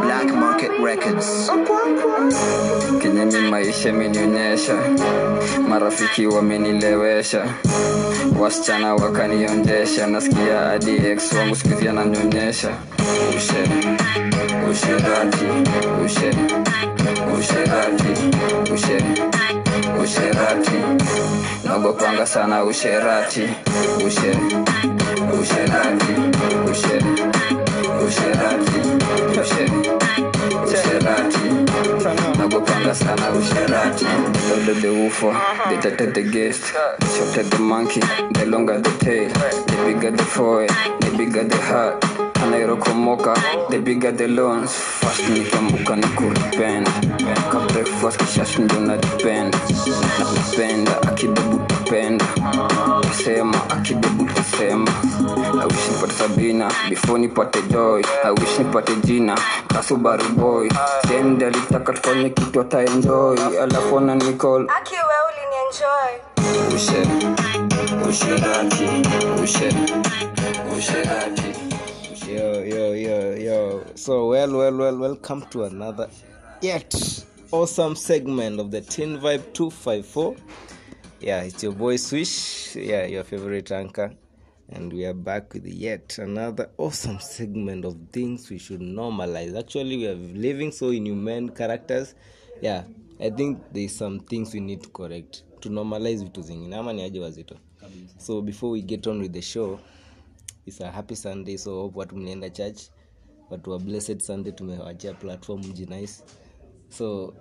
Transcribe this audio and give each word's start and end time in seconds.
Black 0.00 0.32
Market 0.34 0.70
Records. 0.80 1.50
kenye 3.02 3.24
mi 3.24 3.50
maisha 3.50 3.88
imenionyesha 3.88 4.74
marafiki 5.68 6.26
wamenilewesha 6.26 7.44
wasichana 8.40 8.94
wakaniondesha, 8.94 10.06
nasikia 10.06 10.58
hadi 10.58 10.96
ex 10.96 11.32
wangu 11.32 11.56
skuizi 11.56 11.88
ananyonyesha 11.88 12.68
ushe 13.36 13.62
usherati 14.70 15.44
ushe 16.06 16.30
usherati 17.40 18.12
ushe 18.74 19.04
usherati 20.04 20.78
nagopanga 21.64 22.26
sana 22.26 22.64
usherati 22.64 23.42
ushe 24.06 24.30
ushe 25.40 25.40
usherati 25.42 26.12
ushe 26.70 27.04
usherati 28.10 28.80
nagopanga 32.38 32.94
sana 32.94 33.30
usherati 33.30 34.04
loaded 34.50 34.82
the 34.82 34.88
woofer 34.88 35.36
they 35.68 35.76
tatted 35.78 36.14
the 36.14 36.22
guest 36.22 36.62
they 36.98 37.08
shorted 37.08 37.46
the 37.50 37.58
monkey 37.58 38.00
the 38.32 38.46
longer 38.46 38.80
the 38.80 38.90
tail 39.04 39.30
the 39.66 39.76
bigger 39.86 40.10
the 40.10 40.24
foil 40.24 40.66
the 41.00 41.10
bigger 41.16 41.44
the 41.44 41.56
heart 41.56 42.04
anairokomoka 42.42 43.34
the 43.70 43.78
bigger 43.78 44.12
the 44.16 44.26
loans 44.26 44.70
fast 44.72 45.28
nikambuka 45.28 45.96
ni 45.96 46.06
kuripend 46.06 46.88
ka 47.52 47.60
breakfast 47.72 48.18
kishash 48.18 48.58
ndo 48.58 48.80
na 48.80 48.96
depend 48.96 49.56
napenda 50.50 51.02
akidebu 51.02 51.58
tapenda 51.66 52.24
tasema 53.02 53.70
akidebu 53.70 54.24
tasema 54.44 54.90
I 55.62 55.66
wish 55.66 55.88
nipate 55.88 56.12
sabina 56.12 56.70
before 56.88 57.18
nipate 57.18 57.62
doi 57.70 58.02
I 58.24 58.30
wish 58.30 58.58
nipate 58.58 58.96
jina 59.06 59.38
kasubaru 59.68 60.28
boy 60.36 60.68
alitaka 61.44 61.92
tufanye 61.92 62.30
kitu 62.30 62.60
ataenjoy 62.60 63.38
alafu 63.62 63.98
ana 63.98 64.14
nicall 64.14 64.66
Aki 64.80 64.94
wewe 64.94 65.20
ulinienjoy. 65.30 66.76
ushe 66.76 67.02
usherati 68.08 68.88
ushe 69.44 69.72
usherati 70.78 71.42
Yo, 72.36 72.64
yo, 72.64 72.94
yo, 72.96 73.36
yo. 73.36 73.82
So, 73.96 74.28
well, 74.28 74.56
well, 74.56 74.76
well, 74.76 74.96
welcome 74.96 75.42
to 75.50 75.64
another 75.64 76.08
yet 76.62 76.94
awesome 77.50 77.96
segment 77.96 78.60
of 78.60 78.70
the 78.70 78.80
Teen 78.82 79.18
Vibe 79.18 79.52
254. 79.52 80.36
Yeah, 81.20 81.42
it's 81.42 81.60
your 81.64 81.72
boy 81.72 81.96
Swish. 81.96 82.76
Yeah, 82.76 83.06
your 83.06 83.24
favorite 83.24 83.72
anchor. 83.72 84.12
And 84.72 84.92
we 84.92 85.04
are 85.04 85.14
back 85.14 85.52
with 85.54 85.66
yet 85.66 86.18
another 86.18 86.70
awesome 86.78 87.18
segment 87.18 87.84
of 87.84 87.96
things 88.12 88.48
we 88.50 88.58
should 88.58 88.80
normalize. 88.80 89.58
Actually, 89.58 89.96
we 89.96 90.06
are 90.06 90.14
living 90.14 90.70
so 90.72 90.90
inhuman 90.90 91.48
characters. 91.48 92.14
Yeah, 92.62 92.84
I 93.20 93.30
think 93.30 93.58
there's 93.72 93.96
some 93.96 94.20
things 94.20 94.54
we 94.54 94.60
need 94.60 94.82
to 94.82 94.88
correct. 94.90 95.42
To 95.60 95.68
normalize 95.70 96.24
vitu 96.24 96.42
zingine. 96.42 96.76
Ama 96.76 96.92
ni 96.92 97.02
aje 97.02 97.20
wazito? 97.20 97.56
So 98.18 98.42
before 98.42 98.70
we 98.70 98.82
get 98.82 99.06
on 99.06 99.20
with 99.20 99.32
the 99.32 99.42
show 99.42 99.80
it's 100.66 100.80
a 100.80 100.90
happy 100.90 101.14
sunday 101.16 101.56
so 101.56 101.70
hope 101.82 101.98
watu 101.98 102.16
mlienda 102.16 102.50
church. 102.50 102.80
Watu 103.50 103.70
wa 103.70 103.78
blessed 103.78 104.20
sunday 104.22 104.52
tumewachia 104.52 105.14
platform 105.14 105.60
mji 105.66 105.86
nice. 105.86 106.22
So 106.88 107.34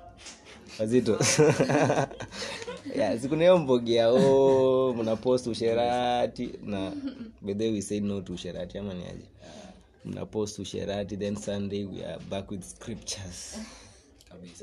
wazito 0.78 1.18
yeah, 2.96 3.20
sikuna 3.20 3.40
hiyo 3.40 3.58
mbogea 3.58 4.08
o 4.10 4.94
mnapost 4.94 5.46
usherati 5.46 6.50
na 6.64 6.92
bedhe 7.42 7.70
we 7.70 7.82
say 7.82 8.00
no 8.00 8.20
to 8.20 8.32
usherati 8.32 8.78
ama 8.78 8.94
ni 8.94 9.04
aje? 9.04 9.24
Mnapost 10.04 10.58
usherati 10.58 11.16
then 11.16 11.36
sunday 11.36 11.84
we 11.84 12.04
are 12.04 12.18
back 12.30 12.50
with 12.50 12.62
scriptures. 12.64 13.60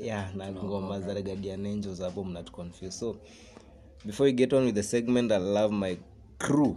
Yeah 0.02 0.34
na 0.36 0.52
ngoma 0.52 1.00
za 1.00 1.22
guardian 1.22 1.66
angels 1.66 2.00
hapo 2.00 2.24
mnatuconfuse 2.24 2.90
so 2.90 3.16
before 4.04 4.30
you 4.30 4.36
get 4.36 4.52
on 4.52 4.64
with 4.64 4.74
the 4.74 4.82
segment 4.82 5.32
i 5.32 5.38
love 5.38 5.74
my 5.74 5.96
crew. 6.38 6.76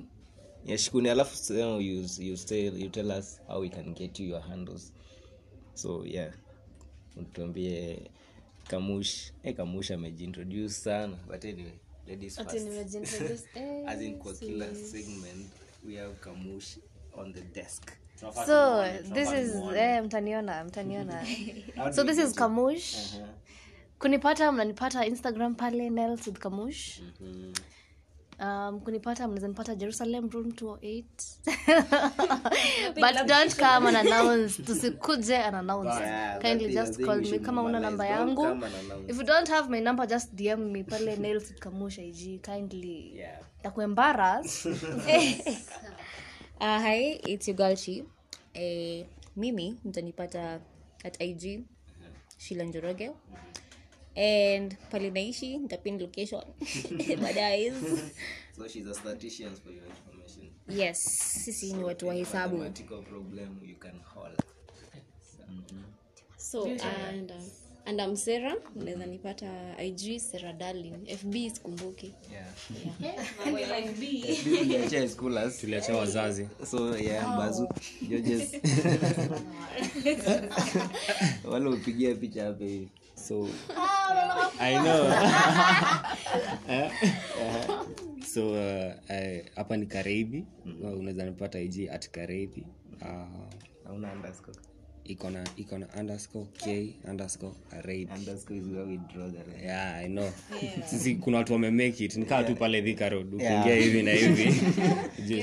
Yashikuni 0.66 1.10
alafu 1.10 1.54
you, 1.54 2.06
you, 2.20 2.90
tell 2.90 3.12
us 3.12 3.42
how 3.48 3.62
we 3.62 3.70
can 3.70 3.94
get 3.94 4.20
you 4.20 4.28
your 4.28 4.42
handles. 4.42 4.92
So 5.74 6.04
yeah 6.06 6.32
tuambie 7.34 8.12
kamush 8.72 9.32
hey, 9.44 9.54
kamush 9.54 9.92
amejiintroduce 9.92 10.74
sana. 10.74 11.18
But 11.28 11.46
anyway 11.46 11.74
ladies 12.08 12.38
first. 12.38 13.48
Eh, 13.56 13.84
as 13.88 14.02
in 14.02 14.18
kwa 14.18 14.34
kila 14.34 14.76
segment 14.76 15.52
we 15.88 15.96
have 15.96 16.14
kamush 16.22 16.78
on 17.14 17.34
the 17.34 17.42
desk. 17.42 17.92
So 18.46 18.86
this 19.14 19.32
is 19.32 19.56
eh, 19.76 20.04
mtaniona 20.04 20.64
mtaniona. 20.64 21.26
So 21.96 22.04
this 22.04 22.18
is 22.18 22.36
kamush 22.36 23.16
kunipata 24.00 24.52
mnanipata 24.52 25.06
instagram 25.06 25.56
pale 25.56 25.90
nels 25.90 26.28
with 26.28 26.40
kamush 26.40 27.02
Um, 28.42 28.80
kunipata 28.80 29.28
mnaweza 29.28 29.48
nipata 29.48 29.76
jerusalem 29.76 30.30
room 30.30 30.50
208 30.62 31.04
but 32.96 33.28
don't 33.28 33.56
come 33.56 33.88
and 33.88 33.98
announce. 34.08 34.64
Tusikuje 34.64 35.38
and 35.38 35.56
announce. 35.56 36.00
Yeah, 36.00 36.40
kindly 36.40 36.66
is- 36.70 36.74
just 36.76 37.02
call 37.06 37.18
me. 37.22 37.40
kama 37.40 37.62
una 37.64 37.80
namba 37.80 38.06
yangu 38.06 38.58
if 39.08 39.18
you 39.18 39.24
don't 39.24 39.48
have 39.50 39.70
my 39.70 39.80
number 39.80 40.08
just 40.08 40.36
dm 40.36 40.72
me 40.72 40.84
pale 40.84 41.16
nails 41.18 41.54
kamusha 41.60 42.02
ig 42.02 42.42
kindly. 42.42 43.14
Yeah. 43.16 43.40
Takuembaras 43.64 44.66
Uh, 46.60 46.80
hi, 46.80 47.20
it's 47.28 47.48
your 47.48 47.58
girl. 47.58 47.76
Eh, 48.54 49.06
mimi 49.36 49.76
mtanipata 49.86 50.60
at 51.04 51.22
IG 51.22 51.64
Shila 52.38 52.64
Njoroge 52.64 53.12
and 54.16 54.78
palinaishi 54.92 55.58
nitapin 55.58 56.00
location. 56.02 56.42
Baadaye. 57.24 57.72
so 58.58 58.68
she's 58.68 58.88
a 58.88 58.94
statistician 58.94 59.56
for 59.56 59.72
your 59.72 59.86
information. 59.86 60.50
Yes, 60.68 61.00
sisi 61.46 61.74
ni 61.74 61.84
watu 61.84 62.08
wa 62.08 62.14
hesabu. 62.14 62.58
mathematical 62.58 63.04
problem 63.04 63.60
you 63.64 63.76
can 63.76 64.00
hold 64.16 64.42
so 66.52 66.66
and, 66.66 67.32
uh, 67.32 67.36
and 67.86 68.02
am 68.02 68.16
sera 68.16 68.56
unaweza 68.76 69.06
nipata 69.06 69.84
ig 69.84 70.20
sera 70.20 70.54
darlin 70.54 71.18
fb 71.18 71.34
sikumbuki. 71.54 72.14
Tuliacha 75.62 75.96
wazazi. 75.96 76.48
So 76.72 76.98
yeah 76.98 77.38
bazu 77.38 77.70
wale 81.44 81.70
upigia 81.70 82.16
picha 82.16 82.44
hapa 82.44 82.64
hivi 82.64 82.90
so 83.22 83.48
i 84.60 84.74
know. 84.84 85.04
Eh? 86.70 86.90
so 88.34 88.52
uh, 88.54 88.94
eh, 89.10 89.46
hapa 89.56 89.78
ni 89.78 89.86
kareibi 89.86 90.46
Uh, 90.84 91.00
unaweza 91.00 91.26
nipata 91.26 91.60
ig 91.60 91.90
at 91.92 92.10
kareibi 92.10 92.64
uh, 93.02 93.08
hauna 93.88 94.14
underscore. 94.14 94.58
Iko 95.04 95.30
na 95.30 95.44
iko 95.58 95.78
na 95.78 95.88
underscore 96.00 96.46
k 96.54 96.94
underscore 97.10 97.54
kareibi 97.72 98.12
underscore 98.14 98.60
is 98.60 98.66
where 98.68 98.84
we 98.86 98.98
draw 98.98 99.28
the 99.30 99.38
line. 99.52 99.64
Yeah 99.66 99.96
i 100.06 100.08
know. 100.08 100.30
Sisi 100.86 101.16
kuna 101.16 101.38
watu 101.38 101.54
wamemake 101.54 102.06
it. 102.06 102.16
Nikaa 102.16 102.44
tu 102.44 102.56
pale 102.56 102.82
Thika 102.82 103.10
road. 103.10 103.28
Ukiingia 103.34 103.66
Yeah. 103.66 103.84
hivi 103.84 104.04
na 104.04 104.12
hivi. 104.12 104.54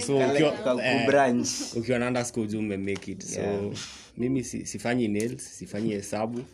So 0.07 0.17
ukiwa 0.19 0.87
eh, 0.87 1.45
ukiwa 1.77 1.99
na 1.99 2.07
underscore 2.07 2.47
juu 2.47 2.59
umemake 2.59 3.13
it. 3.13 3.23
So 3.23 3.41
Yeah. 3.41 3.73
mimi 4.17 4.45
si, 4.45 4.67
sifanyi 4.67 5.09
nails 5.09 5.59
sifanyi 5.59 5.91
hesabu 5.93 6.45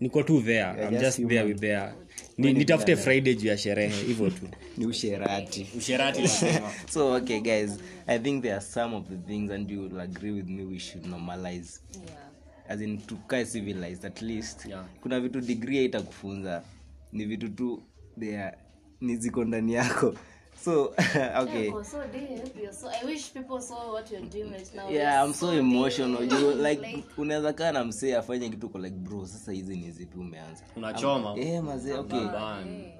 niko 0.00 0.22
tu 0.22 0.42
there. 0.42 0.88
I'm 0.88 0.98
just 1.00 1.26
there 1.28 1.44
with 1.44 1.60
there 1.60 1.92
Ni, 2.38 2.52
nitafute 2.52 2.96
friday 2.96 3.34
juu 3.34 3.48
ya 3.48 3.58
sherehe 3.58 4.02
hivyo 4.06 4.30
tu. 4.30 4.48
Ni 4.78 4.86
usherati. 4.86 5.66
Usherati 5.78 6.22
so 6.92 7.12
okay 7.12 7.40
guys. 7.40 7.70
I 8.06 8.18
think 8.18 8.42
there 8.42 8.54
are 8.54 8.64
some 8.64 8.96
of 8.96 9.04
the 9.08 9.16
things 9.16 9.50
and 9.50 9.70
you 9.70 9.80
will 9.82 10.00
agree 10.00 10.30
with 10.30 10.48
me 10.48 10.64
we 10.64 10.78
should 10.78 11.06
normalize. 11.06 11.80
As 12.68 12.80
in 12.80 12.98
tukae 12.98 13.44
civilized 13.46 14.04
at 14.04 14.22
least. 14.22 14.66
Yeah. 14.66 14.84
kuna 15.02 15.20
vitu 15.20 15.40
degree 15.40 15.84
itakufunza 15.84 16.62
ni 17.12 17.24
vitu 17.24 17.48
tu 17.48 17.82
they 18.20 18.36
are- 18.38 18.56
ni 19.00 19.16
ziko 19.16 19.44
ndani 19.44 19.74
yako 19.74 20.14
so 20.56 20.94
okay. 21.36 21.66
Yeah, 21.66 21.82
so 21.82 22.02
deep. 22.12 22.56
You're 22.56 22.72
so, 22.72 22.88
I 22.88 23.04
wish 23.04 23.32
people 23.32 23.60
saw 23.60 23.92
what 23.92 24.10
you're 24.10 24.20
doing 24.22 24.52
right 24.52 24.70
now. 24.74 24.88
yeah 24.88 25.22
i'm 25.22 25.32
so 25.32 25.46
so 25.46 25.52
emotional. 25.52 26.24
You 26.30 26.54
like 26.54 27.04
unaweza 27.16 27.52
kaa 27.52 27.72
na 27.72 27.84
msee 27.84 28.14
afanye 28.16 28.48
kitu 28.48 28.68
kwa 28.68 28.80
like 28.80 28.96
bro 28.96 29.26
sasa 29.26 29.52
hizi 29.52 29.76
ni 29.76 29.90
zipi 29.90 30.18
umeanza? 30.18 30.64
Unachoma. 30.76 31.34
Eh 31.38 31.62
mazee 31.62 31.92
okay. 31.92 32.20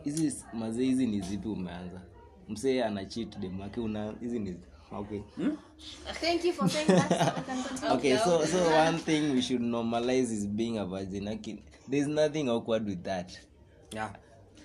Hizi 0.05 0.45
mazee 0.53 0.85
hizi 0.85 1.07
ni 1.07 1.21
zipi 1.21 1.49
umeanza? 1.49 2.01
Msee 2.49 2.83
ana 2.85 3.05
cheat 3.05 3.39
dem 3.39 3.61
wake 3.61 3.81
una 3.81 4.15
hizi 4.21 4.39
ni 4.39 4.57
okay. 4.93 5.21
Thank 6.21 6.45
you 6.45 6.53
for 6.53 6.71
saying 6.71 6.87
that. 6.87 7.81
so 7.81 7.95
okay 7.95 8.17
so 8.17 8.47
so 8.47 8.59
one 8.89 8.99
thing 8.99 9.35
we 9.35 9.43
should 9.43 9.63
normalize 9.63 10.35
is 10.35 10.47
being 10.47 10.79
a 10.79 10.85
virgin. 10.85 11.39
There's 11.91 12.09
nothing 12.09 12.49
awkward 12.49 12.87
with 12.89 13.03
that. 13.03 13.33
Yeah 13.93 14.11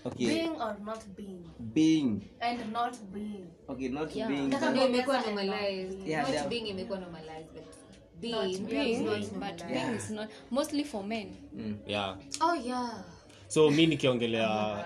okay. 0.06 0.26
Being 0.26 0.62
or 0.62 0.76
not 0.86 1.06
being. 1.16 1.46
being. 1.60 2.22
And 2.40 2.72
not 2.72 2.98
being. 3.14 3.48
okay 3.68 3.90
not 3.90 4.14
being. 4.14 4.48
Ndio 4.48 4.86
imekuwa 4.88 5.22
normalized. 5.22 6.08
Yeah, 6.08 6.24
Not 6.24 6.34
yeah. 6.34 6.48
being 6.48 6.68
imekuwa 6.68 7.00
normalized, 7.00 7.54
but 7.54 7.64
being, 8.22 8.68
being, 8.68 9.30
but 9.40 9.66
being 9.68 9.96
is 9.96 10.10
not. 10.10 10.30
Mostly 10.52 10.84
for 10.84 11.04
men. 11.04 11.36
yeah. 11.88 12.18
Oh 12.42 12.56
yeah 12.56 13.04
so 13.52 13.70
mi 13.72 13.88
nikiongelea 13.88 14.86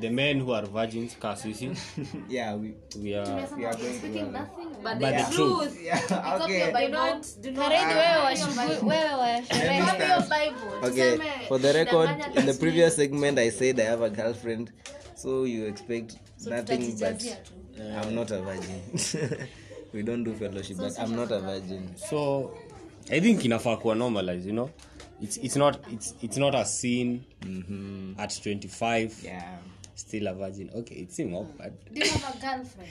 the 0.00 0.10
men 0.10 0.40
who 0.40 0.54
are 0.54 0.66
virgins 0.66 1.18
ka 1.18 1.36
sisi 1.36 1.70
yeah 2.28 2.60
we, 2.60 2.74
we 3.02 3.16
are 3.16 3.48
we 3.56 3.66
are 3.66 3.76
going 3.76 3.98
speaking 3.98 4.32
nothing 4.32 4.68
but 4.82 4.98
but 4.98 5.16
the 5.16 5.34
truth. 5.36 5.82
yeah 5.84 6.40
okay. 6.42 6.72
Karedi 7.54 7.94
wewe 7.94 8.16
washughuli 8.24 8.76
wewe 8.82 9.42
okay 10.82 11.18
for 11.48 11.60
the 11.60 11.72
record 11.72 12.10
in 12.36 12.46
the 12.46 12.54
previous 12.54 12.96
segment 12.96 13.38
i 13.38 13.50
said 13.50 13.80
i 13.80 13.84
have 13.84 14.04
a 14.04 14.10
girlfriend 14.10 14.72
so 15.14 15.46
you 15.46 15.66
expect 15.66 16.16
so 16.36 16.50
nothing 16.50 16.98
but 17.00 17.22
i'm 17.80 18.14
not 18.14 18.30
a 18.30 18.40
virgin. 18.42 18.80
We 19.94 20.02
don't 20.02 20.22
do 20.24 20.34
fellowship 20.34 20.76
so 20.76 20.82
but 20.82 20.98
i'm 20.98 21.16
not 21.16 21.32
a 21.32 21.40
virgin. 21.40 21.88
So 21.96 22.50
i 23.10 23.20
think 23.20 23.44
inafaa 23.44 23.76
kuwa 23.76 23.94
normalize 23.94 24.48
you 24.48 24.52
know 24.52 24.70
it's, 25.20 25.36
it's 25.38 25.56
not 25.56 25.80
it's, 25.90 26.14
it's 26.22 26.36
not 26.36 26.54
a 26.54 26.64
sin 26.64 27.24
at 28.18 28.38
25 28.42 29.20
yeah. 29.22 29.56
Still 29.94 30.28
a 30.28 30.34
virgin. 30.34 30.70
Okay 30.74 30.94
it's 30.96 31.18
not 31.18 31.56
bad 31.58 31.72
do 31.92 32.00
you 32.00 32.10
have 32.10 32.36
a 32.36 32.38
girlfriend? 32.40 32.90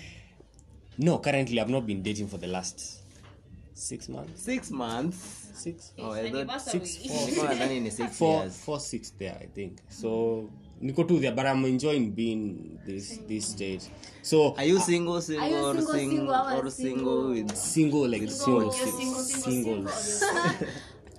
No 0.98 1.20
currently 1.20 1.60
i've 1.60 1.70
not 1.70 1.86
been 1.86 2.02
dating 2.02 2.28
for 2.28 2.38
the 2.38 2.48
last 2.48 3.00
six 3.74 4.10
months. 4.10 4.42
Six 4.42 4.72
months? 4.72 5.52
Six. 5.54 5.94
Oh 5.98 6.12
i 6.12 6.30
thought 6.30 6.62
six. 6.62 6.98
Four 6.98 7.28
six 7.28 8.18
four 8.18 8.44
years. 8.44 8.58
four 8.60 8.80
six 8.80 9.12
there 9.12 9.38
i 9.42 9.46
think. 9.46 9.80
So 9.90 10.50
niko 10.84 11.08
to 11.08 11.20
there 11.20 11.32
but 11.32 11.46
i'm 11.46 11.64
enjoying 11.66 12.12
being 12.12 12.78
this 12.86 13.20
this 13.28 13.48
stage. 13.48 13.86
So 14.22 14.54
are 14.56 14.66
you 14.66 14.80
single 14.80 15.22
single 15.22 15.66
or 15.66 15.76
single, 15.76 15.94
single 15.94 15.96
single, 15.96 16.36
or 16.36 16.66
or 16.66 16.70
single? 16.70 17.30
with 17.30 17.56
single 17.56 18.10
like 18.10 18.30
single, 18.30 18.64
You're 18.64 18.72
single, 18.74 19.22
single, 19.22 19.88
single, 19.88 19.88
single, 19.88 20.68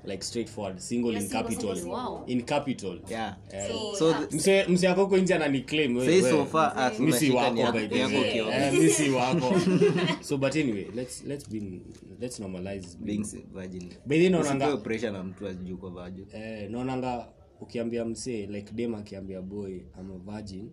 like 0.05 0.25
straightforward 0.25 0.79
single 0.81 1.17
in 1.17 1.29
capital. 1.29 2.25
in 2.27 2.43
capital. 2.43 2.99
Yeah. 3.11 3.37
Eh, 3.53 3.71
so 3.99 4.15
mse 4.31 4.65
mse 4.69 4.89
ako 4.89 5.05
huko 5.05 5.17
nje 5.19 5.35
ananiclaim 5.35 5.97
we- 5.97 6.07
say 6.07 6.31
so 6.31 6.45
far 6.47 6.73
as 6.79 7.01
mi 7.01 7.13
si 7.13 7.31
wako 7.31 7.73
by 7.73 7.87
the 7.89 7.99
yako 7.99 8.15
way. 8.19 8.33
kio 8.33 8.47
mi 8.83 8.89
si 8.91 9.11
wako. 9.11 9.55
So 10.23 10.37
but 10.37 10.57
anyway 10.57 10.87
let's 10.95 11.25
let's 11.27 11.49
be 11.51 11.81
let's 12.21 12.41
normalize 12.41 12.97
being 13.01 13.25
virgin. 13.55 13.93
By 14.07 14.19
the 14.19 14.29
naonanga 14.31 14.77
pressure 14.77 15.11
na 15.11 15.23
mtu 15.25 15.47
ajuu 15.49 15.77
kwa 15.77 15.91
virgin. 15.91 16.27
Eh, 16.33 16.71
naonanga 16.71 17.29
ukiambia 17.61 18.05
mse 18.05 18.47
like 18.47 18.73
dem 18.73 18.95
akiambia 18.95 19.43
boy 19.43 19.81
ama 19.99 20.15
virgin. 20.19 20.71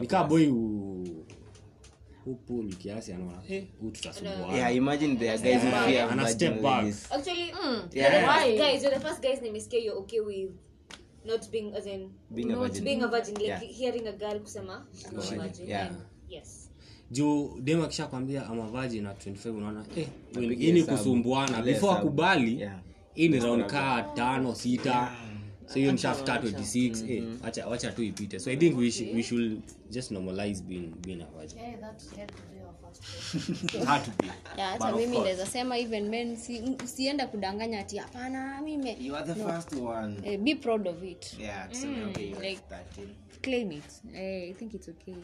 Nikaa 0.00 0.24
boy 0.24 0.46
u 0.46 1.04
upul 2.32 2.74
kiasi 2.74 3.12
anaona 3.12 3.42
eh, 3.48 3.64
huu 3.80 3.90
tutasumbuana 3.90 4.56
yeah 4.56 4.76
imagine 4.76 5.16
there 5.16 5.30
are 5.30 5.38
guys 5.42 5.62
who 5.64 5.70
fear 5.70 6.02
ana 6.10 6.14
virgin 6.22 6.34
step 6.34 6.62
back. 6.62 6.82
ladies 6.82 7.12
Actually, 7.12 7.52
Yeah. 7.92 8.48
you're 8.48 8.58
guys, 8.58 8.82
you're 8.82 8.98
the 8.98 9.08
first 9.08 9.22
guys 9.22 9.42
nimesikia 9.42 9.78
you're 9.80 9.98
okay 10.00 10.20
with 10.20 10.50
not 11.24 11.50
being 11.50 11.74
as 11.76 11.86
in 11.86 12.10
Being 12.30 12.50
a 12.52 12.56
virgin. 12.56 12.84
being 12.84 13.02
a 13.02 13.06
virgin 13.08 13.34
like 13.34 13.46
Yeah. 13.46 13.60
hearing 13.62 14.06
a 14.08 14.12
girl 14.12 14.40
kusema 14.40 14.86
I'm 15.12 15.38
virgin. 15.40 15.68
yeah 15.68 15.90
Yes. 16.28 16.70
juu 17.10 17.60
dem 17.60 17.82
akisha 17.82 18.06
kwambia 18.06 18.46
amavaji 18.46 19.00
na 19.00 19.10
at 19.10 19.26
25 19.26 19.56
unaona 19.56 19.84
eh, 19.96 20.86
kusumbuana 20.86 21.62
before 21.62 21.92
akubali 21.92 22.60
Yeah. 22.60 22.78
hii 23.14 23.28
ni 23.28 23.40
round 23.40 23.66
kaa 23.66 24.02
tano 24.02 24.54
sita 24.54 25.12
so 25.72 25.78
hiyo 25.78 25.92
nishafika 25.92 26.36
26 26.38 27.12
eh, 27.58 27.68
wacha 27.70 27.92
tu 27.92 28.02
ipite. 28.02 28.40
So 28.40 28.50
i 28.50 28.56
think 28.56 28.78
we, 28.78 28.90
sh 28.90 29.00
we 29.14 29.22
should 29.22 29.60
just 29.90 30.10
normalize 30.10 30.62
being, 30.62 30.92
being 31.06 31.22
a 31.22 31.26
virgin. 31.38 31.58
Hey 31.58 31.76
that 31.80 32.02
had 32.16 32.28
to 32.28 32.42
be 32.52 32.60
our 32.64 32.74
first 32.82 33.74
had 33.86 34.04
to 34.04 34.10
be. 34.22 34.26
Yeah, 34.56 34.72
hata 34.72 34.96
mimi 34.96 35.16
naweza 35.18 35.46
sema 35.46 35.78
even 35.78 36.08
men 36.08 36.36
si, 36.36 36.62
usienda 36.84 37.26
kudanganya 37.26 37.80
ati 37.80 37.96
hapana 37.98 38.60
mimi 38.62 38.96
you 39.06 39.16
are 39.16 39.34
the 39.34 39.44
first 39.44 39.72
one. 39.72 40.16
Eh, 40.24 40.38
be 40.40 40.54
proud 40.54 40.86
of 40.88 41.02
it. 41.02 41.36
Yeah 41.40 41.68
tuseme 41.70 42.04
okay 42.04 42.30
you 42.30 42.36
are 42.36 42.48
like- 42.50 42.62
13 42.96 43.08
Claim 43.42 43.72
it. 43.72 43.84
Eh, 44.14 44.50
I 44.50 44.54
think 44.54 44.74
it's 44.74 44.88
okay. 44.88 45.14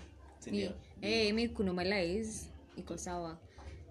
Mi, 0.50 0.70
eh, 1.02 1.34
mi 1.34 1.48
kunormalize 1.48 2.46
iko 2.78 2.96
sawa. 2.98 3.36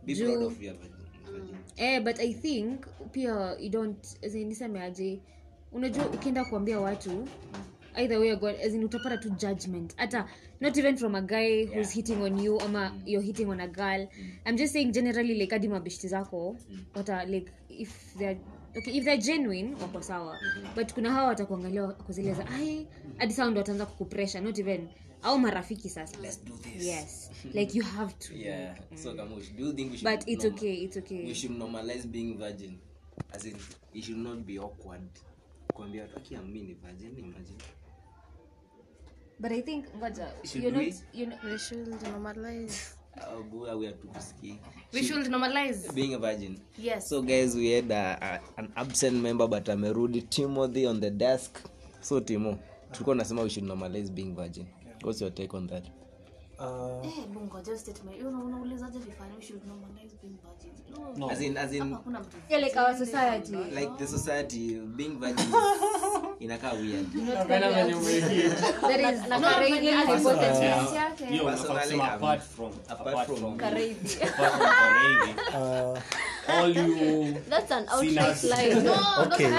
be 0.05 0.13
Juu- 0.13 0.25
proud 0.25 0.43
of 0.43 0.61
your 0.61 0.73
virgin 0.75 0.91
virgin. 1.31 1.57
eh, 1.77 2.01
but 2.03 2.19
i 2.19 2.33
think 2.33 2.85
pia 3.11 3.55
you 3.59 3.69
don't 3.69 4.07
niseme 4.33 4.81
aje 4.81 5.19
unajua 5.75 6.05
ukienda 6.09 6.45
kuambia 6.45 6.79
watu 6.79 7.27
either 7.95 8.17
way 8.17 8.35
God, 8.35 8.55
as 8.65 8.73
in, 8.73 8.83
utapata 8.83 9.17
tu 9.17 9.29
judgment. 9.29 9.95
Hata 9.97 10.27
not 10.59 10.77
even 10.77 10.97
from 10.97 11.15
a 11.15 11.21
guy 11.21 11.65
who's 11.65 11.91
hitting 11.91 12.21
on 12.21 12.39
you 12.39 12.61
ama 12.61 12.91
you're 13.05 13.25
hitting 13.25 13.49
on 13.49 13.59
a 13.59 13.67
girl. 13.67 14.07
I'm 14.45 14.57
just 14.57 14.73
saying 14.73 14.91
generally 14.91 15.35
like 15.35 15.51
hadi 15.51 15.67
mabeshti 15.67 16.07
zako 16.07 16.57
wata 16.95 17.25
like 17.25 17.51
if 17.69 18.15
they're 18.17 18.37
okay 18.77 18.97
if 18.97 19.03
they're 19.03 19.21
genuine 19.21 19.75
wako 19.81 20.01
sawa. 20.01 20.37
But 20.75 20.93
kuna 20.93 21.11
hawa 21.11 21.27
watakuangalia 21.27 21.87
kuzeleza 21.87 22.47
ai 22.49 22.87
hadi 23.17 23.33
saa 23.33 23.45
wataanza 23.45 23.85
kukupresha 23.85 24.41
not 24.41 24.59
even 24.59 24.87
au 25.23 25.39
marafiki 25.39 25.89
sasa. 25.89 26.17
Yes. 26.79 27.31
Like 27.53 27.77
you 27.77 27.83
have 27.83 28.13
to. 28.19 28.33
Yeah. 28.33 28.75
So 28.95 29.13
do 29.13 29.73
think 29.73 29.91
we 29.91 29.97
should 29.97 30.17
but 30.17 30.27
it's 30.27 30.45
okay 30.45 30.73
it's 30.73 30.97
okay. 30.97 31.25
we 31.25 31.33
should 31.33 31.57
normalize 31.57 32.07
being 32.07 32.37
virgin? 32.37 32.79
As 33.33 33.45
in 33.45 33.55
it 33.93 34.03
should 34.03 34.17
not 34.17 34.45
be 34.45 34.59
awkward 34.59 35.09
kuambia 35.75 36.01
watu 36.01 36.17
akiamini 36.17 36.73
virgin 36.73 37.19
imagine. 37.19 37.57
But 39.39 39.51
i 39.51 39.61
think 39.61 39.85
ngoja 39.97 40.33
you're 40.55 40.77
we? 40.77 40.85
not 40.85 40.95
you're 41.13 41.35
not 41.35 41.43
we 41.43 41.59
should 41.59 42.03
normalize. 42.03 42.95
Au 43.21 43.77
we 43.79 43.93
we 44.93 45.03
should 45.03 45.27
normalize. 45.27 45.93
Being 45.93 46.13
a 46.13 46.17
virgin. 46.17 46.59
Yes. 46.77 47.09
So 47.09 47.21
guys 47.21 47.55
we 47.55 47.75
had 47.75 47.91
an 48.57 48.71
absent 48.75 49.21
member 49.21 49.47
but 49.47 49.69
amerudi 49.69 50.21
timothy 50.21 50.87
on 50.87 50.99
the 51.01 51.09
desk. 51.09 51.59
So 52.01 52.21
timo 52.21 52.59
tulikuwa 52.91 53.15
nasema 53.15 53.41
we 53.41 53.49
should 53.49 53.67
normalize 53.67 54.11
being 54.11 54.35
virgin. 54.35 54.65
What's 55.03 55.21
your 55.21 55.33
take 55.33 55.57
on 55.57 55.67
that 55.67 55.83
eh 56.59 57.25
bungo 57.33 57.61
just 57.61 57.81
statement. 57.81 58.17
You 58.17 58.31
know 58.31 58.45
unaulizaje 58.45 58.99
vifanye 58.99 59.35
we 59.37 59.43
should 59.45 59.61
being 60.21 60.37
virgins 60.43 60.79
no. 61.17 61.29
As 61.29 61.41
in 61.41 61.57
as 61.57 61.73
in 61.73 61.93
hakuna 61.93 62.19
mtu. 62.19 62.37
Yeah, 62.49 62.63
like 62.63 62.79
our 62.79 62.97
society. 62.97 63.55
like 63.55 63.89
the 63.97 64.07
society 64.07 64.79
being 64.95 65.19
virgin 65.19 65.45
inakaa 66.39 66.73
weird. 66.73 67.05
There 67.11 69.13
is 69.13 69.27
na 69.29 69.39
Karedi 69.39 69.87
has 69.87 70.09
important 70.17 70.63
Yes, 70.63 70.93
yake 70.93 71.25
Hiyo 71.25 71.45
unafaa 71.45 71.63
Personally, 71.63 71.81
kusema 71.81 72.03
I'm- 72.03 72.15
apart 72.15 72.41
from 72.41 72.71
apart 72.89 73.07
apart 73.07 73.27
from- 73.27 73.37
from 73.37 73.53
apart 73.53 73.57
from 73.57 73.59
Karedi. 73.59 74.19
all 76.47 76.77
you 76.77 77.33
that's 77.49 77.71
an 77.71 77.85
outright 77.89 78.37
Sinners. 78.37 78.43
lie 78.43 78.75
okay. 79.25 79.51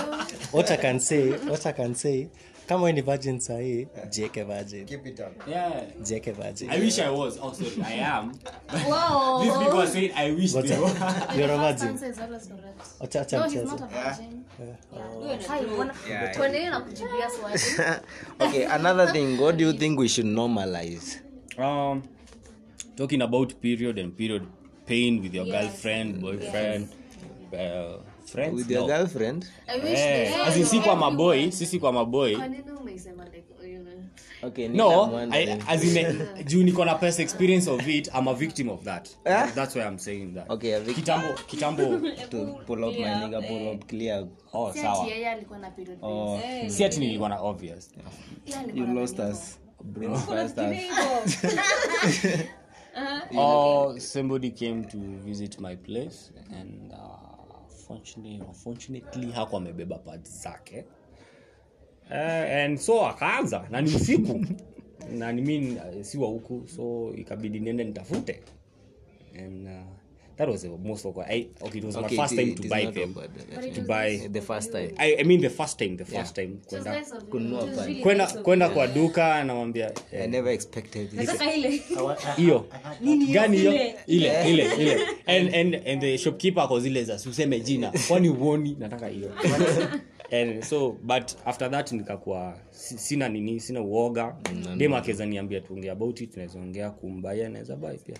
what 0.52 0.70
i 0.70 0.76
can 0.76 1.00
say 1.00 1.30
what 1.30 1.66
i 1.66 1.72
can 1.72 1.94
say 1.94 2.28
kama 2.70 2.84
we 2.84 2.92
ni 2.92 3.00
virgin 3.00 3.40
sahii 3.40 3.86
jeke 4.10 4.44
virgin. 4.44 4.86
Yeah. 5.48 5.82
Jeke 6.02 6.32
virgin. 6.32 6.70
I 6.70 6.78
wish 6.80 6.98
I 7.00 7.10
was. 7.10 7.36
Oh, 7.42 7.52
sorry, 7.52 7.82
I 7.82 7.94
am. 8.00 8.30
These 9.42 9.58
people 9.58 9.80
are 9.80 9.86
saying 9.88 10.12
I 10.14 10.30
wish 10.30 10.52
they 10.52 10.78
were. 10.78 10.94
you're 11.36 11.50
a 11.50 11.58
virgin. 11.58 11.88
answer 11.88 12.10
is 12.10 12.18
always 12.20 12.46
correct. 12.46 12.80
Acha- 13.00 13.20
acha 13.24 13.38
no 13.38 13.48
he's 13.48 13.62
mchezo. 13.62 13.74
a 13.74 13.88
virgin. 13.88 14.44
Hai, 15.48 15.60
mbona- 15.62 15.94
Yeah. 16.08 16.34
tuendelee 16.36 16.70
na 16.70 16.80
kujibia 16.80 17.30
swali. 17.30 17.60
Okay 18.46 18.66
another 18.66 19.12
thing 19.12 19.40
what 19.40 19.56
do 19.56 19.64
you 19.64 19.72
think 19.72 19.98
we 19.98 20.08
should 20.08 20.30
normalize? 20.30 21.20
Um, 21.58 22.02
talking 22.96 23.22
about 23.22 23.54
period 23.60 23.98
and 23.98 24.16
period 24.16 24.42
pain 24.86 25.20
with 25.22 25.34
your 25.34 25.46
girlfriend, 25.46 26.20
boyfriend, 26.20 26.88
uh, 27.52 27.96
friends. 28.32 28.54
with 28.54 28.70
your 28.70 28.80
no. 28.80 28.86
girlfriend? 28.86 29.46
I 29.68 29.78
Eh, 29.78 30.46
as 30.46 30.56
in 30.56 30.64
si 30.66 30.80
kwa 30.80 30.96
maboi, 30.96 31.52
sisi 31.52 31.78
kwa 31.78 31.92
maboi. 31.92 32.36
kwa 32.36 32.48
nini 32.48 32.62
umeisema 32.80 33.24
like 33.24 33.44
you 33.72 33.78
know? 33.78 33.94
Okay 34.42 34.68
No, 34.68 35.16
I, 35.32 35.58
as 35.68 35.84
in 35.84 36.26
juu 36.46 36.62
niko 36.62 36.84
na 36.84 36.94
past 36.94 37.20
experience 37.20 37.70
of 37.70 37.86
it, 37.88 38.08
I'm 38.14 38.28
a 38.28 38.34
victim 38.34 38.68
of 38.70 38.84
that. 38.84 39.08
That's 39.24 39.74
why 39.74 39.82
I'm 39.82 39.98
saying 39.98 40.34
that. 40.34 40.50
okay 40.50 40.72
a 40.74 40.80
Kitambo, 40.80 41.34
kitambo. 41.46 42.00
to 42.30 42.60
pull 42.66 42.84
up 42.84 42.94
my 42.98 43.04
nigga 43.04 43.46
pull 43.46 43.68
up 43.74 43.88
clear. 43.88 44.26
Oh, 44.52 44.72
sawa. 44.72 45.06
yeye 45.06 45.30
alikuwa 45.30 45.58
na 45.58 45.70
period 45.70 45.98
oh. 46.02 46.36
hey. 46.38 46.68
Si 46.70 46.84
ati 46.84 47.00
nilikuwa 47.00 47.28
na 47.28 47.40
obvious. 47.40 47.90
Yeye 48.46 48.72
you 48.74 48.86
lost 48.86 49.18
us. 49.18 49.58
Bro 49.84 50.14
first 50.18 50.58
us. 50.58 50.74
Oh, 53.36 53.98
somebody 53.98 54.50
came 54.50 54.84
to 54.84 54.98
visit 55.24 55.60
my 55.60 55.76
place 55.76 56.32
and 56.52 56.92
uh, 56.92 57.29
hakuwa 59.32 59.60
amebeba 59.60 59.98
pads 59.98 60.42
zake. 60.42 60.84
Uh, 62.10 62.16
and 62.16 62.78
so 62.78 63.06
akaanza. 63.06 63.68
Na 63.70 63.80
ni 63.80 63.96
usiku. 63.96 64.46
Na 65.10 65.32
ni 65.32 65.42
uh, 65.78 66.02
si 66.02 66.16
huku 66.28 66.68
so 66.68 67.12
ikabidi 67.16 67.60
niende 67.60 67.84
nitafute. 67.84 68.42
And 69.38 69.68
uh, 69.68 69.86
that 70.40 70.48
was 70.48 70.62
the 70.62 70.68
most 70.70 71.04
awkward. 71.04 71.26
I, 71.28 71.48
okay 71.62 71.78
it 71.78 71.84
was 71.84 71.96
Okay, 71.96 72.16
my 72.16 72.22
first 72.22 72.32
it- 72.32 72.36
time 72.36 72.54
to 72.54 72.68
buy 72.68 72.86
them. 72.86 73.10
awkward, 73.10 73.74
to 73.74 73.82
buy 73.82 74.26
the 74.32 74.40
first 74.40 74.72
time. 74.72 74.94
I, 74.98 75.16
I 75.20 75.22
mean 75.24 75.40
the 75.42 75.50
first 75.50 75.78
time 75.78 75.96
the 75.98 76.04
first 76.06 76.38
Yeah. 76.38 76.46
time. 76.46 76.58
Kwenda 76.68 77.02
kununua 77.30 77.66
pale. 77.66 77.94
kwenda 78.02 78.26
kwenda 78.26 78.68
kwa 78.68 78.86
duka 78.86 79.44
namwambia 79.44 79.92
I 80.12 80.26
never 80.26 80.52
expected 80.52 81.10
this. 81.10 81.30
hiyo 82.36 82.66
gani 83.32 83.56
hiyo? 83.58 83.72
ile. 83.72 83.94
Ile 84.06 84.74
ile 84.76 84.98
and, 85.36 85.54
and, 85.54 85.74
and 85.88 86.00
the 86.00 86.18
shopkeeper 86.18 86.68
kwa 86.68 86.80
zile 86.80 87.04
za 87.04 87.14
useme 87.14 87.60
jina. 87.60 87.92
Kwani 88.08 88.28
uoni 88.28 88.76
nataka 88.78 89.08
hiyo 89.08 89.32
and 90.40 90.62
so 90.62 90.96
but 91.02 91.32
after 91.44 91.70
that 91.70 91.92
nikakuwa 91.92 92.58
sina 92.70 93.28
nini 93.28 93.60
sina 93.60 93.80
uoga. 93.80 94.36
Dem 94.76 94.94
akiweza 94.94 95.26
niambia 95.26 95.60
tuongea 95.60 95.92
about 95.92 96.20
it 96.20 96.30
tunaweza 96.30 96.58
ongea 96.58 96.90
kumbaya 96.90 97.48
naweza 97.48 97.76
bai 97.76 97.98
pia 97.98 98.16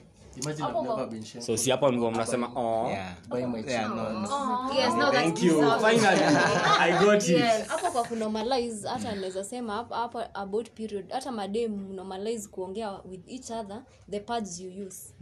So 1.40 1.56
si 1.56 1.70
hapa 1.70 1.88
mlikuwa 1.88 2.10
mnasema 2.10 2.46
oh. 2.54 2.88
Yeah. 2.90 3.14
Buy 3.28 3.46
my 3.46 3.70
Yeah, 3.70 3.88
no, 3.88 4.10
no. 4.12 4.74
yes 4.74 4.94
no 4.94 5.10
that's 5.10 5.12
thank 5.12 5.42
you. 5.42 5.54
finally 5.60 6.24
i 6.80 7.04
got 7.04 7.28
it. 7.28 7.66
Hapo 7.66 7.90
kwa 7.90 8.04
kunormalize 8.04 8.88
hata 8.88 9.14
naweza 9.14 9.44
sema 9.44 9.72
hapa 9.72 10.34
about 10.34 10.70
period 10.70 11.10
hata 11.10 11.32
madem 11.32 11.92
normalize 11.94 12.48
kuongea 12.48 12.92
with 13.10 13.28
each 13.28 13.50
other 13.50 13.82
the 14.10 14.20
pads 14.20 14.60
you 14.60 14.86
use. 14.86 15.14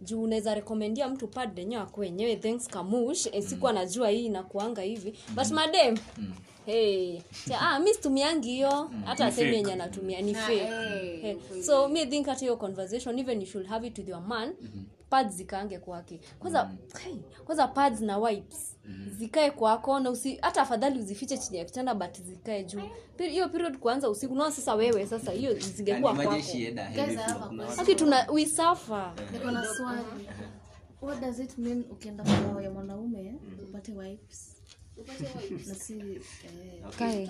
Juu 0.00 0.22
unaweza 0.22 0.54
rekomendia 0.54 1.08
mtu 1.08 1.28
pad 1.28 1.56
lenyewe 1.58 1.82
ako 1.82 2.04
thanks 2.36 2.68
kamush 2.68 3.26
mm 3.26 3.42
siku 3.42 3.68
anajua 3.68 4.08
hii 4.08 4.26
inakuanga 4.26 4.82
hivi. 4.82 5.18
But 5.34 5.50
madem 5.50 5.96
Hey. 6.66 7.20
Ah, 7.60 7.78
mi 7.78 7.94
situmiangi 7.94 8.48
hiyo 8.50 8.90
hata 9.04 9.26
asemi 9.26 9.56
yenye 9.56 9.72
anatumia 9.72 10.20
ni 10.22 10.34
fake. 10.34 10.66
hey. 11.20 11.36
so 11.62 11.88
mi 11.88 12.06
think 12.06 12.26
hata 12.26 12.40
hiyo 12.40 12.56
conversation 12.56 13.18
even 13.18 13.40
you 13.40 13.46
should 13.46 13.66
have 13.66 13.86
it 13.86 13.98
with 13.98 14.08
your 14.08 14.20
man. 14.20 14.54
Pads 15.10 15.34
zikaange 15.34 15.78
kwake. 15.78 16.20
Kwanza 16.38 16.70
hey, 17.04 17.14
kwanza 17.44 17.68
pads 17.68 18.00
na 18.00 18.18
wipes. 18.18 18.76
Zikae 19.18 19.50
kwako 19.50 20.00
na 20.00 20.10
usi 20.10 20.38
hata 20.42 20.62
afadhali 20.62 20.98
uzifiche 20.98 21.38
chini 21.38 21.58
ya 21.58 21.64
kitanda 21.64 21.94
but 21.94 22.20
zikae 22.20 22.64
juu. 22.64 22.80
Hiyo 23.18 23.48
period 23.48 23.78
kuanza 23.78 24.10
usiku 24.10 24.34
nao 24.34 24.50
sasa 24.50 24.74
wewe 24.74 25.06
sasa 25.06 25.32
hiyo 25.32 25.54
zingekuwa 25.54 26.14
kwako. 26.14 26.34
aki 27.78 27.94
tuna 27.94 28.26
we 28.30 28.46
suffer. 28.46 29.12
Niko 29.32 29.50
na 29.50 29.64
swali. 29.76 30.02
What 31.02 31.20
does 31.20 31.38
it 31.40 31.58
mean 31.58 31.84
ukienda 31.90 32.24
kwa 32.24 32.62
ya 32.62 32.70
mwanaume 32.70 33.34
upate 33.68 33.92
wipes 33.92 34.55
eh, 37.00 37.26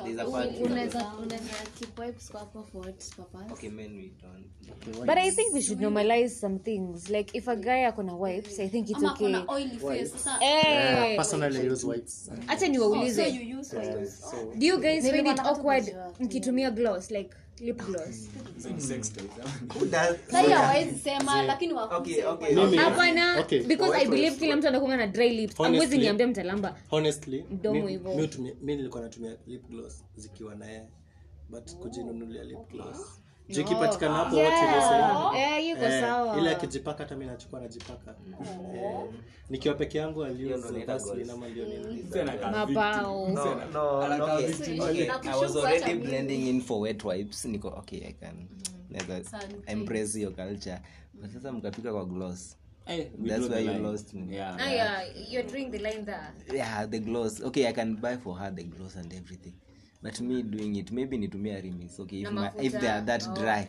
but 5.06 5.18
i 5.18 5.30
think 5.30 5.54
we 5.54 5.62
should 5.62 5.78
normalize 5.80 6.28
some 6.30 6.58
things. 6.58 7.10
Like 7.10 7.34
if 7.34 7.48
a 7.48 7.56
guy 7.56 7.90
akona 7.90 8.14
wipes 8.16 8.58
i 8.60 8.68
think 8.68 8.90
it's 8.90 9.02
okay. 9.02 9.34
Eh, 10.42 11.16
Personally, 11.16 11.58
I 11.60 11.62
use 11.62 11.84
wipes. 11.84 12.30
acha 12.48 12.68
niwaulize. 12.68 13.18
Use 13.32 13.72
wipes 13.76 14.34
do 14.58 14.66
you 14.66 14.78
guys 14.78 15.10
find 15.10 15.26
it 15.26 15.40
awkward 15.40 15.84
mkitumia 16.20 16.70
gloss? 16.70 17.10
Like 17.10 17.34
lip 17.60 17.82
gloss. 17.86 18.28
Who 19.74 19.86
does? 19.86 20.16
sasa 20.30 20.56
hawezi 20.58 20.98
sema 20.98 21.42
lakini 21.42 21.72
wako 21.72 21.96
Okay, 21.96 22.24
okay, 22.24 22.56
okay. 22.56 22.78
hapana 22.78 23.40
Okay, 23.40 23.62
because 23.62 23.92
i 23.94 23.98
white 23.98 24.10
believe 24.10 24.24
wipes. 24.30 24.38
kila 24.38 24.56
mtu 24.56 24.68
anakuanga 24.68 24.96
na 24.96 25.06
dry 25.06 25.28
lips. 25.28 25.60
Niambia 25.98 26.26
mtalamba. 26.26 26.76
Mdomo 27.50 27.88
mi 28.62 28.76
nilikuwa 28.76 29.02
natumia 29.02 29.36
lip 29.46 29.68
gloss 29.70 30.04
zikiwa 30.16 30.54
naye 30.54 30.82
but 31.50 31.74
kujinunulia 31.74 32.44
lip 32.44 32.70
gloss 32.72 33.20
juu 33.48 33.60
ikipatikana 33.60 34.14
hapo 34.14 34.36
wote 34.36 35.38
Eh, 35.38 35.68
yuko 35.68 35.84
Eh, 35.84 36.00
sawa. 36.00 36.38
ile 36.40 36.50
akijipaka 36.50 37.02
hata 37.04 37.16
mi 37.16 37.26
nachukua 37.26 37.60
najipaka. 37.60 38.14
Eh, 38.74 39.00
nikiwa 39.50 39.74
peke 39.74 39.98
yangu 39.98 40.24
aliuzinama 40.24 41.48
ndio 41.48 41.64
nini 41.64 42.04
mabao. 42.52 43.28
No, 43.28 43.54
no, 43.72 44.08
no, 44.18 44.34
okay. 44.34 44.80
Okay, 44.80 45.30
I 45.30 45.36
was 45.40 45.56
already 45.56 45.94
blending 45.94 46.48
in 46.48 46.60
for 46.60 46.80
wet 46.80 47.04
wipes. 47.04 47.44
Niko 47.44 47.68
okay, 47.68 47.98
I 48.08 48.12
can. 48.12 48.48
Naweza 48.90 49.40
embrace 49.66 50.20
your 50.20 50.32
culture. 50.34 50.78
But 51.14 51.30
sasa 51.32 51.52
mkapika 51.52 51.92
kwa 51.92 52.04
gloss. 52.04 52.56
Eh, 52.86 53.06
That's 53.26 53.48
where 53.48 53.60
you 53.64 53.72
line. 53.72 53.82
lost 53.82 54.14
me. 54.14 54.34
yeah. 54.36 54.56
Ah, 54.60 54.70
yeah, 54.70 55.02
you're 55.32 55.48
drawing 55.48 55.70
the 55.70 55.78
line 55.78 56.04
there. 56.04 56.32
Yeah, 56.54 56.86
the 56.90 56.98
gloss. 56.98 57.40
Okay, 57.40 57.66
I 57.68 57.72
can 57.72 57.96
buy 57.96 58.16
for 58.16 58.38
her 58.38 58.54
the 58.54 58.62
gloss 58.64 58.96
and 58.96 59.12
everything. 59.12 59.54
But 60.06 60.20
me 60.20 60.42
doing 60.42 60.76
it, 60.76 60.90
maybe 60.92 61.18
nitumia 61.18 61.60
remix. 61.60 62.00
Okay, 62.00 62.20
if, 62.22 62.30
my, 62.30 62.50
if 62.62 62.72
they 62.80 62.88
are 62.88 63.00
that 63.06 63.34
dry. 63.34 63.66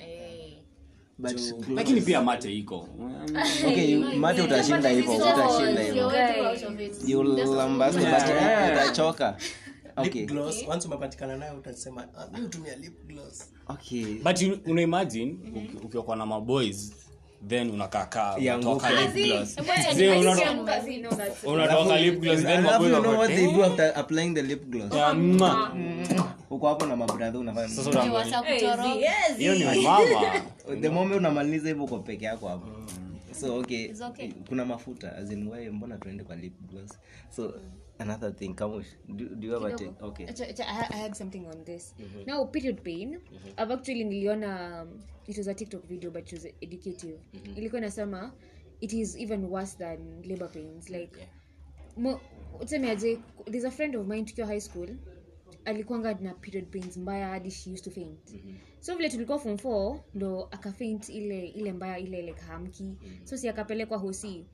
But 1.20 1.32
gloss- 1.36 1.54
lakini 1.76 2.02
pia 2.02 2.22
mate 2.22 2.58
iko 2.58 2.90
okay, 3.68 3.96
mate 3.98 4.42
utashinda 4.42 4.90
hivyo, 4.90 5.14
utashinda 5.16 5.82
hivyo. 5.84 6.12
You 7.08 7.24
lambast, 7.56 7.98
but 7.98 8.08
utachoka. 8.74 9.38
Okay. 9.98 10.22
lip 10.22 10.30
gloss 10.30 10.64
once 10.68 10.88
umepatikana 10.88 11.38
nayo 11.38 11.58
utasema 11.58 12.08
ah, 12.18 12.28
mi 12.34 12.42
hutumia 12.42 12.76
lip 12.76 13.08
gloss 13.08 13.54
Okay. 13.68 14.06
but 14.24 14.42
unaimagine 14.68 15.38
uki- 15.56 15.78
na 16.16 16.26
maboys 16.26 16.94
then 17.48 17.70
unakakaa 17.72 18.36
unatoka 18.58 18.90
lip 19.02 19.14
gloss. 19.28 19.56
Zee, 19.96 20.10
unato- 20.22 20.42
unatoka 21.46 21.98
lip 22.00 22.20
gloss 22.20 22.42
then 22.42 22.64
you 22.66 22.90
know 23.02 23.18
what 23.18 23.30
they 23.30 23.46
do 23.54 23.64
after 23.66 23.94
applying 24.00 24.34
the 24.34 24.42
lip 24.42 24.66
gloss? 24.66 24.92
ya. 24.94 25.14
Uko 26.50 26.68
hapo 26.68 26.86
na 26.86 26.96
mabradha 26.96 27.40
unafanya. 27.40 27.70
Sasa 27.70 27.90
unaangalia. 28.30 28.38
hiyo 29.38 29.54
ni 29.56 29.66
mama. 29.84 30.06
The 30.82 30.90
moment 30.90 31.18
unamaliza 31.18 31.68
hivyo 31.68 31.84
uko 31.84 32.00
peke 32.00 32.26
yako 32.26 32.48
hapo. 32.48 32.68
So 33.40 33.56
okay, 33.60 33.88
kuna 34.50 34.66
mafuta 34.66 35.16
as 35.16 35.32
in 35.32 35.48
why 35.48 35.70
mbona 35.70 35.98
tuende 35.98 36.24
kwa 36.24 36.36
lip 36.36 36.54
gloss? 36.72 36.92
So 37.36 37.54
another 38.00 38.32
thing. 38.36 38.56
Kamush 38.56 38.86
do, 39.16 39.30
do 39.36 39.48
you 39.48 39.56
ever 39.56 39.76
take 39.76 39.92
okay. 40.02 40.26
Acha- 40.26 40.50
acha, 40.50 40.64
I 40.68 40.88
I 40.94 40.98
had 40.98 41.16
something 41.16 41.48
on 41.48 41.64
this. 41.66 41.94
Now 42.28 42.46
period 42.46 42.84
pain. 42.84 43.20
I've 43.58 43.72
actually 43.74 44.04
niliona 44.06 44.82
um, 44.82 45.00
it 45.28 45.38
was 45.38 45.48
a 45.48 45.54
tiktok 45.54 45.88
video 45.88 46.12
but 46.12 46.24
it 46.28 46.34
was 46.34 46.46
educative. 46.62 47.20
Ilikuwa 47.56 47.82
nasema 47.82 48.32
it 48.82 48.94
is 48.94 49.16
even 49.18 49.46
worse 49.46 49.78
than 49.78 50.22
labor 50.24 50.50
pains. 50.52 50.90
Like 50.90 51.28
mo- 51.98 52.20
tuseme 52.60 52.96
there's 53.46 53.66
a 53.66 53.72
friend 53.72 53.96
of 53.96 54.08
mine 54.08 54.24
tukiwa 54.26 54.48
high 54.48 54.62
school 54.62 54.90
alikuanga 55.66 56.14
na 56.14 56.34
period 56.34 56.66
pains 56.72 56.98
mbaya 56.98 57.28
hadi 57.28 57.52
she 57.52 57.70
used 57.72 57.84
to 57.84 57.92
faint. 57.92 58.36
So 58.80 58.96
vile 58.96 59.10
tulikuwa 59.10 59.40
form 59.40 59.56
4 59.56 60.00
ndo 60.14 60.48
akafaint 60.52 61.10
ile 61.10 61.48
ile 61.48 61.72
mbaya 61.72 62.00
ile 62.00 62.22
like 62.22 62.42
hamki. 62.42 62.98
So 63.24 63.38
si 63.38 63.50
akapelekwa 63.50 63.98
hosi 63.98 64.46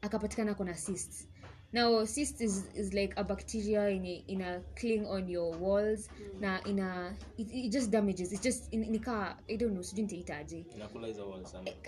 akapatikana 0.00 0.54
kona 0.54 0.74
cysts 0.74 1.28
now 1.76 2.04
cyst 2.06 2.40
is, 2.40 2.64
is 2.74 2.92
like 2.94 3.12
a 3.16 3.24
bacteria 3.24 3.80
yenye 3.88 4.24
ina 4.26 4.60
cling 4.74 5.06
on 5.06 5.28
your 5.28 5.56
walls. 5.58 6.08
Na 6.40 6.60
ina 6.66 7.14
it, 7.38 7.48
it 7.54 7.72
just 7.72 7.90
damages. 7.90 8.32
It 8.32 8.42
just 8.42 8.72
in- 8.74 8.90
nikaa 8.90 9.36
i 9.48 9.56
don't 9.56 9.72
know 9.72 9.82
sijui 9.82 10.02
nitaitaje. 10.02 10.64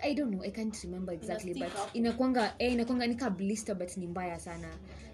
I 0.03 0.15
don't 0.15 0.31
know 0.31 0.43
i 0.45 0.51
can't 0.51 0.83
remember 0.85 1.15
exactly 1.15 1.55
but 1.55 1.73
inakwanga 1.95 2.55
eh, 2.59 2.73
inakwanga 2.73 3.07
nika 3.07 3.31
blister 3.31 3.75
but 3.75 3.97
ni 3.97 4.07
mbaya 4.07 4.41
sana. 4.41 4.69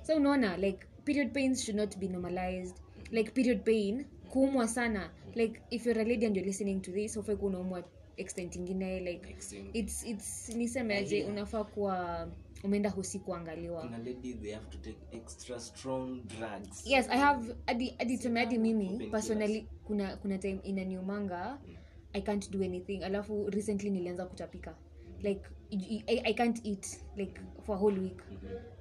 So 0.07 0.17
unaona 0.17 0.57
like 0.57 0.87
period 1.05 1.33
pains 1.33 1.65
should 1.65 1.77
not 1.77 1.97
be 1.99 2.09
normalized. 2.09 2.77
Like 3.11 3.31
period 3.31 3.65
pain 3.65 4.05
kuumwa 4.31 4.69
sana. 4.69 5.11
Like 5.35 5.61
if 5.71 5.87
you're 5.87 6.01
a 6.01 6.05
lady 6.05 6.27
and 6.27 6.37
you're 6.37 6.47
listening 6.47 6.81
to 6.81 6.91
this 6.93 7.17
hofai 7.17 7.37
kuwa 7.37 7.51
unaumwa 7.51 7.83
extent 8.17 8.57
ingine 8.57 9.01
like 9.01 9.37
it's, 9.73 10.05
it's 10.07 10.49
nisemeaje 10.49 11.25
unafaa 11.25 11.65
kuwa 11.65 12.29
umeenda 12.65 12.91
hosi 12.91 13.19
kuangaliwa. 13.19 13.81
Kuna 13.83 13.99
ladies 13.99 14.41
they 14.41 14.53
have 14.53 14.67
to 14.71 14.79
take 14.79 14.99
extra 15.13 15.61
strong 15.61 16.23
drugs. 16.27 16.87
Yes 16.87 17.07
i 17.11 17.19
have 17.19 17.55
hadi 17.67 17.95
hadi 17.99 18.17
tuseme 18.17 18.41
hadi 18.41 18.59
mimi 18.59 19.07
personally 19.11 19.67
kuna 19.85 20.17
kuna 20.17 20.39
time 20.39 20.61
inaniumanga 20.63 21.59
i 22.13 22.23
can't 22.23 22.51
do 22.51 22.65
anything. 22.65 23.03
Alafu 23.03 23.51
recently 23.51 23.91
nilianza 23.91 24.27
kutapika. 24.27 24.75
Like 25.23 25.41
I, 26.07 26.23
I, 26.25 26.35
can't 26.35 26.61
eat 26.67 27.01
like 27.17 27.41
for 27.63 27.75
a 27.77 27.79
whole 27.79 28.01
week. 28.01 28.23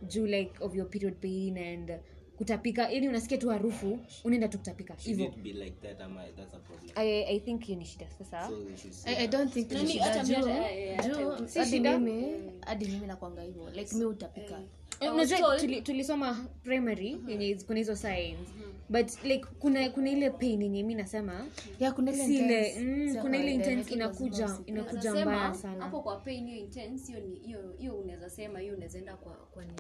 Juu 0.07 0.27
like 0.27 0.53
of 0.61 0.75
your 0.75 0.89
period 0.89 1.15
pain 1.21 1.57
and 1.57 1.91
kutapika 2.43 2.89
yani 2.91 3.09
unasikia 3.09 3.37
tu 3.37 3.49
harufu 3.49 3.99
unaenda 4.23 4.47
tu 4.47 4.57
kutapika. 4.57 4.95
Like 5.43 5.75
that? 5.81 6.01
I, 6.95 7.23
i 7.23 7.39
think 7.39 7.63
hiyo 7.63 7.79
ni 7.79 7.85
shida 7.85 8.09
sasa. 8.09 8.49
Hadi 12.65 12.85
mimi. 12.85 13.07
nakwanga 13.07 13.41
hivyo. 13.41 13.69
Like 13.69 13.95
mi 13.95 14.05
utapika 14.05 14.55
I 14.55 14.63
tulisoma 15.83 16.45
primary 16.63 17.17
yenye 17.27 17.55
kuna 17.67 17.79
hizo 17.79 17.95
science 17.95 18.51
but 18.89 19.23
like 19.23 19.45
kuna 19.59 19.89
kuna 19.89 20.09
ile 20.09 20.29
pain 20.29 20.61
yenye 20.61 20.83
mi 20.83 20.95
nasema 20.95 21.45
Yeah, 21.79 21.93
kuna 21.93 22.11
ile 23.37 23.53
intense. 23.53 23.93
inakuja 23.93 24.57
inakuja 24.65 25.11
mbaya 25.11 25.53
sana. 25.53 25.83
hapo 25.83 26.01
kwa 26.01 26.15
pain 26.15 26.47
hiyo 26.47 26.59
intense 26.59 27.07
hiyo 27.13 27.19
ni 27.27 27.35
hiyo 27.35 27.73
hiyo 27.77 27.93
unaweza 27.95 28.29
sema 28.29 28.59
hiyo 28.59 28.73
unaweza 28.73 28.97
enda 28.99 29.15
kwa 29.15 29.33
kwa 29.33 29.63
nini 29.63 29.75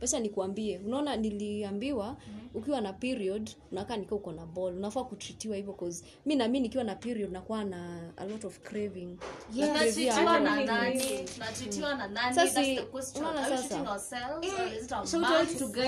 pesa 0.00 0.20
nikuambie 0.20 0.78
unaona 0.78 1.16
niliambiwa 1.16 2.16
ukiwa 2.54 2.80
na 2.80 2.92
period 2.92 3.50
unakaa 3.72 3.96
nikiwa 3.96 4.16
uko 4.20 4.32
na 4.32 4.46
ball. 4.46 4.74
Unafaa 4.76 5.04
kutreatiwa 5.04 5.56
hivyo 5.56 5.72
cause 5.72 6.04
mi 6.26 6.36
na 6.36 6.48
mi 6.48 6.60
nikiwa 6.60 6.84
na 6.84 6.94
period 6.94 7.32
nakuwa 7.32 7.64
na 7.64 8.12
a 8.16 8.24
lot 8.24 8.46
of 8.46 8.58
craving. 8.60 9.16
Yes. 9.54 9.96
na 10.24 10.40
nani? 10.64 11.00
Tunatreatiwa 11.34 11.94
na 11.94 12.08
nani? 12.08 12.34
Sasa 12.34 12.52
That's 12.54 12.66
si- 12.66 12.76
the 12.76 12.82
question. 12.82 13.24
unaona 13.24 13.48
sasa? 13.58 13.76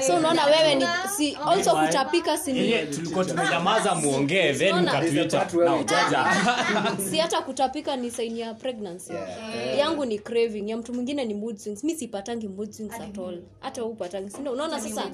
So 0.07 0.17
unaona 0.17 0.47
wewe 0.47 0.75
ni 0.75 0.85
si 1.17 1.37
also 1.47 1.77
kutapika 1.77 2.39
si 2.39 2.53
tulikuwa 2.95 3.25
tumenyamaza 3.25 3.95
muongee 3.95 4.53
then 4.53 4.75
hata 7.21 7.41
kutapika 7.43 7.97
ni 7.97 8.11
sain 8.11 8.37
ya 8.37 8.55
pregnancy. 8.55 9.13
Yangu 9.79 10.05
ni 10.05 10.19
craving. 10.19 10.71
Ya 10.71 10.77
mtu 10.77 10.95
mwingine 10.95 11.25
ni 11.25 11.35
mood 11.35 11.57
swings. 11.57 11.85
Mi 11.85 11.95
sipatangi 11.95 12.49
mood 12.49 12.73
swings 12.73 12.95
at 12.95 13.19
all. 13.19 13.43
Hata 13.61 13.85
upatangi 13.85 14.31
sindo 14.31 14.53
unaona 14.53 14.81
sasa? 14.81 15.11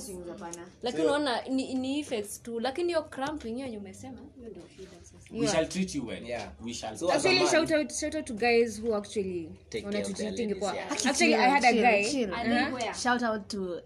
lakini 0.83 1.03
unaona 1.05 1.43
ni, 1.43 1.75
ni 1.75 2.01
effects 2.01 2.43
tu. 2.43 2.61
Lakini 2.61 2.89
hiyo 2.89 3.03
cramping 3.03 3.55
hiyo 3.55 3.69
nyumesema 3.69 3.95
umesema 3.95 4.19
hiyo 4.37 4.51
ndio 4.51 4.63
shida 4.77 4.91
sasa. 5.03 5.15
We 5.41 5.47
shall 5.49 5.69
treat 5.69 5.95
you 5.95 6.07
well. 6.07 6.27
Yeah. 6.27 6.49
we 6.65 6.75
shall 6.75 6.97
So 6.97 7.13
actually 7.13 7.47
shout 7.47 7.71
out 7.71 7.93
shout 7.93 8.15
out 8.15 8.25
to 8.27 8.35
guys 8.35 8.81
who 8.83 8.95
actually 8.97 9.49
Take 9.71 9.85
wanna 9.87 9.99
care 9.99 10.11
of 10.13 10.17
their 10.19 10.35
treating 10.35 10.49
ladies, 10.49 10.63
poa. 10.63 10.75
yeah. 10.75 10.93
actually 10.93 11.35
i 11.35 11.51
had 11.51 11.65
a 11.65 11.73
guy. 11.73 12.93
Shout 13.03 13.23
out 13.23 13.44
to 13.49 13.81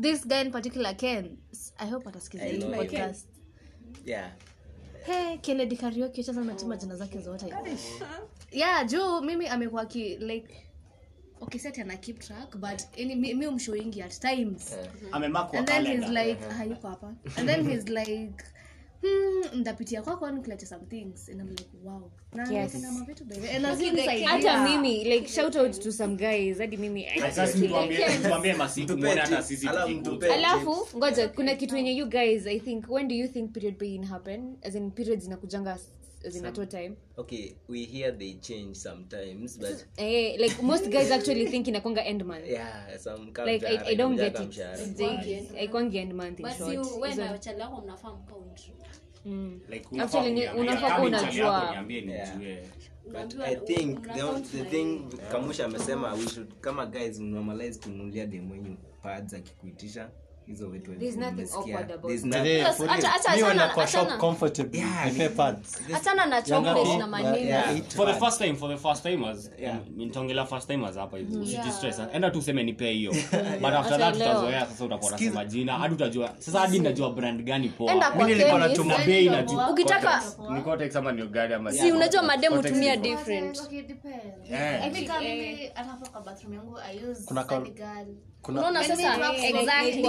this 0.00 0.26
guy 0.26 0.40
in 0.40 0.50
particular 0.50 0.96
ken. 0.96 1.38
I 1.78 1.90
hope 1.90 2.08
atasikiza 2.08 2.44
hii 2.44 2.62
podcast. 2.62 3.26
Yeah. 4.04 4.30
hey, 5.06 5.38
kennedy 5.38 5.76
karioki 5.76 6.20
acha 6.20 6.32
natuma 6.32 6.76
jina 6.76 6.96
zake 6.96 7.20
zote. 7.20 7.54
Yeah 8.50 8.86
juu 8.86 9.20
mimi 9.20 9.46
amekuwa 9.46 9.86
ki 9.86 10.16
like 10.16 10.66
okay 11.40 11.60
set 11.60 11.78
ana 11.78 11.96
keep 11.96 12.18
track 12.18 12.56
but 12.56 12.82
any, 13.00 13.14
me, 13.14 13.34
mi 13.34 13.46
umshowingi 13.46 14.02
at 14.02 14.20
times. 14.20 14.76
Amemakwa 15.12 15.58
and 15.58 15.68
then 15.68 15.86
he's 15.86 16.08
like 16.10 16.40
hayuko 16.48 16.88
hapa. 16.88 17.14
And 17.36 17.48
then 17.48 17.70
he's 17.70 17.88
like 17.88 18.44
hmm, 19.00 19.60
ndapitia 19.60 20.02
kwako 20.02 20.26
some 20.66 20.86
things. 20.86 21.28
And 21.28 21.40
I'm 21.40 21.48
like 21.48 21.68
wow. 21.84 22.10
Yes. 22.50 22.76
hata 24.24 24.68
mimi 24.68 25.04
like 25.04 25.28
shout 25.28 25.56
out 25.56 25.80
to 25.80 25.92
some 25.92 26.16
guys. 26.16 26.58
Hadi 26.58 26.76
mimi 26.76 27.06
Alafu 27.06 27.58
alafu 30.34 30.88
ngoja 30.96 31.28
kuna 31.28 31.54
kitu 31.54 31.76
yenye 31.76 31.96
you 31.96 32.06
guys 32.06 32.46
i 32.46 32.60
think 32.60 32.90
when 32.90 33.08
do 33.08 33.14
you 33.14 33.28
think 33.28 33.52
period 33.52 33.78
pain 33.78 34.04
happen? 34.04 34.56
As 34.62 34.74
in 34.74 34.90
periods 34.90 35.26
inakujanga 35.26 35.78
at 36.36 36.70
time. 36.70 36.96
Okay 37.16 37.56
we 37.68 37.84
hear 37.84 38.18
they 38.18 38.32
change 38.32 38.74
sometimes 38.74 39.58
but 39.58 39.86
eh, 39.96 40.36
like 40.38 40.62
most 40.62 40.88
guys 40.88 41.10
actually 41.10 41.46
think 41.46 41.68
inakwanga 41.68 42.04
end 42.04 42.24
month. 42.24 42.44
Yeah 42.50 42.98
some 42.98 43.32
like 43.44 43.66
I, 43.66 43.90
I 43.90 43.94
don't 43.94 44.16
get 44.16 44.40
it. 44.40 45.56
aikwangi 45.56 45.98
end 45.98 46.12
month 46.14 46.40
in 46.40 46.46
basi 46.46 46.58
short. 46.58 47.00
We 47.00 47.08
Hizo- 47.08 47.24
na 47.24 47.32
wachali 47.32 47.60
wako 47.60 47.80
mnafaa 47.80 48.12
mcount 48.12 48.70
mm. 49.24 49.60
Like, 49.68 50.00
Actually, 50.00 50.48
unafaa 50.48 50.96
kuwa 50.96 51.10
ni 51.10 51.16
chali 51.16 51.38
yako, 51.38 51.56
unajua. 51.56 52.14
Yeah. 52.42 52.64
but 53.12 53.40
i 53.40 53.56
think 53.56 54.02
the, 54.02 54.40
the 54.58 54.64
thing 54.64 55.00
kamusha 55.32 55.64
amesema 55.64 56.14
we 56.14 56.28
should 56.28 56.52
kama 56.60 56.86
guys 56.86 57.20
normalize 57.20 57.80
kununulia 57.80 58.26
dem 58.26 58.50
wenyu 58.50 58.76
pads 59.02 59.34
akikuitisha 59.34 60.10
hizo 60.48 60.68
vitu 60.68 60.92
hachana 65.92 66.26
na 66.26 66.42
chocolate 66.42 66.96
na 66.96 67.06
manini. 67.06 67.46
Yeah. 67.46 67.70
Eight 67.76 67.94
for 67.94 68.06
the 68.06 68.12
pads. 68.12 68.24
first 68.24 68.38
time 68.38 68.54
for 68.56 68.70
the 68.70 68.76
first 68.88 69.02
timers 69.02 69.50
Yeah. 69.58 69.78
nitaongelea 69.96 70.46
first 70.46 70.68
timers 70.68 70.96
hapa 70.96 71.18
hivi 71.18 71.36
usijistress 71.36 72.00
enda 72.12 72.30
tu 72.30 72.38
useme 72.38 72.62
nipe 72.62 72.92
hiyo. 72.92 73.12
But 73.62 73.72
after 73.72 73.98
that 73.98 74.14
Ataelewa. 74.14 74.66
sasa 74.66 74.84
utakuwa 74.84 75.10
unasema 75.10 75.44
jina. 75.44 75.72
Hadi 75.78 75.94
utajua 75.94 76.34
sasa 76.38 76.60
hadi 76.60 76.78
najua 76.80 77.10
brand 77.10 77.42
gani 77.42 77.68
poa. 77.68 77.92
Enda 77.92 78.10
kwa 78.10 78.24
Mi 78.24 78.32
nilikuwa 78.32 78.60
chemist. 78.60 78.78
natuma 78.78 78.98
na 78.98 79.04
bei 79.04 79.28
najua 79.28 79.70
Ukitaka- 79.70 80.54
ni 80.54 80.62
Cortex 80.62 80.96
ama 80.96 81.12
ni 81.12 81.26
gani 81.26 81.54
ama 81.54 81.72
si 81.72 81.92
unajua 81.92 82.22
mademu 82.22 82.62
tumia 82.62 82.96
different. 82.96 83.60
Kuna- 87.26 87.44
unaona 88.48 88.84
sasa 88.84 88.92
exactly. 88.92 89.46
exactly. 89.46 90.02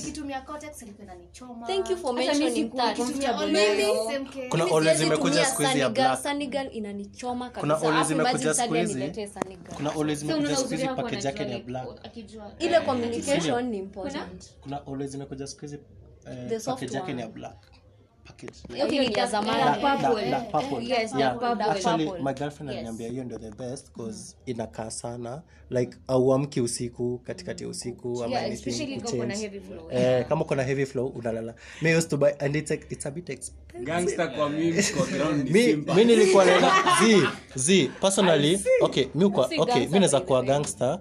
Nikitumia- 0.00 0.42
Cortex 0.44 0.82
ilikuwa 0.82 1.04
inanichoma. 1.04 1.66
thank 1.66 1.90
you 1.90 1.96
for 1.96 2.14
mentioning 2.14 2.70
that 2.76 2.96
comfortable 2.96 3.46
Nikitumia 3.46 3.76
nayo. 3.76 3.90
always 3.92 4.14
same 4.14 4.24
case. 4.28 4.48
Kuna 4.48 4.64
Mimi 4.64 4.76
always 4.76 4.96
siwezi 4.98 5.04
imekuja 5.06 5.30
tumia 5.32 5.46
siku 5.46 5.62
hizi 5.62 5.78
ya 5.80 5.88
black. 5.90 6.22
Sunnygal 6.22 6.68
inanichoma 6.72 7.50
kabisa. 7.50 7.74
always 7.76 7.94
Alafu 7.96 8.12
imekuja 8.12 8.54
siku 8.54 8.74
hizi. 8.74 9.12
kuna 9.76 9.90
always 9.92 10.20
So 10.20 10.26
siku 10.56 10.70
hizi 10.70 10.86
package 10.88 11.26
yake 11.26 11.44
ni 11.44 11.52
ya 11.52 11.58
black 11.58 11.88
ile 12.58 12.80
communication 12.80 13.64
ni 13.68 13.78
important 13.78 14.44
kuna 14.60 14.86
always 14.86 15.14
imekuja 15.14 15.46
siku 15.46 15.60
hizi 15.60 15.78
The 16.48 16.60
soft 16.60 16.80
package 16.80 16.96
yake 16.96 17.12
ni 17.12 17.20
ya 17.20 17.28
black 17.28 17.56
actually 21.70 22.06
my 22.22 22.32
girlfriend 22.34 22.70
Yes. 22.70 22.76
aliniambia 22.78 23.08
hiyo 23.08 23.24
ndio 23.24 23.38
the 23.38 23.50
best 23.50 23.90
cause 23.92 24.36
inakaa 24.46 24.90
sana. 24.90 25.42
Like 25.70 25.96
auamki 26.08 26.60
usiku 26.60 27.18
katikati 27.18 27.62
ya 27.64 27.68
usiku 27.70 28.24
ama 28.24 28.34
Yeah, 28.34 28.44
anything 28.46 29.00
kuchange. 29.00 29.34
heavy 29.34 29.60
flow. 29.60 29.90
eh, 29.90 30.26
kama 30.28 30.44
kuna 30.44 30.62
heavy 30.62 30.86
flow 30.86 31.06
unalala. 31.06 31.54
Me 31.82 31.96
used 31.96 32.10
to 32.10 32.16
buy 32.16 32.30
and 32.38 32.56
it's, 32.56 32.70
a, 32.70 32.74
it's 32.74 33.06
a 33.06 33.10
bit 33.10 33.30
expensive. 33.30 33.84
Gangster 33.84 34.34
kwa 34.36 34.50
mimi 34.50 34.82
kwa 34.82 35.06
ground 35.16 35.50
mi, 35.50 35.76
mi 35.76 36.04
nilikuwa 36.04 36.44
z 37.00 37.28
z 37.54 37.90
personally 38.00 38.60
okay 38.80 39.06
mi 39.14 39.30
kwa 39.30 39.50
okay 39.58 39.86
mi 39.86 39.92
naweza 39.92 40.20
kuwa 40.20 40.42
gangster 40.42 41.00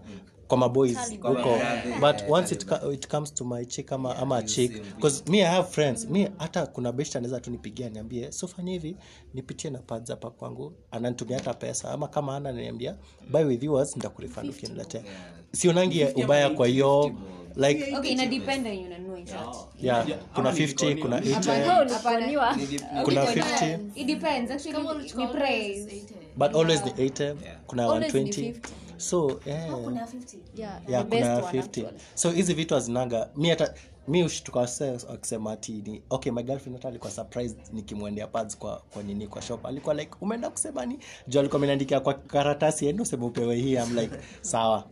kwa 0.52 0.58
maboys 0.58 0.98
huko 1.22 1.60
but 2.00 2.16
once 2.30 2.56
it, 2.56 2.66
it 2.94 3.08
comes 3.08 3.34
to 3.34 3.46
my 3.46 3.66
chick 3.66 3.92
ama, 3.92 4.16
ama 4.18 4.44
chick 4.44 4.72
because 4.96 5.24
me 5.32 5.42
i 5.42 5.48
have 5.48 5.68
friends. 5.70 6.06
Mi 6.10 6.28
hata 6.38 6.66
kuna 6.68 6.92
best 6.92 7.16
anaweza 7.16 7.40
tu 7.40 7.52
nipigia 7.52 7.90
niambie 7.90 8.32
so 8.32 8.48
fanya 8.48 8.72
hivi 8.72 8.96
nipitie 9.34 9.70
na 9.72 9.80
pads 9.80 10.10
hapa 10.10 10.30
kwangu 10.30 10.74
ananitumia 10.92 11.38
hata 11.38 11.54
pesa. 11.54 11.92
Ama 11.92 12.08
kama 12.08 12.36
ana 12.36 12.52
niambia 12.52 12.96
buy 13.30 13.44
with 13.44 13.64
yours 13.64 13.96
nitakurefund 13.96 14.50
ukiniletea 14.50 15.04
sionangi 15.52 16.06
ubaya 16.06 16.50
kwa 16.50 16.68
hiyo 16.68 17.12
like 17.56 17.98
okay 17.98 18.12
ina 18.12 18.26
depend 18.26 18.68
on 18.68 18.78
unanunua 18.86 19.20
in 19.20 19.28
short 19.28 19.58
yeah. 19.82 20.08
Kuna 20.34 20.52
50 20.52 21.02
kuna 21.02 21.20
80 21.20 23.04
kuna 23.04 23.26
50 23.26 23.80
it 23.96 24.08
depends. 24.08 24.52
Actually 24.52 24.88
ni 25.18 25.28
price 25.28 26.06
but 26.38 26.56
always 26.56 26.86
ni 26.86 26.92
80 26.92 27.36
kuna 27.68 27.86
120 27.88 28.54
50. 28.54 28.54
So 29.02 29.40
yeah. 29.46 29.70
Kuna 29.84 30.06
50. 30.06 30.38
Yeah, 30.56 30.82
yeah, 30.90 31.06
kuna 31.06 31.40
50 31.42 31.60
actually. 31.60 31.88
so 32.16 32.32
hizi 32.32 32.54
vitu 32.54 32.74
hazinaga. 32.74 33.30
Mi 33.36 33.50
hata 33.50 33.74
mi 34.08 34.24
ushtuka 34.24 34.68
akisema 35.14 35.52
ati 35.52 35.72
ni 35.72 36.02
okay 36.10 36.32
my 36.32 36.44
girlfriend 36.44 36.78
hata 36.78 36.88
alikuwa 36.88 37.12
surprised 37.12 37.58
nikimwendea 37.74 38.28
pads 38.28 38.58
kwa 38.58 38.82
kwa 38.94 39.04
nini 39.04 39.28
kwa 39.28 39.42
shop. 39.42 39.66
Alikuwa 39.66 39.96
like 39.96 40.12
umeenda 40.22 40.50
kusema 40.50 40.86
ni? 40.86 41.00
Juu 41.28 41.40
alikuwa 41.40 41.58
ameniandikia 41.58 42.00
kwa 42.00 42.14
karatasi 42.14 42.88
ende 42.88 43.02
useme 43.04 43.26
upewe 43.26 43.56
hii. 43.56 43.78
Am 43.78 43.96
like 43.98 44.16
sawa. 44.42 44.88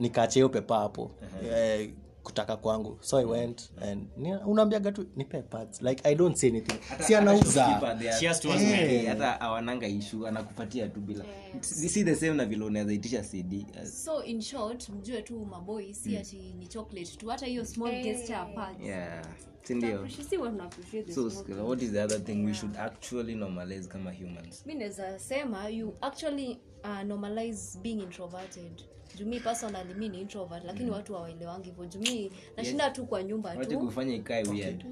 Nikaachia 0.00 0.34
hiyo 0.40 0.48
pepa 0.48 0.78
hapo. 0.78 1.10
Eh, 1.54 1.90
kutaka 2.22 2.56
kwangu. 2.56 2.98
So 3.00 3.18
i 3.18 3.24
went 3.24 3.70
and 3.82 4.06
unaambiaga 4.46 4.92
tu 4.92 5.06
nipe 5.16 5.42
pads 5.42 5.82
like 5.82 6.08
i 6.08 6.14
don't 6.14 6.36
say 6.36 6.50
anything. 6.50 6.78
Si 7.00 7.14
anauza. 7.14 7.80
Cheers 8.20 8.40
to 8.40 8.48
us, 8.48 8.60
Eh, 8.62 9.06
hata 9.06 9.40
awananga 9.40 9.88
ishu 9.88 10.26
anakupatia 10.26 10.88
tu 10.88 11.00
bila. 11.00 11.24
Si 11.60 12.04
the 12.04 12.16
same 12.16 12.34
na 12.34 12.44
vile 12.44 12.64
unaweza 12.64 12.92
itisha 12.92 13.22
cd 13.22 13.66
so 13.84 14.24
in 14.24 14.40
short 14.42 14.88
mjue 14.88 15.22
tu 15.22 15.46
maboi 15.46 15.94
si 15.94 16.16
ati 16.16 16.54
ni 16.58 16.66
chocolate 16.66 17.16
tu. 17.16 17.26
Hata 17.28 17.46
hiyo 17.46 17.64
small 17.64 18.02
gesture 18.02 18.36
apart 18.36 18.80
yeah. 18.80 19.24
Sindio 19.62 20.08
si 20.08 20.36
what 20.36 20.50
tuna 20.52 20.64
appreciate 20.64 21.06
this 21.06 21.14
so 21.14 21.30
small 21.30 21.60
what 21.60 21.82
is 21.82 21.92
the 21.92 22.02
other 22.02 22.24
thing 22.24 22.44
we 22.46 22.54
should 22.54 22.76
actually 22.76 23.34
normalize 23.34 23.88
kama 23.88 24.12
humans? 24.12 24.66
Mi 24.66 24.74
naweza 24.74 25.18
sema 25.18 25.68
you 25.68 25.94
actually 26.00 26.58
uh, 26.84 27.02
normalize 27.02 27.78
being 27.78 28.00
introverted 28.00 28.82
jumi 29.16 29.40
personally 29.40 29.94
mi 29.94 30.08
ni 30.08 30.20
introvert 30.20 30.64
lakini 30.64 30.90
watu 30.90 31.14
hawaelewangi 31.14 31.64
hivyo. 31.68 31.86
Jumi 31.86 32.32
nashinda 32.56 32.90
tu 32.90 33.06
kwa 33.06 33.22
nyumba 33.22 33.50
wache 33.50 33.70
tu. 33.70 33.78
kufanya 33.80 34.14
ikae 34.14 34.42
weird. 34.42 34.84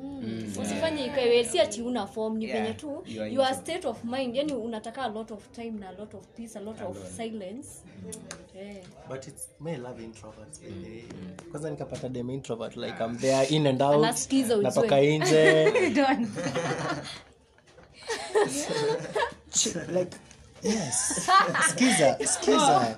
Usifanye 0.63 1.05
ikawe 1.07 1.45
si 1.45 1.61
ati 1.61 1.83
una 1.83 2.07
form 2.07 2.37
ni 2.37 2.45
Yeah, 2.49 2.77
tu 2.77 2.87
you 2.87 2.95
are 2.97 3.05
your 3.15 3.23
introvert. 3.31 3.61
state 3.61 3.85
of 3.85 4.05
mind. 4.05 4.37
Yani 4.37 4.53
unataka 4.53 5.03
a 5.03 5.09
lot 5.09 5.35
of 5.35 5.49
time 5.53 5.71
na 5.71 5.89
a 5.89 5.93
lot 5.93 6.17
of 6.17 6.27
peace 6.37 6.57
a 6.59 6.61
lot 6.61 6.85
of 6.85 6.97
silence. 7.17 7.69
Eh. 8.61 8.77
but 9.09 9.27
it's 9.29 9.49
may 9.61 9.77
love 9.77 10.05
introverts 10.05 10.61
kwanza 11.51 11.71
nikapata 11.71 12.09
dem 12.09 12.31
introvert 12.31 12.77
like 12.77 13.05
i'm 13.05 13.19
there 13.19 13.47
in 13.47 13.67
and 13.67 13.83
out 13.83 13.95
Anasikiza 13.95 14.55
ujue. 14.57 14.63
natoka 14.69 15.01
nje. 15.01 15.73
Like 19.93 20.17
yes. 20.63 21.29
Skiza 21.71 22.19
skiza 22.27 22.97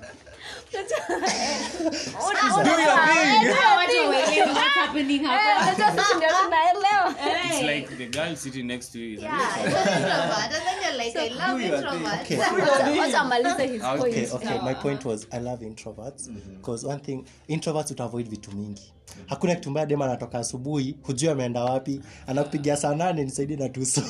It's 7.23 7.61
like 7.61 7.97
the 7.97 8.07
girl 8.07 8.35
sitting 8.35 8.67
next 8.67 8.91
to 8.93 8.99
you 8.99 9.17
is 9.17 9.23
an 9.23 9.29
wacha 12.97 13.17
amalize 13.19 13.67
his 13.69 13.83
okay, 13.83 13.97
point 13.97 14.33
okay. 14.33 14.59
my 14.61 14.73
point 14.73 15.05
was 15.05 15.27
i 15.31 15.39
love 15.39 15.61
introverts 15.65 16.29
because 16.57 16.87
one 16.87 16.99
thing 16.99 17.25
introverts 17.47 17.91
utaavoid 17.91 18.29
vitu 18.29 18.51
mingi 18.51 18.93
hakuna 19.25 19.55
kitu 19.55 19.71
mbaya 19.71 19.85
dema 19.85 20.05
anatoka 20.05 20.39
asubuhi 20.39 20.97
hujui 21.03 21.29
ameenda 21.29 21.63
wapi 21.63 22.01
anakupigia 22.27 22.77
saa 22.77 22.95
nane 22.95 23.23
nisaidie 23.23 23.57
na 23.57 23.69
tuso 23.69 24.01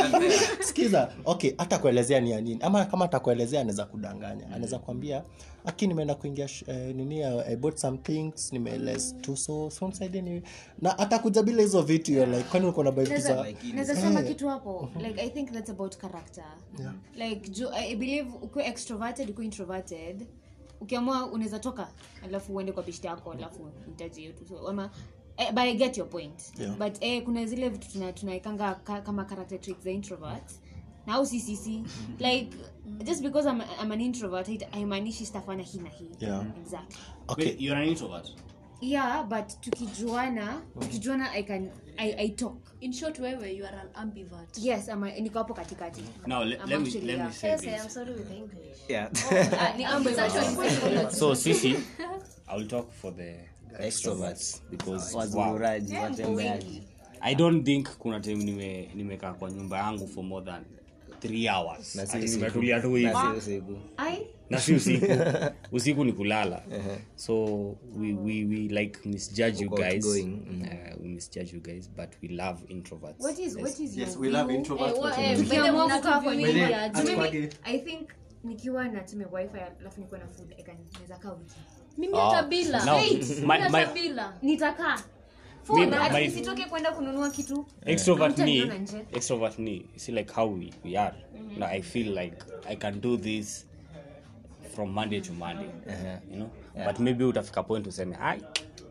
sikiza 0.60 1.12
okay 1.24 1.52
hata 1.58 1.78
kuelezea 1.78 2.20
ni 2.20 2.30
ya 2.30 2.40
nini? 2.40 2.58
Ama 2.62 2.84
kama 2.84 3.04
atakuelezea 3.04 3.60
anaweza 3.60 3.84
kudanganya. 3.84 4.46
Anaweza 4.46 4.78
kuambia 4.78 5.22
aki 5.64 5.86
nimeenda 5.86 6.14
kuingia 6.14 6.46
sh- 6.48 6.64
eh, 6.70 6.94
nini 6.94 7.20
uh, 7.26 7.48
I 7.48 7.56
bought 7.56 7.76
some 7.78 7.98
things 7.98 8.52
nimeles 8.52 9.14
tuso 9.20 9.70
so 9.70 9.88
nisaidie 9.88 10.22
ni 10.22 10.42
na 10.82 10.98
atakuja 10.98 11.42
bila 11.42 11.62
hizo 11.62 11.82
vitu 11.82 12.12
yeah. 12.12 12.28
like 12.28 12.42
kwani 12.42 12.66
uko 12.66 12.84
na 12.84 12.90
buy 12.92 13.04
za 13.04 13.46
naweza 13.74 13.96
sema 13.96 14.22
kitu 14.22 14.48
hapo. 14.48 14.88
Like 15.02 15.20
i 15.22 15.30
think 15.30 15.52
that's 15.52 15.70
about 15.70 15.96
character. 15.96 16.44
Yeah. 16.78 16.94
like 17.14 17.50
ju, 17.50 17.68
i 17.74 17.96
believe 17.96 18.30
ukiwa 18.42 18.64
extroverted 18.66 19.30
ukiwa 19.30 19.44
introverted 19.44 20.26
ukiamua 20.80 21.26
unaweza 21.26 21.58
toka 21.58 21.88
alafu 22.24 22.54
uende 22.54 22.72
kwa 22.72 22.82
bishta 22.82 23.08
yako 23.08 23.32
alafu 23.32 23.70
mtaji 23.92 24.24
yetu 24.24 24.46
so 24.46 24.68
ama 24.68 24.90
eh, 25.36 25.48
but 25.50 25.58
i 25.58 25.74
get 25.74 25.98
your 25.98 26.10
point. 26.10 26.42
Yeah. 26.58 26.76
but 26.76 26.96
eh, 27.00 27.22
kuna 27.24 27.46
zile 27.46 27.68
vitu 27.68 27.88
tuna- 27.92 28.12
tunaekanga 28.12 28.74
ka, 28.74 29.00
kama 29.00 29.24
character 29.24 29.60
traits 29.60 29.84
za 29.84 29.90
introvert 29.90 30.50
na 31.06 31.14
au 31.14 31.26
sisisi 31.26 31.82
like 32.26 32.56
just 33.04 33.22
because 33.22 33.48
I'm, 33.50 33.60
I'm 33.82 33.92
an 33.92 34.00
introvert 34.00 34.64
haimaanishi 34.70 35.26
stafana 35.26 35.62
hii 35.62 35.78
na 35.78 35.88
hii. 35.88 36.08
Yeah. 36.20 36.46
exactly. 36.62 36.96
Okay. 37.28 37.44
Wait, 37.46 37.60
you're 37.60 37.82
an 37.82 37.88
introvert. 37.88 38.34
Yeah 38.80 39.24
but 39.28 39.60
tukijuana 39.60 40.62
tukijuana 40.80 41.32
i 41.32 41.42
can 41.42 41.70
I, 41.96 42.14
i 42.18 42.28
talk 42.28 42.56
in 42.80 42.92
short 42.92 43.18
wewe 43.18 43.52
you 43.56 43.66
are 43.66 43.76
an 43.76 43.88
ambivert 43.94 44.58
yes 44.58 44.88
ama 44.88 45.10
niko 45.10 45.38
hapo 45.38 45.54
katikati 45.54 46.02
Now 46.26 46.44
le- 46.44 46.58
let 46.66 46.80
me 46.80 46.90
let 47.00 47.18
me 47.18 47.32
say 47.32 47.50
Yes, 47.50 47.64
I'm 47.84 47.90
sorry 47.90 48.12
with 48.12 48.30
English. 48.30 48.78
Yeah. 48.88 49.10
Ah, 49.60 49.76
ni 49.76 49.84
ambivert. 49.94 50.32
So 51.12 51.34
Sisi, 51.34 51.76
I'll 52.48 52.66
talk 52.66 52.90
for 52.92 53.12
the 53.16 53.34
Extroverts. 53.78 54.60
because 54.70 55.14
wow, 55.14 55.20
Wazururaji, 55.22 55.94
watembeaji. 55.96 56.82
I 57.20 57.34
don't 57.34 57.64
think 57.64 57.88
kuna 57.98 58.20
time 58.20 58.44
nime 58.44 58.90
nimekaa 58.94 59.32
kwa 59.32 59.50
nyumba 59.50 59.78
yangu 59.78 60.08
for 60.08 60.24
more 60.24 60.44
than 60.46 60.64
three 61.20 61.48
hours. 61.48 62.14
Nimetulia 62.14 62.80
tu 62.80 62.94
hivi. 62.94 63.08
Na 64.50 64.58
si 64.60 64.74
usiku. 64.74 65.06
Usiku 65.72 66.04
ni 66.04 66.12
kulala. 66.12 66.62
So 67.16 67.44
we, 67.96 68.12
we, 68.14 68.44
we 68.44 68.56
like 68.68 68.98
misjudge 69.08 69.60
you 69.62 69.70
guys. 69.70 70.04
uh, 70.06 70.14
we 71.02 71.08
misjudge 71.08 71.52
you 71.52 71.60
guys 71.60 71.88
but 71.96 72.08
we 72.22 72.28
love 72.28 72.58
introverts. 72.68 73.20
What 73.20 73.38
is 73.38 73.56
what 73.56 73.80
is 73.80 73.96
yes. 73.96 74.16
we 74.16 74.28
love 74.30 74.52
introverts 74.52 74.88
Eh, 74.88 75.00
but 75.02 75.02
wa- 75.02 75.16
we- 75.18 75.24
eh, 75.24 75.38
Tukiamua 75.38 75.88
kukaa 75.88 76.20
kwa 76.20 76.36
nyumba, 76.36 76.82
Ati 76.82 77.02
mimi- 77.02 77.16
kwage. 77.16 77.48
i 77.64 77.78
think 77.78 78.08
nikiwa 78.44 78.88
na 78.88 79.00
tume 79.00 79.24
wifi 79.32 79.58
alafu 79.80 80.00
nikiwa 80.00 80.18
na 80.20 80.26
food 80.26 80.54
I 80.58 80.62
can- 80.62 80.76
naweza 80.94 81.16
kaa 81.16 81.32
wiki. 81.32 81.54
Mimi 81.98 82.14
Ah, 82.18 82.30
hata 82.30 82.48
bila 82.48 82.84
my- 82.84 83.46
my- 83.46 83.58
hata 83.60 83.92
bila. 83.94 84.38
Nitakaa. 84.42 85.02
Sitoke 86.34 86.64
kwenda 86.64 86.92
kununua 86.92 87.30
kitu. 87.30 87.66
Extrovert 87.86 88.38
me. 88.38 88.72
extrovert 89.12 89.58
me. 89.58 89.82
See 89.96 90.12
like 90.12 90.32
how 90.34 90.54
we, 90.54 90.70
we 90.84 90.96
are. 90.98 91.16
Now 91.58 91.68
i 91.68 91.82
feel 91.82 92.18
like 92.18 92.36
i 92.68 92.76
can 92.76 93.00
do 93.00 93.16
this 93.16 93.66
from 94.74 94.90
monday 94.92 95.20
to 95.20 95.32
monday 95.32 95.68
you 96.30 96.36
know? 96.36 96.50
But 96.86 96.98
maybe 96.98 97.24
utafika 97.24 97.62
point 97.62 97.86
useme 97.86 98.16
ai 98.20 98.40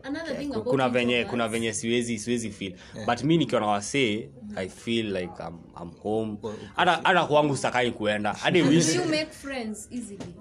another 0.02 0.36
thing 0.36 0.46
ku- 0.48 0.52
about 0.54 0.68
kuna 0.68 0.88
venye 0.88 1.24
kuna 1.24 1.48
venye 1.48 1.72
siwezi 1.72 2.18
siwezi 2.18 2.50
feel. 2.50 2.74
But 3.06 3.22
mi 3.24 3.36
nikiwa 3.38 3.60
na 3.60 3.66
wasee 3.66 4.28
i 4.56 4.68
feel 4.68 5.06
like 5.16 5.32
I'm, 5.48 5.58
I'm 5.82 5.90
home. 6.02 6.36
Hata 6.76 7.00
hata 7.04 7.24
kwangu 7.26 7.56
sakai 7.56 7.90
kuenda. 7.92 8.32
Hadi 8.32 8.62
wish 8.62 8.94
you 8.96 9.04
make 9.04 9.26
friends 9.30 9.88
easily 9.92 10.34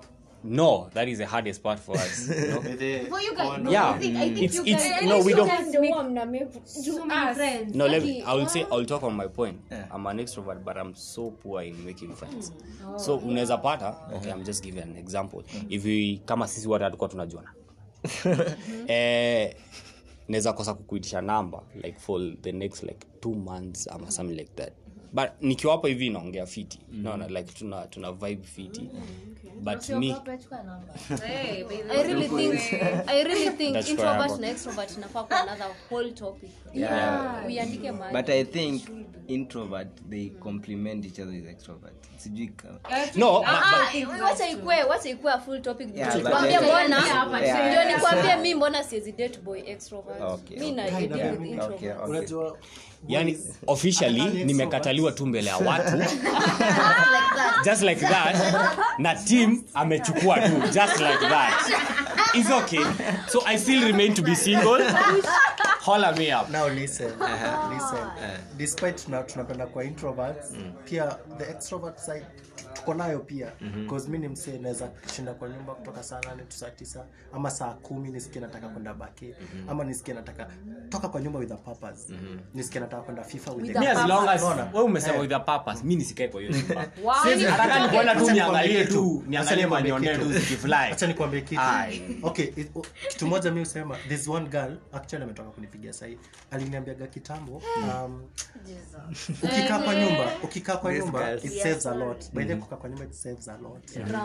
no 0.44 0.90
that 0.94 1.08
is 1.08 1.18
the 1.18 1.26
hardest 1.26 1.62
part 1.64 1.80
for 1.80 1.96
us. 1.98 2.30
You 2.30 2.48
know? 2.48 2.62
for 3.10 3.20
you 3.22 3.36
guys 3.36 3.62
no, 3.64 3.72
Yeah. 3.72 3.90
I 3.96 4.00
think, 4.00 4.16
I 4.18 4.20
think 4.30 4.38
It's- 4.42 4.56
you 4.56 4.64
it's- 4.66 4.90
guys 4.90 5.10
no, 5.10 5.20
we 5.24 5.34
don't- 5.34 5.50
so 6.66 7.06
many 7.06 7.34
friends. 7.36 7.76
No 7.76 7.86
let 7.88 8.02
me, 8.04 8.22
Okay, 8.22 8.24
i 8.26 8.34
will 8.36 8.48
say 8.48 8.66
i'll 8.72 8.86
talk 8.86 9.04
on 9.04 9.16
my 9.16 9.28
point. 9.28 9.58
I'm 9.92 10.08
an 10.08 10.18
extrovert 10.20 10.64
but 10.64 10.78
i'm 10.78 10.96
so 10.96 11.32
poor 11.32 11.62
in 11.64 11.86
making 11.86 12.16
friends. 12.16 12.52
So 12.98 13.18
unaweza 13.18 13.58
pata 13.58 13.96
okay 14.16 14.32
i'm 14.32 14.44
just 14.44 14.64
giving 14.64 14.82
an 14.84 14.98
example. 14.98 15.44
If 15.70 15.86
we 15.86 16.22
kama 16.26 16.48
sisi 16.48 16.68
wote 16.68 16.84
hatukuwa 16.84 17.10
tunajuana. 17.10 17.54
Eh 18.88 19.56
naweza 20.28 20.54
kosa 20.54 20.74
kukuitisha 20.74 21.22
namba 21.22 21.62
like 21.76 22.00
for 22.00 22.22
the 22.42 22.52
next 22.52 22.84
like 22.84 23.08
two 23.20 23.34
months 23.36 23.88
ama 23.88 24.12
something 24.12 24.36
like 24.36 24.52
that 24.56 24.74
but 25.14 25.30
nikiwapo 25.42 25.88
hivi 25.88 26.08
inaongea 26.08 26.46
fiti. 26.46 26.80
Naona 26.92 27.28
like 27.28 27.54
tuna 27.54 27.88
tuna 27.88 28.12
vibe 28.12 28.44
fiti. 28.44 28.90
But 29.62 29.90
me 29.90 30.08
Hey, 31.26 31.66
I 31.92 32.04
really 32.04 32.28
think 32.28 32.74
I 33.08 33.24
really 33.24 33.50
think 33.50 33.74
That's 33.74 33.90
introvert 33.90 34.40
na 34.40 34.50
extrovert 34.50 34.98
inafaa 34.98 35.24
kwa 35.24 35.42
another 35.42 35.68
whole 35.90 36.12
topic. 36.12 36.50
Yeah. 36.74 37.46
Uiandike 37.48 37.92
mahali. 37.92 38.14
But 38.14 38.30
I 38.30 38.44
think 38.44 38.82
introvert 39.28 39.88
they 40.10 40.30
complement 40.30 41.06
each 41.06 41.20
other 41.20 41.34
with 41.34 41.48
extrovert. 41.48 41.94
Sijui 42.18 42.48
kama. 42.48 42.80
no 43.16 43.40
but, 43.40 44.22
wacha 44.22 44.50
ikue 44.50 44.84
wacha 44.84 45.10
ikue 45.10 45.32
a 45.32 45.40
full 45.40 45.62
topic. 45.62 45.88
Nikwambie 45.88 46.60
mbona? 46.60 47.02
Ndio 47.70 47.84
nikwambie 47.96 48.36
mi 48.36 48.56
mbona 48.56 48.84
siwezi 48.84 49.12
date 49.12 49.40
boy 49.40 49.62
extrovert. 49.66 50.22
Okay, 50.22 50.60
mi 50.60 50.72
na 50.72 50.86
okay. 50.86 51.08
with 51.08 51.52
introvert. 51.52 52.10
Unajua 52.10 52.58
yani 53.08 53.38
officially 53.68 54.22
nimekataliwa 54.46 55.12
tu 55.12 55.26
mbele 55.26 55.50
ya 55.50 55.58
watu. 55.68 55.98
Just 57.66 57.82
like 57.82 58.02
that. 58.08 58.36
Na 58.98 59.16
tim 59.16 59.64
amechukua 59.74 60.40
tu. 60.40 60.52
Just 60.74 61.00
like 61.00 61.20
that. 61.30 61.54
Is 62.34 62.52
okay. 62.52 62.86
So 63.32 63.42
i 63.46 63.58
still 63.58 63.84
remain 63.84 64.14
to 64.14 64.22
be 64.22 64.36
single 64.36 64.80
holler 65.90 66.16
me 66.18 66.32
up 66.36 66.50
now 66.50 66.68
listen 66.70 67.12
uh-huh. 67.20 67.70
listen 67.74 67.98
uh-huh. 68.00 68.58
despite 68.58 68.94
tuna- 69.06 69.24
tunapenda 69.24 69.66
kwa 69.68 69.84
introverts 69.84 70.52
mm. 70.52 70.74
pia 70.86 71.16
the 71.38 71.52
extrovert 71.52 71.98
side 72.00 72.26
tuko 72.74 72.94
nayo 72.94 73.20
pia 73.20 73.52
because 73.60 74.08
mm-hmm. 74.08 74.12
mi 74.12 74.18
ni 74.18 74.28
msee 74.28 74.58
naweza 74.58 74.90
shinda 75.16 75.34
kwa 75.34 75.50
nyumba 75.50 75.76
kutoka 75.76 76.04
saa 76.04 76.22
nane 76.22 76.44
tu 76.44 76.58
saa 76.58 76.70
tisa 76.70 77.06
ama 77.34 77.50
saa 77.52 77.74
kumi 77.74 78.12
nisikie 78.12 78.42
nataka 78.42 78.70
kwenda 78.70 78.94
bake 78.94 79.36
ama 79.68 79.84
nisikie 79.84 80.14
nataka 80.14 80.48
toka 80.90 81.10
kwa 81.10 81.22
nyumba 81.22 81.40
with 81.40 81.52
a 81.52 81.56
purpose 81.56 82.06
mm-hmm. 82.10 82.40
nisikie 82.54 82.82
nataka 82.82 83.02
kwenda 83.04 83.24
fifa 83.24 83.52
with 83.52 83.74
the 83.74 83.88
as 83.88 84.08
long 84.08 84.30
as 84.30 84.44
wewe 84.74 84.86
umesema 84.86 85.16
Eh. 85.16 85.22
with 85.22 85.32
a 85.32 85.40
purpose 85.40 85.80
mimi 85.84 85.96
nisikae 85.96 86.28
kwa 86.28 86.42
hiyo 86.42 86.54
nyumba 86.54 86.88
sisi 87.24 87.44
nataka 87.44 87.80
nikuona 87.80 88.16
tu 88.16 88.32
niangalie 88.32 88.86
tu 88.86 89.24
niangalie 89.28 89.66
kitu. 90.00 90.26
tu 90.26 90.34
zikifly 90.34 90.74
Acha 90.74 91.08
nikwambie 91.08 91.42
kitu 91.42 91.62
okay 92.24 92.48
kitu 93.10 93.28
moja 93.28 93.50
mimi 93.52 93.62
usema 93.62 93.98
this 94.10 94.28
one 94.28 94.50
girl 94.50 94.78
actually 94.94 95.24
ametoka 95.24 95.50
kunipigia 95.80 95.94
sahi 95.94 96.18
aliniambiaga 96.52 97.08
kitambo 97.08 97.62
um, 97.78 98.24
ukikaa 99.44 99.80
kwa 99.80 99.96
nyumba 99.96 100.32
ukikaa 100.44 100.78
kwa 100.78 100.94
nyumba 100.94 101.34
it 101.34 101.52
saves 101.64 101.86
a 101.86 101.96
lot. 101.96 102.26
By 102.34 102.46
the 102.46 102.56
kukaa 102.56 102.76
kwa 102.76 102.90
nyumba 102.90 103.06
it 103.06 103.14
saves 103.14 103.48
a 103.48 103.58
lot. 103.58 103.82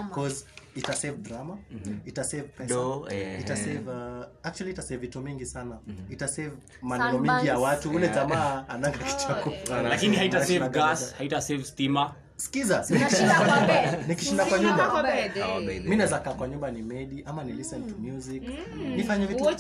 Because 0.09 0.45
ita 0.75 0.93
save 0.93 1.17
drama. 1.17 1.59
Ita 2.07 2.25
save 2.25 2.43
pesa. 2.43 2.75
Do, 2.75 3.07
eh, 3.11 3.41
ita 3.41 3.53
eh. 3.53 3.65
save 3.65 3.91
uh, 3.91 4.25
actually 4.43 4.71
ita 4.73 4.83
save 4.83 5.01
vitu 5.01 5.21
mingi 5.21 5.47
sana. 5.47 5.79
Ita 6.11 6.29
save 6.29 6.53
maneno 6.83 7.19
mingi 7.19 7.47
ya 7.47 7.59
watu. 7.59 7.91
Ule 7.91 8.09
jamaa 8.09 8.69
ananga 8.69 8.99
kitu 8.99 9.73
ya 9.73 9.83
lakini 9.83 10.17
haita 10.17 10.47
save 10.47 10.69
gas 10.69 11.15
haita 11.15 11.41
save 11.41 11.65
stima 11.65 12.15
skiza 12.37 12.85
nikishinda 12.91 13.35
kwa 13.35 13.47
nyumba. 13.59 13.97
nikishinda 14.09 14.45
kwa 14.45 14.59
nyumba. 14.59 14.93
Our 14.93 15.61
baby. 15.67 15.81
mi 15.89 15.97
naweza 15.97 16.19
kaa 16.19 16.31
kwa 16.33 16.49
nyumba 16.49 16.71
ni 16.71 16.83
medi 16.83 17.23
ama 17.27 17.45
ni 17.45 17.53
listen 17.53 17.83
to 17.89 17.95
music. 17.99 18.43
Nifanye 18.97 19.27
vitu 19.27 19.49
eh. 19.51 19.59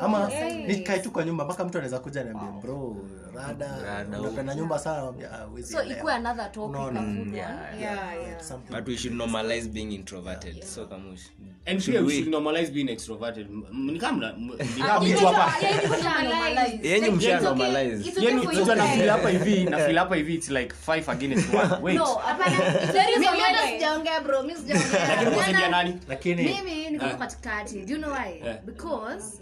Ama 0.00 0.30
Yes. 0.32 0.54
nikae 0.66 0.98
tu 0.98 1.10
kwa 1.10 1.24
nyumba 1.24 1.44
mpaka 1.44 1.64
mtu 1.64 1.78
anaweza 1.78 1.98
kuja 1.98 2.24
niambia 2.24 2.48
bro 2.62 2.96
rada 3.34 4.06
unapenda 4.20 4.54
nyumba 4.54 4.78
sana 4.78 5.12
"Ah, 5.32 5.62
so 5.62 5.82
elewa." 5.82 6.14
another 6.14 6.52
topic 6.52 6.70
Unaona? 6.80 7.00
a 7.00 7.02
full 7.02 7.34
Yeah, 7.34 7.70
one. 7.70 7.80
yeah. 7.80 8.40
Something. 8.40 8.72
But 8.76 8.88
we 8.88 8.96
should 8.96 9.16
normalize 9.16 9.68
being 9.68 9.92
introverted. 9.92 10.62
So 10.64 10.86
Kamush. 10.86 11.20
and 11.66 11.80
Should 11.82 11.96
we 12.00 12.02
we- 12.06 12.14
should 12.14 12.28
normalize 12.34 12.70
being 12.72 12.88
extroverted 12.88 13.46
M- 13.46 13.64
m- 13.70 13.86
ni 13.92 13.98
kama 13.98 14.18
mna- 14.18 14.34
m- 14.36 14.46
ni 14.76 14.82
Ah, 14.82 15.00
mtu 15.00 15.26
hapa 15.26 15.54
yeah. 15.62 16.84
Yenye 16.84 17.10
msha 17.10 17.40
normalize. 17.40 18.22
You 18.24 18.34
mtu 18.34 18.72
anafeel 18.72 19.08
hapa 19.08 19.30
hivi 19.30 19.64
na 19.64 20.00
hapa 20.00 20.16
hivi 20.16 20.34
it's 20.34 20.50
like 20.50 20.74
five 20.74 21.08
against 21.10 21.54
one 21.54 21.68
wait 21.82 21.98
No, 21.98 22.04
hapana. 22.04 22.56
There 22.92 23.12
is 23.12 23.26
a 23.26 23.30
way. 23.30 23.72
sijaongea 23.72 24.20
bro 24.20 24.42
mi 24.42 24.54
sijaongea. 24.54 25.08
lakini 25.08 25.30
kusaidia 25.30 25.68
nani 25.68 25.98
lakini 26.08 26.42
mimi 26.42 26.90
niko 26.90 27.06
Eh. 27.06 27.18
katikati 27.18 27.80
do 27.82 27.92
you 27.92 27.98
know 27.98 28.12
why 28.12 28.48
Eh. 28.48 28.56
because 28.64 29.38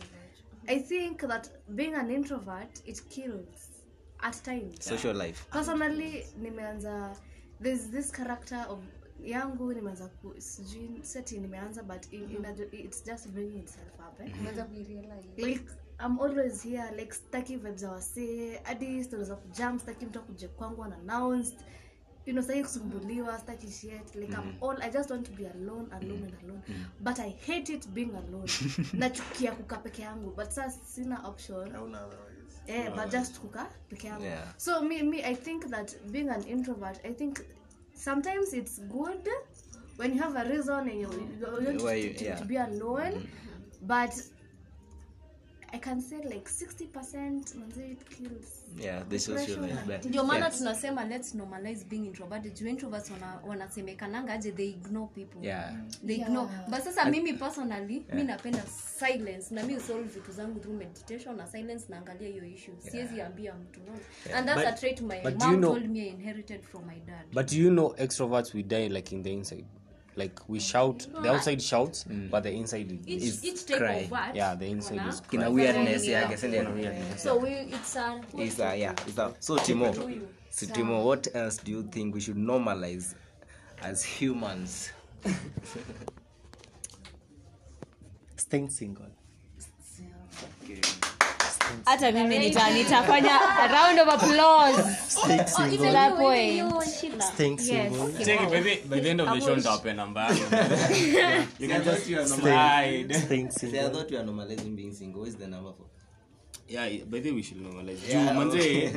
i 0.67 0.81
think 0.81 1.19
that 1.29 1.51
being 1.69 1.95
an 1.95 2.11
introvert 2.11 2.79
it 2.87 3.03
kills 3.09 3.68
at 4.21 4.43
times. 4.43 4.85
Social 4.85 5.15
life. 5.17 5.45
personally 5.51 6.27
nimeanza 6.41 7.17
there's 7.63 7.91
this 7.91 8.13
character 8.13 8.67
of 8.69 8.79
yangu 9.25 9.73
nimeanza 9.73 10.11
sijui 10.39 11.01
seti 11.03 11.39
nimeanza 11.39 11.83
but 11.83 12.13
in, 12.13 12.23
in, 12.23 12.45
it's 12.73 13.05
just 13.05 13.29
bringing 13.29 13.59
itself 13.59 13.89
up 14.01 14.21
eh? 14.21 14.31
Like 15.37 15.61
i'm 16.01 16.19
always 16.21 16.63
here 16.63 16.91
like 16.97 17.13
staki 17.15 17.57
vibes 17.57 17.81
za 17.81 17.91
wasee 17.91 18.61
hadi 18.63 19.05
stori 19.05 19.25
za 19.25 19.37
kujam 19.37 19.79
staki 19.79 20.07
mtu 20.07 20.19
akuje 20.19 20.49
kwangu 20.49 20.81
unannounced 20.83 21.59
you 22.27 22.33
know 22.33 22.45
staki 22.45 22.63
kusumbuliwa 22.63 23.39
staki 23.39 23.71
shit 23.73 24.15
like 24.15 24.33
i'm 24.33 24.63
all 24.71 24.83
i 24.83 24.91
just 24.91 25.11
want 25.11 25.27
to 25.27 25.33
be 25.33 25.47
alone 25.49 25.87
alone 25.93 26.25
and 26.27 26.35
alone. 26.45 26.63
But 27.01 27.19
i 27.19 27.31
hate 27.47 27.73
it 27.73 27.89
being 27.89 28.11
alone. 28.15 28.49
Nachukia 28.93 29.53
kukaa 29.53 29.77
peke 29.77 30.03
yangu 30.03 30.31
but 30.37 30.51
sasa 30.51 30.79
sina 30.87 31.25
option 31.29 31.77
eh, 32.69 32.87
but 32.97 33.13
just 33.13 33.41
kukaa 33.41 33.67
peke 33.91 34.07
yangu 34.09 34.25
Yeah. 34.25 34.45
so 34.57 34.73
me, 34.89 35.03
me 35.03 35.19
i 35.25 35.35
think 35.47 35.63
that 35.75 35.89
being 36.15 36.29
an 36.37 36.43
introvert 36.55 36.97
i 37.11 37.13
think 37.21 37.41
sometimes 38.07 38.53
it's 38.61 38.77
good 38.97 39.29
when 39.99 40.11
you 40.15 40.21
have 40.23 40.37
a 40.43 40.45
reason 40.55 40.79
and 40.79 41.01
you, 41.03 41.11
you, 41.13 41.31
you 41.41 41.67
want 41.67 41.83
Why 41.83 42.01
to, 42.01 42.07
you- 42.09 42.15
to, 42.15 42.25
yeah. 42.25 42.39
to 42.39 42.45
be 42.45 42.57
alone 42.69 43.15
but 43.93 44.13
i 45.73 45.79
can 45.79 46.01
say 46.01 46.19
like 46.19 46.49
60 46.49 46.87
percent 46.87 47.55
it 47.91 48.05
kills. 48.09 48.65
Yeah 48.85 49.09
the 49.09 49.19
social 49.19 49.61
life 49.61 50.09
ndio 50.09 50.25
maana 50.25 50.51
tunasema 50.51 51.05
let's 51.05 51.35
normalize 51.35 51.85
being 51.85 52.07
introverted. 52.07 52.61
Introverts 52.61 53.11
wana, 53.11 53.41
wanasemekananga 53.47 54.33
aje 54.33 54.53
they 54.53 54.69
ignore 54.69 55.07
people. 55.15 55.47
Yeah. 55.47 55.75
They 56.07 56.17
ignore. 56.17 56.49
But 56.69 56.81
sasa 56.81 57.05
mimi 57.11 57.33
personally 57.33 58.03
mi 58.15 58.23
napenda 58.23 58.63
silence. 58.99 59.55
Na 59.55 59.63
mi 59.63 59.77
usolve 59.77 60.09
vitu 60.09 60.33
zangu 60.33 60.61
through 60.61 60.79
meditation 60.79 61.37
na 61.37 61.47
silence 61.47 61.85
naangalia 61.89 62.29
hiyo 62.29 62.45
issue. 62.45 62.75
Siwezi 62.79 63.21
ambia 63.21 63.55
mtu 63.55 63.81
no? 63.81 63.93
and 64.37 64.47
that's 64.47 64.61
But- 64.61 64.69
a 64.69 64.73
trait 64.73 65.01
my 65.01 65.23
mom 65.23 65.53
you 65.53 65.59
know- 65.59 65.73
told 65.73 65.91
me 65.91 66.01
i 66.01 66.09
inherited 66.09 66.63
from 66.63 66.87
my 66.87 67.01
dad. 67.01 67.27
But 67.33 67.53
you 67.53 67.71
know, 67.71 67.95
extroverts 67.97 68.55
we 68.55 68.63
die 68.63 68.89
like 68.89 69.15
in 69.15 69.23
the 69.23 69.33
inside. 69.33 69.65
Like 70.19 70.49
we 70.49 70.59
shout, 70.61 71.07
the 71.23 71.31
outside 71.31 71.63
shouts, 71.63 72.05
but 72.31 72.43
the 72.43 72.51
inside 72.51 72.91
is, 72.91 73.07
each, 73.07 73.23
Is 73.23 73.45
each 73.45 73.67
type 73.67 73.79
cry. 73.79 73.93
of 73.93 74.11
word 74.11 74.35
yeah, 74.35 74.55
the 74.57 74.67
inside 74.67 75.07
is 75.09 75.21
kina 75.31 75.51
weirdness 75.51 76.07
yake 76.07 76.43
yeah. 76.43 76.49
ndio 76.49 77.19
so 77.19 77.39
we, 77.39 77.51
it's 77.51 77.97
a 77.97 78.21
it's 78.37 78.59
a 78.59 78.77
yeah 78.77 78.93
it's 79.07 79.19
a 79.19 79.35
so 79.39 79.57
timo 79.57 79.95
so 80.51 80.67
timo 80.67 81.05
what 81.05 81.29
else 81.35 81.65
do 81.65 81.71
you 81.71 81.83
think 81.83 82.15
we 82.15 82.21
should 82.21 82.37
normalize 82.37 83.15
as 83.83 84.05
humans? 84.05 84.93
Staying 88.37 88.71
single 88.71 89.07
hata 91.85 92.13
mimi 92.13 92.39
nita- 92.39 92.71
nitafanya 92.71 93.39
round 93.73 93.99
of 94.01 94.09
applause. 94.09 94.97
Single. 95.09 95.77
to 95.77 95.93
that 95.93 96.17
point. 96.17 96.83
staying 97.35 97.59
single. 97.59 98.09
Take 98.13 98.43
it, 98.43 98.51
by 98.51 98.61
the, 98.61 98.77
by 98.89 99.01
the 99.01 99.11
end 99.11 99.21
of 99.21 99.29
the 99.29 99.41
show 99.41 99.57
nitawape 99.57 99.93
namba 99.95 100.27
yangu. 100.29 101.47
you 101.61 101.69
can 101.69 101.85
just 101.85 102.07
slide. 102.41 103.15
staying 103.15 103.51
See, 103.51 103.79
I 103.79 103.89
thought 103.89 104.11
you 104.11 104.19
are 104.19 104.25
normalizing 104.25 104.77
being 104.77 104.93
single. 104.95 105.21
What 105.21 105.29
is 105.29 105.37
the 105.37 105.47
number 105.47 105.73
for? 105.73 105.85
yeah 106.71 106.87
by 107.09 107.21
the 107.21 107.31
way 107.31 107.37
we 107.37 107.43
should 107.43 107.61
normalize. 107.63 107.99
Yeah, 108.09 108.29
Juu, 108.29 108.35
manze 108.35 108.93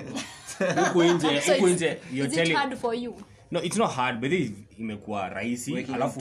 huku 0.88 1.04
nje 1.14 1.42
So 1.42 1.54
huku 1.54 1.68
nje. 1.68 1.98
you're 2.14 2.28
is 2.28 2.34
it 2.34 2.36
telling 2.36 2.56
hard 2.56 2.78
for 2.78 2.94
you? 2.96 3.16
No 3.52 3.60
it's 3.62 3.78
not 3.78 3.92
hard. 3.92 4.20
By 4.22 4.28
the 4.30 4.36
way 4.38 4.52
imekuwa 4.80 5.30
rahisi. 5.30 5.72
Alafu 5.78 6.20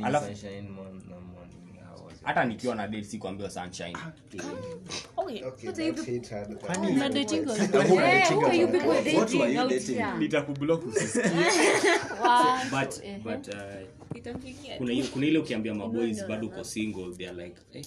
alafu- 0.00 0.26
sunshine, 0.26 0.68
mo- 0.68 0.82
no 1.08 1.20
morning 1.20 1.78
hours. 1.88 2.11
Hata 2.22 2.44
nikiwa 2.44 2.74
na 2.74 2.88
date 2.88 3.04
sikuambiwa 3.04 3.50
sunshine. 3.50 3.96
Na 6.98 7.08
dating 7.08 7.48
on- 7.48 7.56
Eh, 8.02 8.26
are 9.42 10.18
nitakublock 10.18 10.84
but 12.70 13.00
but 13.24 13.48
uh, 13.48 13.54
kuna 14.78 15.04
kuna 15.12 15.26
ile 15.26 15.38
ukiambia 15.38 15.74
maboys 15.74 16.26
bado 16.28 16.46
uko 16.46 16.64
single 16.64 17.12
they 17.16 17.28
are 17.28 17.44
like 17.44 17.60
eh, 17.72 17.84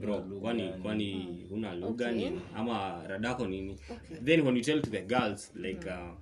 bro 0.00 0.20
kwani 0.20 0.72
kwani 0.82 1.38
huna 1.50 1.74
lugha 1.74 2.10
nini? 2.12 2.40
Ama 2.56 3.02
radako 3.08 3.46
nini? 3.46 3.78
Then 4.24 4.40
when 4.40 4.56
you 4.56 4.62
tell 4.62 4.82
to 4.82 4.90
the 4.90 5.00
girls 5.02 5.50
like 5.54 5.86
uh, 5.90 6.14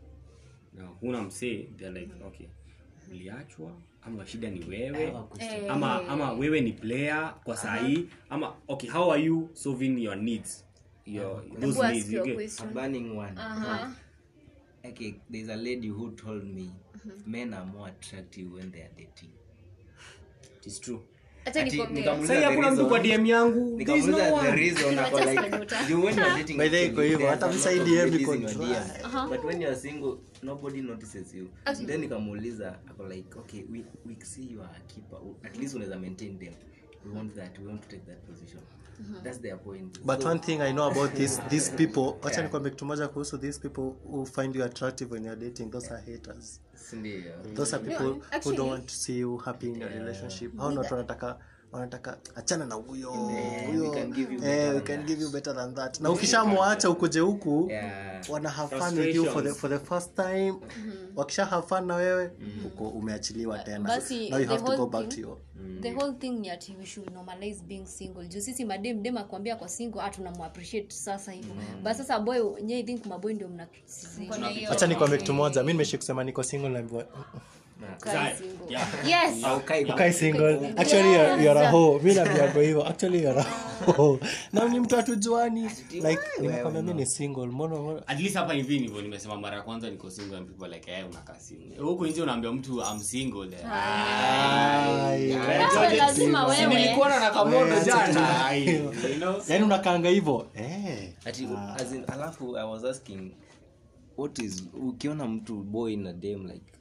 uh, 0.78 0.88
huna 1.00 1.22
msee 1.22 1.68
they're 1.76 2.00
like 2.00 2.12
okay 2.26 2.46
uliachwa 3.11 3.73
ama 4.03 4.27
shida 4.27 4.51
ni 4.51 4.64
wewe 4.64 5.12
ama 5.68 6.09
ama 6.09 6.33
wewe 6.33 6.61
ni 6.61 6.73
player 6.73 7.35
kwa 7.44 7.57
sahii 7.57 8.09
ama 8.31 8.55
okay 8.68 8.90
how 8.90 9.12
are 9.12 9.23
you 9.25 9.49
solving 9.53 10.03
your 10.05 10.16
needs? 10.16 10.64
Your 11.07 11.42
those 11.61 11.92
needs 11.92 12.12
you 12.12 12.25
get. 12.25 12.61
A 12.61 12.64
burning 12.66 13.16
one. 13.18 13.33
Okay, 14.85 15.14
there's 15.31 15.49
a 15.49 15.57
lady 15.57 15.88
who 15.88 16.11
told 16.11 16.44
me 16.44 16.70
men 17.27 17.55
are 17.55 17.66
more 17.66 17.88
attractive 17.88 18.53
when 18.53 18.70
they 18.73 18.81
are 18.83 18.92
dating. 18.96 19.31
it 20.61 20.66
is 20.66 20.81
true. 20.81 21.01
Hakuna 22.44 22.70
mtu 22.70 22.87
kwa 22.88 22.99
dm 22.99 23.27
yangu. 23.27 23.79
Hivyo, 27.03 27.27
hata 27.29 27.49
msaidie 27.49 28.07
but 29.29 29.44
when 29.44 29.62
you're 29.62 29.77
single 29.77 30.16
nobody 30.42 30.83
notices 30.83 31.35
you. 31.35 31.48
Then 31.87 32.00
nikamuuliza 32.00 32.79
ako 32.90 33.09
like 33.09 33.38
okay 33.38 33.64
we, 33.72 33.85
we 34.07 34.16
see 34.24 34.53
you 34.53 34.62
are 34.62 34.76
a 34.76 34.92
keeper. 34.94 35.18
At 35.42 35.57
least 35.57 35.74
unaweza 35.74 35.98
maintain 35.98 36.38
them. 36.38 36.55
We 37.07 37.12
want 37.12 37.35
that 37.35 37.59
we 37.59 37.66
want 37.66 37.83
to 37.83 37.88
take 37.88 38.07
that 38.07 38.26
position. 38.26 38.61
That's 39.24 39.38
their 39.38 39.57
point. 39.57 39.98
But 40.05 40.22
So- 40.22 40.29
one 40.29 40.40
thing 40.40 40.61
i 40.61 40.72
know 40.72 40.90
about 40.90 41.14
this 41.14 41.40
these 41.50 41.70
people 41.70 42.18
wacha 42.22 42.42
nikwambie 42.42 42.70
kitu 42.70 42.87
moja 42.87 43.09
kuhusu 43.09 43.38
these 43.38 43.61
people 43.61 43.92
who 44.05 44.26
find 44.26 44.57
you 44.57 44.64
attractive 44.64 45.14
when 45.14 45.24
you're 45.24 45.40
dating 45.40 45.70
those 45.70 45.94
are 45.94 46.12
haters. 46.12 46.61
Sindia. 46.74 47.55
those 47.55 47.76
are 47.76 47.85
people 47.85 48.22
who 48.44 48.57
don't 48.57 48.70
want 48.70 48.87
to 48.87 48.94
see 48.94 49.18
you 49.18 49.37
happy 49.37 49.66
in 49.66 49.81
your 49.81 49.90
relationship. 49.90 50.57
Hao 50.57 50.74
watu 50.74 51.35
wanataka 51.72 52.18
achana 52.35 52.66
na 52.66 52.74
huyo 52.74 53.11
huyo 53.11 53.90
we 53.90 53.90
can 54.00 54.12
give 54.12 54.35
you 54.35 54.44
eh, 54.44 54.74
we 54.74 54.80
can 54.80 55.04
give 55.04 55.22
you 55.22 55.30
better 55.30 55.54
than 55.56 55.74
that. 55.74 56.00
Na 56.00 56.11
ukishamwacha 56.11 56.90
ukuje 56.90 57.20
huku 57.20 57.66
Yeah. 57.70 58.30
wana 58.30 58.48
have 58.50 58.78
fun 58.78 58.98
with 58.98 59.16
you 59.16 59.24
for 59.26 59.44
the, 59.44 59.52
for 59.54 59.70
the 59.70 59.78
first 59.78 60.14
time. 60.16 60.54
Wakisha 61.16 61.44
have 61.44 61.66
fun 61.66 61.87
na 61.87 61.94
wewe 61.96 62.30
uko 62.66 62.88
umeachiliwa 62.88 63.59
tena. 63.59 63.78
basi 63.88 64.30
now 64.30 64.38
you 64.38 64.48
have 64.48 64.64
to 64.64 64.76
go 64.76 64.87
back 64.87 65.02
thing- 65.02 65.14
to 65.14 65.20
your 65.20 65.37
the 65.80 65.90
whole 65.92 66.12
thing 66.12 66.30
ni 66.30 66.50
ati 66.50 66.76
we 66.78 66.87
should 66.87 67.12
normalize 67.14 67.62
being 67.64 67.87
single. 67.87 68.26
Juu 68.28 68.40
sisi 68.40 68.64
madem 68.64 69.02
dem 69.02 69.16
akuambia 69.16 69.56
kwa 69.56 69.68
single 69.68 70.00
ah 70.02 70.11
tunamuappreciate 70.11 70.94
sasa 70.94 71.33
hivyo 71.33 71.54
but 71.83 71.92
sasa 71.92 72.18
boy 72.20 72.40
nye 72.62 72.78
i 72.78 72.83
think 72.83 73.06
maboy 73.06 73.35
ndio 73.35 73.48
mna 73.48 73.66
acha 74.70 74.87
nikwambie 74.87 75.18
kitu 75.18 75.35
moja. 75.35 75.62
Mi 75.62 75.72
nimeishi 75.72 75.96
kusema 75.96 76.24
niko 76.24 76.42
single 76.42 76.68
naambiwa 76.68 77.06
Kai 78.00 78.34
single. 78.36 78.76
yeah. 79.08 80.12
Single. 80.12 80.72
Actually 80.76 81.12
you're, 81.14 81.42
you're 81.42 81.58
a 81.64 81.70
hoe. 81.70 81.98
Mi 82.02 82.14
naambiago 82.14 82.60
hivyo 82.60 82.86
actually 82.88 83.22
you're 83.22 83.40
a 83.40 83.92
hoe. 83.92 84.18
Na 84.52 84.68
ni 84.68 84.80
mtu 84.80 84.96
atujuani 84.98 85.70
like 85.92 86.18
nimekwambia 86.40 86.82
mi 86.82 86.94
ni 86.94 87.06
single. 87.06 87.46
Mbona 87.46 87.76
mbona- 87.76 88.02
at 88.08 88.20
least 88.20 88.34
hapa 88.34 88.52
hivi 88.52 88.78
ndivyo 88.80 89.02
nimesema 89.02 89.36
mara 89.36 89.56
ya 89.56 89.62
kwanza 89.62 89.90
niko 89.90 90.10
single 90.10 90.36
and 90.36 90.46
people 90.46 90.74
like 90.74 90.90
eh 90.92 91.06
unakaa 91.10 91.38
single. 91.40 91.76
Huko 91.82 92.06
nje 92.06 92.22
unaambia 92.22 92.52
mtu 92.52 92.82
I'm 92.92 93.00
single. 93.02 93.48
Lazima 95.98 96.46
wewe. 96.46 96.74
nilikuwa 96.74 97.08
na 97.20 97.30
kamoto 97.30 97.80
jana 97.86 98.52
you 98.54 98.90
know? 99.18 99.34
Yaani 99.48 99.64
unakaanga 99.64 100.08
hivyo 100.08 100.46
eh. 100.54 101.12
Ati, 101.24 101.48
as 101.76 101.92
in, 101.92 102.04
alafu 102.12 102.56
i 102.58 102.64
was 102.70 102.84
asking 102.84 103.30
what 104.18 104.38
is 104.38 104.64
ukiona 104.88 105.26
mtu 105.26 105.54
boy 105.54 105.96
na 105.96 106.12
dem 106.12 106.46
like 106.46 106.72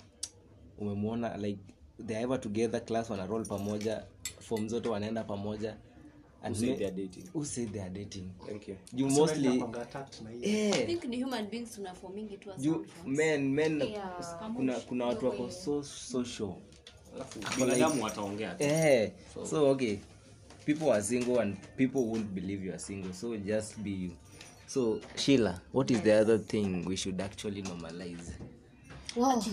umemwona 0.79 1.37
like 1.37 1.59
they 2.07 2.15
are 2.15 2.23
ever 2.23 2.41
together 2.41 2.85
class 2.85 3.09
wana 3.09 3.25
roll 3.25 3.45
pamoja 3.45 4.03
form 4.39 4.67
zote 4.69 4.89
wanaenda 4.89 5.23
pamoja. 5.23 5.75
And 6.41 6.55
Who 6.55 6.61
said 6.65 6.77
they 6.77 6.85
are 6.87 6.95
dating? 6.95 7.23
who 7.33 7.45
said 7.45 7.71
they 7.73 7.81
are 7.81 7.89
dating? 7.89 8.29
Thank 8.47 8.67
you. 8.67 8.75
You 8.93 9.09
mostly 9.09 9.47
Nakuanga 9.49 9.81
attacked 9.81 10.21
na 10.21 10.29
hiyo. 10.29 10.75
I 10.75 10.85
think 10.85 11.03
ni 11.05 11.23
human 11.23 11.47
beings 11.47 11.71
tunaformingi 11.75 12.37
tu 12.37 12.49
you 12.61 12.85
men 13.05 13.49
men 13.53 13.81
Yeah. 13.81 14.53
kuna 14.55 14.73
kuna 14.79 15.05
watu 15.05 15.25
wako 15.25 15.51
so 15.51 15.83
social 15.83 16.53
binadamu 17.57 18.03
wataongea 18.03 18.55
tu. 18.55 18.63
eh 18.63 19.11
so 19.49 19.69
okay. 19.69 19.97
People 20.65 20.91
are 20.91 21.03
single 21.03 21.39
and 21.41 21.57
people 21.77 21.99
won't 21.99 22.27
believe 22.27 22.65
you 22.65 22.71
are 22.71 22.79
single. 22.79 23.13
So 23.13 23.37
just 23.37 23.77
be 23.79 23.89
you 23.91 24.11
so 24.67 24.99
sheila 25.15 25.61
what 25.73 25.91
is 25.91 26.01
the 26.01 26.13
other 26.21 26.37
thing 26.45 26.85
we 26.87 26.97
should 26.97 27.21
actually 27.21 27.61
normalize 27.61 28.31
Watu 29.15 29.49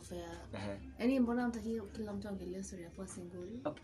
fair. 0.00 0.38
Yaani 0.98 1.20
mbona 1.20 1.48
mtaki 1.48 1.80
kila 1.96 2.12
mtu 2.12 2.28
angelee 2.28 2.62
story 2.62 2.82
ya 2.82 2.90
kuwa 2.90 3.06
single? 3.08 3.40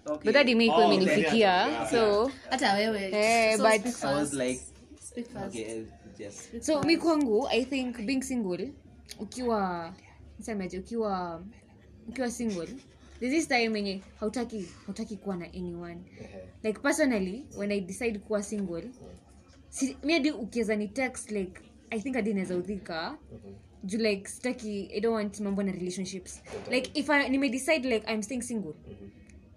okay. 0.07 0.25
but 0.25 0.35
hadi 0.35 0.55
mi 0.55 0.67
ikuwa 0.67 0.87
Oh, 0.87 0.93
imenifikia 0.93 1.87
so 1.90 2.31
Hata 2.51 2.75
wewe. 2.75 3.11
Eh, 3.12 3.57
so 3.57 3.62
but- 3.62 4.05
i 4.05 4.14
was 4.14 4.33
like 4.33 4.61
Speak 5.01 5.27
first. 5.29 5.47
okay 5.57 5.85
just 6.19 6.62
so 6.62 6.83
mi 6.83 6.97
kwangu 6.97 7.49
i 7.49 7.64
think 7.64 8.01
being 8.03 8.23
single 8.23 8.73
ukiwa 9.21 9.95
nisemeje 10.38 10.79
ukiwa 10.79 11.45
ukiwa 12.09 12.31
single 12.31 12.67
there's 13.21 13.35
this 13.35 13.49
time 13.49 13.79
enye 13.79 14.03
hautaki 14.21 14.69
hautaki 14.87 15.17
kuwa 15.17 15.37
na 15.37 15.45
anyone 15.47 15.99
like 16.62 16.79
personally 16.81 17.47
when 17.57 17.71
i 17.73 17.81
decide 17.81 18.19
kuwa 18.19 18.43
single 18.43 18.90
si, 19.69 19.97
mi 20.03 20.12
hadi 20.12 20.31
ukiweza 20.31 20.77
ni 20.77 20.88
text 20.88 21.31
like 21.31 21.61
i 21.90 22.01
think 22.01 22.14
hadi 22.14 22.35
naweza 22.35 22.57
udhika 22.57 23.19
juu 23.85 23.99
like 23.99 24.29
sitaki 24.29 24.88
i 24.92 25.01
don't 25.01 25.14
want 25.16 25.40
mambo 25.40 25.62
na 25.62 25.73
relationships. 25.73 26.42
Like 26.70 26.90
if 27.01 27.11
i 27.11 27.29
nime 27.29 27.49
decide 27.49 27.88
like 27.88 28.12
i'm 28.12 28.23
staying 28.23 28.42
single. 28.42 28.75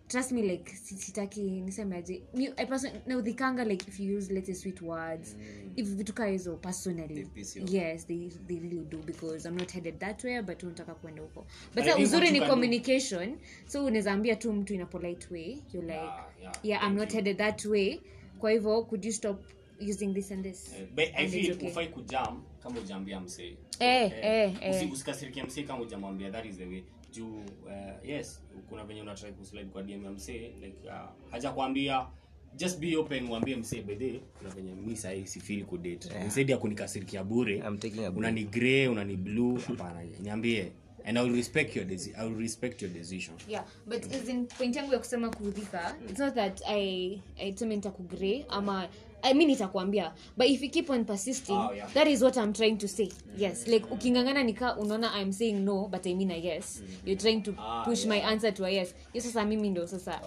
Trust 0.07 0.31
me 0.31 0.41
like 0.41 0.71
sitaki 0.75 1.41
nisemeaje 1.41 2.21
I 2.57 2.65
person- 2.65 2.91
naudhikanga 3.07 3.63
like 3.65 3.85
if 3.89 3.99
you 3.99 4.17
use 4.17 4.33
let's 4.33 4.45
say 4.47 4.55
sweet 4.55 4.81
words 4.81 5.35
if 5.75 5.87
vitu 5.87 6.13
kaa 6.13 6.25
hizo 6.25 6.55
personally. 6.57 7.27
Yes 7.71 8.07
they, 8.07 8.29
they 8.47 8.59
really 8.59 8.85
do 8.89 8.97
because 8.97 9.47
i'm 9.49 9.55
not 9.57 9.71
headed 9.71 9.99
that 9.99 10.23
way 10.23 10.41
but 10.41 10.63
unataka 10.63 10.93
kwenda 10.95 11.21
huko. 11.21 11.45
But 11.75 11.83
I 11.83 11.89
sa 11.91 11.97
uzuri 11.97 12.31
ni 12.31 12.41
communication. 12.41 13.37
So 13.65 13.85
unaweza 13.85 14.11
ambia 14.11 14.35
tu 14.35 14.53
mtu 14.53 14.73
in 14.73 14.81
a 14.81 14.85
polite 14.85 15.27
way 15.31 15.57
you're 15.73 15.87
like 15.93 16.09
yeah, 16.41 16.53
yeah 16.63 16.83
i'm 16.87 16.95
not 16.95 17.13
headed 17.13 17.37
that 17.37 17.65
way. 17.65 17.99
Kwa 18.39 18.51
hivyo 18.51 18.81
could 18.83 19.05
you 19.05 19.11
stop 19.11 19.41
using 19.89 20.13
this 20.13 20.31
and 20.31 20.43
this? 20.43 20.73
Eh, 20.73 20.85
but 20.95 21.05
I 21.05 21.23
And 21.23 21.29
feel 21.31 21.45
it's 21.45 21.55
okay. 21.57 21.67
ufai 21.69 21.87
kujam 21.87 22.43
kama 22.67 22.79
ujaambia 22.79 23.19
msee. 23.19 23.57
Eh 23.79 24.11
eh 24.21 24.53
eh. 24.61 24.91
usikasirikia 24.91 25.45
msee 25.45 25.63
kama 25.63 25.81
ujamwambia 25.81 26.31
that 26.31 26.45
is 26.45 26.57
the 26.57 26.65
way. 26.65 26.83
Juu 27.11 27.37
uh, 27.37 28.09
yes 28.09 28.41
kuna 28.69 28.83
venye 28.83 29.01
unatrai 29.01 29.31
kuslide 29.33 29.65
kwa 29.65 29.83
dm 29.83 30.03
ya 30.05 30.11
msee 30.11 30.51
like 30.61 30.77
uh, 30.87 31.31
haja 31.31 31.51
kuambia 31.51 32.07
just 32.55 32.79
be 32.79 32.97
open 32.97 33.29
uambie 33.29 33.55
msee 33.55 33.81
bedhe 33.81 34.21
kuna 34.37 34.49
venye 34.49 34.73
mi 34.73 34.95
sahii 34.97 35.25
sifili 35.25 35.63
kudate 35.63 36.09
yeah. 36.13 36.27
msedi 36.27 36.51
ya 36.51 36.57
kunikasirikia 36.57 37.23
bure 37.23 37.55
I'm 37.57 37.77
taking 37.77 37.99
a 37.99 38.11
break. 38.11 38.17
unani 38.17 38.43
grey 38.43 38.87
unani 38.87 39.17
blue 39.17 39.59
hapana 39.67 40.03
niambie. 40.19 40.71
And 41.05 41.17
I'll 41.17 41.35
respect 41.35 41.75
your 41.75 41.85
desi- 41.85 42.21
I'll 42.25 42.35
respect 42.39 42.81
your 42.81 42.91
decision. 42.93 43.35
Yeah 43.47 43.65
but 43.85 44.13
as 44.13 44.29
in 44.29 44.45
point 44.47 44.75
yangu 44.75 44.93
ya 44.93 44.99
kusema 44.99 45.29
kuudhika 45.29 45.95
it's 46.09 46.19
not 46.19 46.33
that 46.35 46.61
i 46.67 47.21
i 47.37 47.51
tuseme 47.51 47.75
nitakugrey 47.75 48.45
ama 48.49 48.87
i 49.21 49.33
mean 49.33 49.47
nitakuambia 49.49 50.11
but 50.37 50.47
if 50.47 50.61
you 50.61 50.69
keep 50.69 50.89
on 50.89 51.05
persisting 51.05 51.57
Oh, 51.57 51.71
yeah. 51.73 51.87
that 51.93 52.07
is 52.07 52.21
what 52.21 52.37
i'm 52.37 52.53
trying 52.53 52.77
to 52.77 52.87
say. 52.87 53.09
Yes 53.37 53.67
like 53.67 53.85
ukingangana 53.91 54.43
nika 54.43 54.75
unaona 54.77 55.11
i'm 55.21 55.31
saying 55.33 55.53
no 55.65 55.87
but 55.87 56.05
i 56.07 56.15
mean 56.15 56.31
a 56.31 56.37
yes 56.37 56.81
you're 57.05 57.19
trying 57.21 57.41
to 57.41 57.53
push 57.85 58.05
my 58.05 58.17
answer 58.21 58.51
to 58.53 58.65
a 58.65 58.69
yes. 58.69 58.93
Yo 59.13 59.21
sasa 59.21 59.45
mimi 59.45 59.69
ndo 59.69 59.87
sasa. 59.87 60.21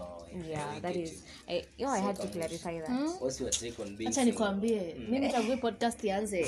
Yeah. 0.49 0.79
That 0.81 0.97
is 0.97 1.25
I, 1.49 1.65
you 1.79 1.87
know, 1.87 1.93
i 1.93 1.99
had 1.99 2.17
to 2.21 2.27
clarify 2.29 2.79
that. 2.81 2.91
What's 3.21 3.41
your 3.41 3.51
take 3.51 3.81
on 3.81 3.97
being 3.97 4.11
acha 4.11 4.25
nikwambie. 4.25 4.95
Mimi 5.09 5.29
tangu 5.29 5.57
podcast 5.57 6.05
ianze. 6.05 6.41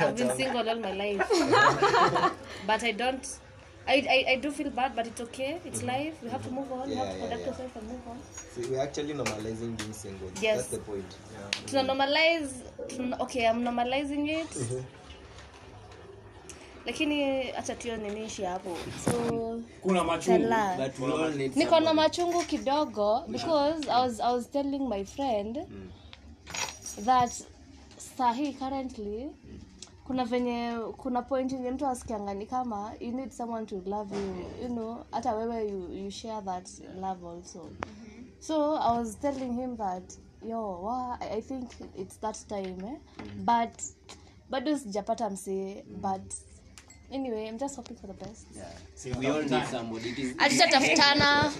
I've 0.00 0.16
been 0.16 0.36
single 0.36 0.68
all 0.68 0.80
my 0.80 0.92
life. 0.92 1.22
But 2.66 2.82
i 2.82 2.92
don't 2.92 3.26
I, 3.88 3.94
I, 4.08 4.32
I 4.32 4.36
do 4.36 4.50
feel 4.50 4.70
bad 4.70 4.94
but 4.94 5.06
it's 5.06 5.20
okay. 5.20 5.60
It's 5.64 5.82
life. 5.82 6.14
We 6.22 6.28
have 6.30 6.44
to 6.44 6.50
move 6.50 6.70
on. 6.72 6.88
You 6.90 6.96
have 6.96 7.06
to 7.06 7.12
Yeah, 7.12 7.24
yeah, 7.24 7.28
conduct 7.28 7.40
yeah. 7.42 7.48
ourselves 7.48 7.76
and 7.76 7.88
move 7.88 8.08
on. 8.08 8.18
So 8.54 8.70
we're 8.70 8.80
actually 8.82 9.14
normalizing 9.14 9.76
being 9.78 9.92
single. 9.92 10.30
Yes. 10.40 10.56
That's 10.56 10.68
the 10.68 10.78
point. 10.78 11.16
tuna 11.66 11.82
normalize 11.82 12.52
tuna, 12.88 13.16
okay 13.20 13.46
i'm 13.46 13.62
normalizing 13.64 14.28
it. 14.28 14.82
Lakini 16.86 17.42
hacha 17.42 17.74
tuyo 17.74 17.96
niniishi 17.96 18.42
hapo. 18.44 18.76
So 19.04 19.60
kuna 19.82 20.04
machungu. 20.04 20.48
we 21.00 21.48
niko 21.48 21.80
na 21.80 21.94
machungu 21.94 22.42
kidogo. 22.42 23.24
because 23.28 23.88
I 23.88 24.00
was, 24.06 24.20
I 24.20 24.32
was 24.32 24.46
telling 24.46 24.88
my 24.88 25.04
friend 25.04 25.58
that 27.04 27.30
sahi 28.18 28.58
currently 28.58 29.30
kuna 30.10 30.24
venye 30.24 30.78
kuna 30.96 31.22
point 31.22 31.52
yenye 31.52 31.70
mtu 31.70 31.86
asikianga 31.86 32.34
ni 32.34 32.46
kama 32.46 32.92
you 33.00 33.12
need 33.12 33.30
someone 33.30 33.66
to 33.66 33.82
love 33.86 34.16
you. 34.16 34.62
You 34.62 34.68
know 34.68 35.04
hata 35.10 35.34
wewe 35.34 35.68
you, 35.68 35.92
you 35.92 36.10
share 36.10 36.42
that 36.42 36.68
love 37.00 37.26
also. 37.26 37.70
So 38.40 38.74
i 38.76 38.98
was 38.98 39.20
telling 39.20 39.52
him 39.52 39.76
that 39.76 40.02
yo 40.48 40.82
wa, 40.82 41.18
I, 41.20 41.40
think 41.42 41.70
it's 41.98 42.20
that 42.20 42.36
time 42.48 42.76
eh? 42.84 42.96
but 43.36 43.82
bado 44.50 44.78
sijapata 44.78 45.30
msee 45.30 45.84
but 46.02 46.34
anyway 47.10 47.48
i'm 47.48 47.58
just 47.58 47.76
hoping 47.76 47.96
for 47.96 48.06
the 48.06 48.24
best. 48.24 48.46
We 49.18 49.26
all 49.26 49.42
need 49.42 49.66
somebody. 49.70 50.08
It 50.10 50.18
is, 50.18 50.36
atutatafutana 50.36 51.52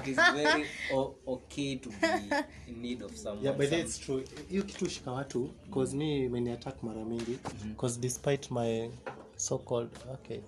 it 0.02 0.08
is 0.08 0.16
very 0.16 0.66
o- 0.94 1.14
okay 1.26 1.76
to 1.76 1.88
be 1.88 2.34
in 2.68 2.82
need 2.82 3.02
of 3.02 3.16
someone. 3.16 3.44
yeah 3.44 3.56
but 3.56 3.72
it's 3.72 3.98
true. 3.98 4.24
Hiyo 4.48 4.62
kitu 4.62 4.88
shika 4.88 5.12
watu 5.12 5.50
cause 5.74 5.96
mi 5.96 6.50
attack 6.52 6.82
mara 6.82 7.04
mingi. 7.04 7.38
Cause 7.76 8.00
despite 8.00 8.50
my 8.50 8.90
so 9.36 9.58
called 9.58 9.90
okay 10.14 10.40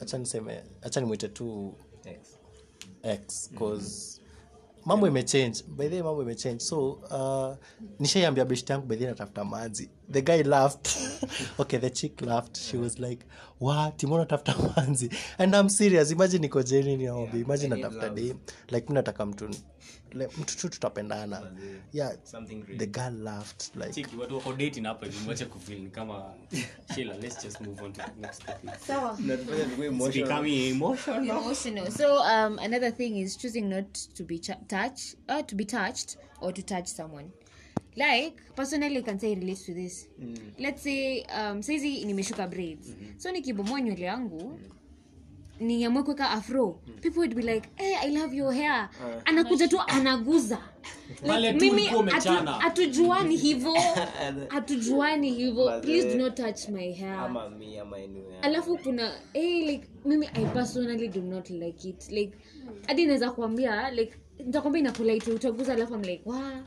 acha 0.00 0.18
niseme 0.18 0.62
acha 0.82 1.00
nimwite 1.00 1.28
tu 1.28 1.74
x. 2.04 2.38
X 3.02 3.50
cause 3.58 4.20
mambo 4.86 5.06
imechange 5.08 5.62
by 5.68 5.88
the 5.88 6.02
mambo 6.02 6.22
imechange 6.22 6.60
so 6.60 6.90
uh, 6.90 7.56
nishaiambia 8.00 8.44
beshti 8.44 8.72
yangu 8.72 8.86
by 8.86 8.96
the 8.96 9.06
natafuta 9.06 9.44
manzi 9.44 9.90
the 10.12 10.22
guy 10.22 10.42
laughed. 10.42 10.88
Okay 11.58 11.78
the 11.78 11.90
chick 11.90 12.20
laughed. 12.20 12.56
She 12.56 12.76
was 12.76 12.98
like 12.98 13.24
wa 13.60 13.90
timona 13.96 14.26
tafuta 14.26 14.54
manzi 14.76 15.10
and 15.38 15.54
i'm 15.54 15.68
serious. 15.68 16.10
Imagine 16.10 16.42
niko 16.42 16.62
jeni 16.62 16.96
ni 16.96 17.08
ombi 17.08 17.40
imagine 17.40 17.68
natafuta 17.76 18.08
dem 18.10 18.38
like 18.70 18.88
mi 18.88 18.94
nataka 18.94 19.26
mtu 19.26 19.48
like, 20.18 20.36
mtu 20.40 20.56
tu 20.56 20.68
tutapendana. 20.68 21.52
Yeah 21.92 22.12
the 22.78 22.86
girl 22.86 23.12
laughed 23.22 23.76
like 23.76 23.92
emotional. 31.16 31.90
so 31.90 32.18
um 32.22 32.58
another 32.58 32.90
thing 32.90 33.16
is 33.18 33.36
choosing 33.36 33.68
not 33.68 33.92
to 34.14 34.24
be 34.24 34.38
ch- 34.38 34.50
touched 34.68 35.16
uh, 35.28 35.42
to 35.42 35.54
be 35.54 35.64
touched 35.64 36.16
or 36.40 36.52
to 36.52 36.62
touch 36.62 36.86
someone. 36.86 37.30
Like 37.96 38.34
personally 38.54 38.98
I 38.98 39.02
can 39.02 39.18
say 39.18 39.32
I 39.32 39.34
relate 39.34 39.58
to 39.66 39.74
this. 39.74 40.06
Let's 40.58 40.82
say 40.82 41.22
um 41.22 41.62
saizi 41.62 42.04
nimeshuka 42.04 42.46
braids. 42.50 42.88
So 43.18 43.30
nikibomoa 43.32 43.80
nywele 43.80 44.04
yangu 44.04 44.60
niamue 45.60 46.02
kuweka 46.02 46.30
afro 46.30 46.80
people 47.00 47.18
would 47.18 47.34
be 47.34 47.42
like 47.42 47.68
hey, 47.76 47.96
i 47.96 48.10
love 48.10 48.36
your 48.36 48.52
hair. 48.52 48.88
Anakuja 49.24 49.68
tu 49.68 49.80
anaguza. 49.80 50.58
Like, 51.22 51.52
mimi 51.52 51.86
hatujuani 52.58 53.36
hivo. 53.36 53.74
Hatujuani 54.48 55.32
hivo. 55.32 55.80
Please 55.80 56.08
eh, 56.08 56.16
do 56.16 56.24
not 56.24 56.36
touch 56.36 56.68
my 56.68 56.92
hair. 56.92 57.18
Ama 57.18 57.50
me, 57.50 57.80
ama 57.80 57.96
alafu 58.42 58.78
kuna 58.78 59.12
hey, 59.32 59.66
like 59.66 59.88
mimi 60.04 60.26
i 60.26 60.44
personally 60.44 61.08
do 61.08 61.20
not 61.20 61.50
like 61.50 61.88
it. 61.88 62.10
Like 62.10 62.38
hadi 62.86 63.06
naweza 63.06 63.30
kuambia 63.30 63.90
like 63.90 64.14
nitakwambia 64.38 64.80
inapolite 64.80 65.32
utaguza 65.32 65.72
alafu 65.72 65.96
like 65.96 66.22
wa 66.24 66.62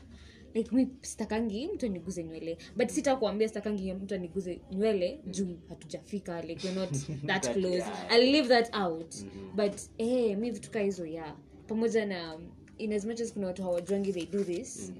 like 0.54 0.74
mi 0.76 0.88
sitakangi 1.02 1.68
mtu 1.74 1.86
aniguze 1.86 2.24
nywele. 2.24 2.58
But 2.76 2.88
sitakuambia 2.88 3.48
sitakangi 3.48 3.92
mtu 3.94 4.14
aniguze 4.14 4.60
nywele 4.72 5.20
juu 5.26 5.56
hatujafika 5.68 6.42
like 6.42 6.68
we're 6.68 6.80
not 6.80 6.96
that 7.26 7.52
close. 7.52 7.84
I'll 8.10 8.30
leave 8.32 8.48
that 8.48 8.74
out. 8.76 9.14
But 9.56 9.72
eh 9.98 10.38
mi 10.38 10.50
vitu 10.50 10.70
kaa 10.70 10.80
hizo 10.80 11.06
ya 11.06 11.34
pamoja 11.66 12.06
na 12.06 12.38
in 12.78 12.92
as 12.92 13.04
much 13.04 13.20
as 13.20 13.32
kuna 13.32 13.46
watu 13.46 13.62
hawajwangi 13.62 14.12
they 14.12 14.26
do 14.26 14.44
this 14.44 14.92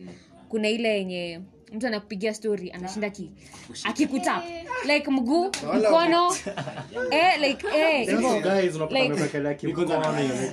kuna 0.48 0.68
ile 0.68 0.88
yenye 0.98 1.40
mtu 1.72 1.86
anakupigia 1.86 2.34
story 2.34 2.70
anashinda 2.72 3.10
ki 3.10 3.30
akikutap 3.84 4.44
like 4.84 5.10
mguu 5.10 5.44
mkono. 5.74 6.32
Eh, 7.10 7.40
like 7.40 7.66
eh, 7.76 8.08
Like-. 8.90 10.52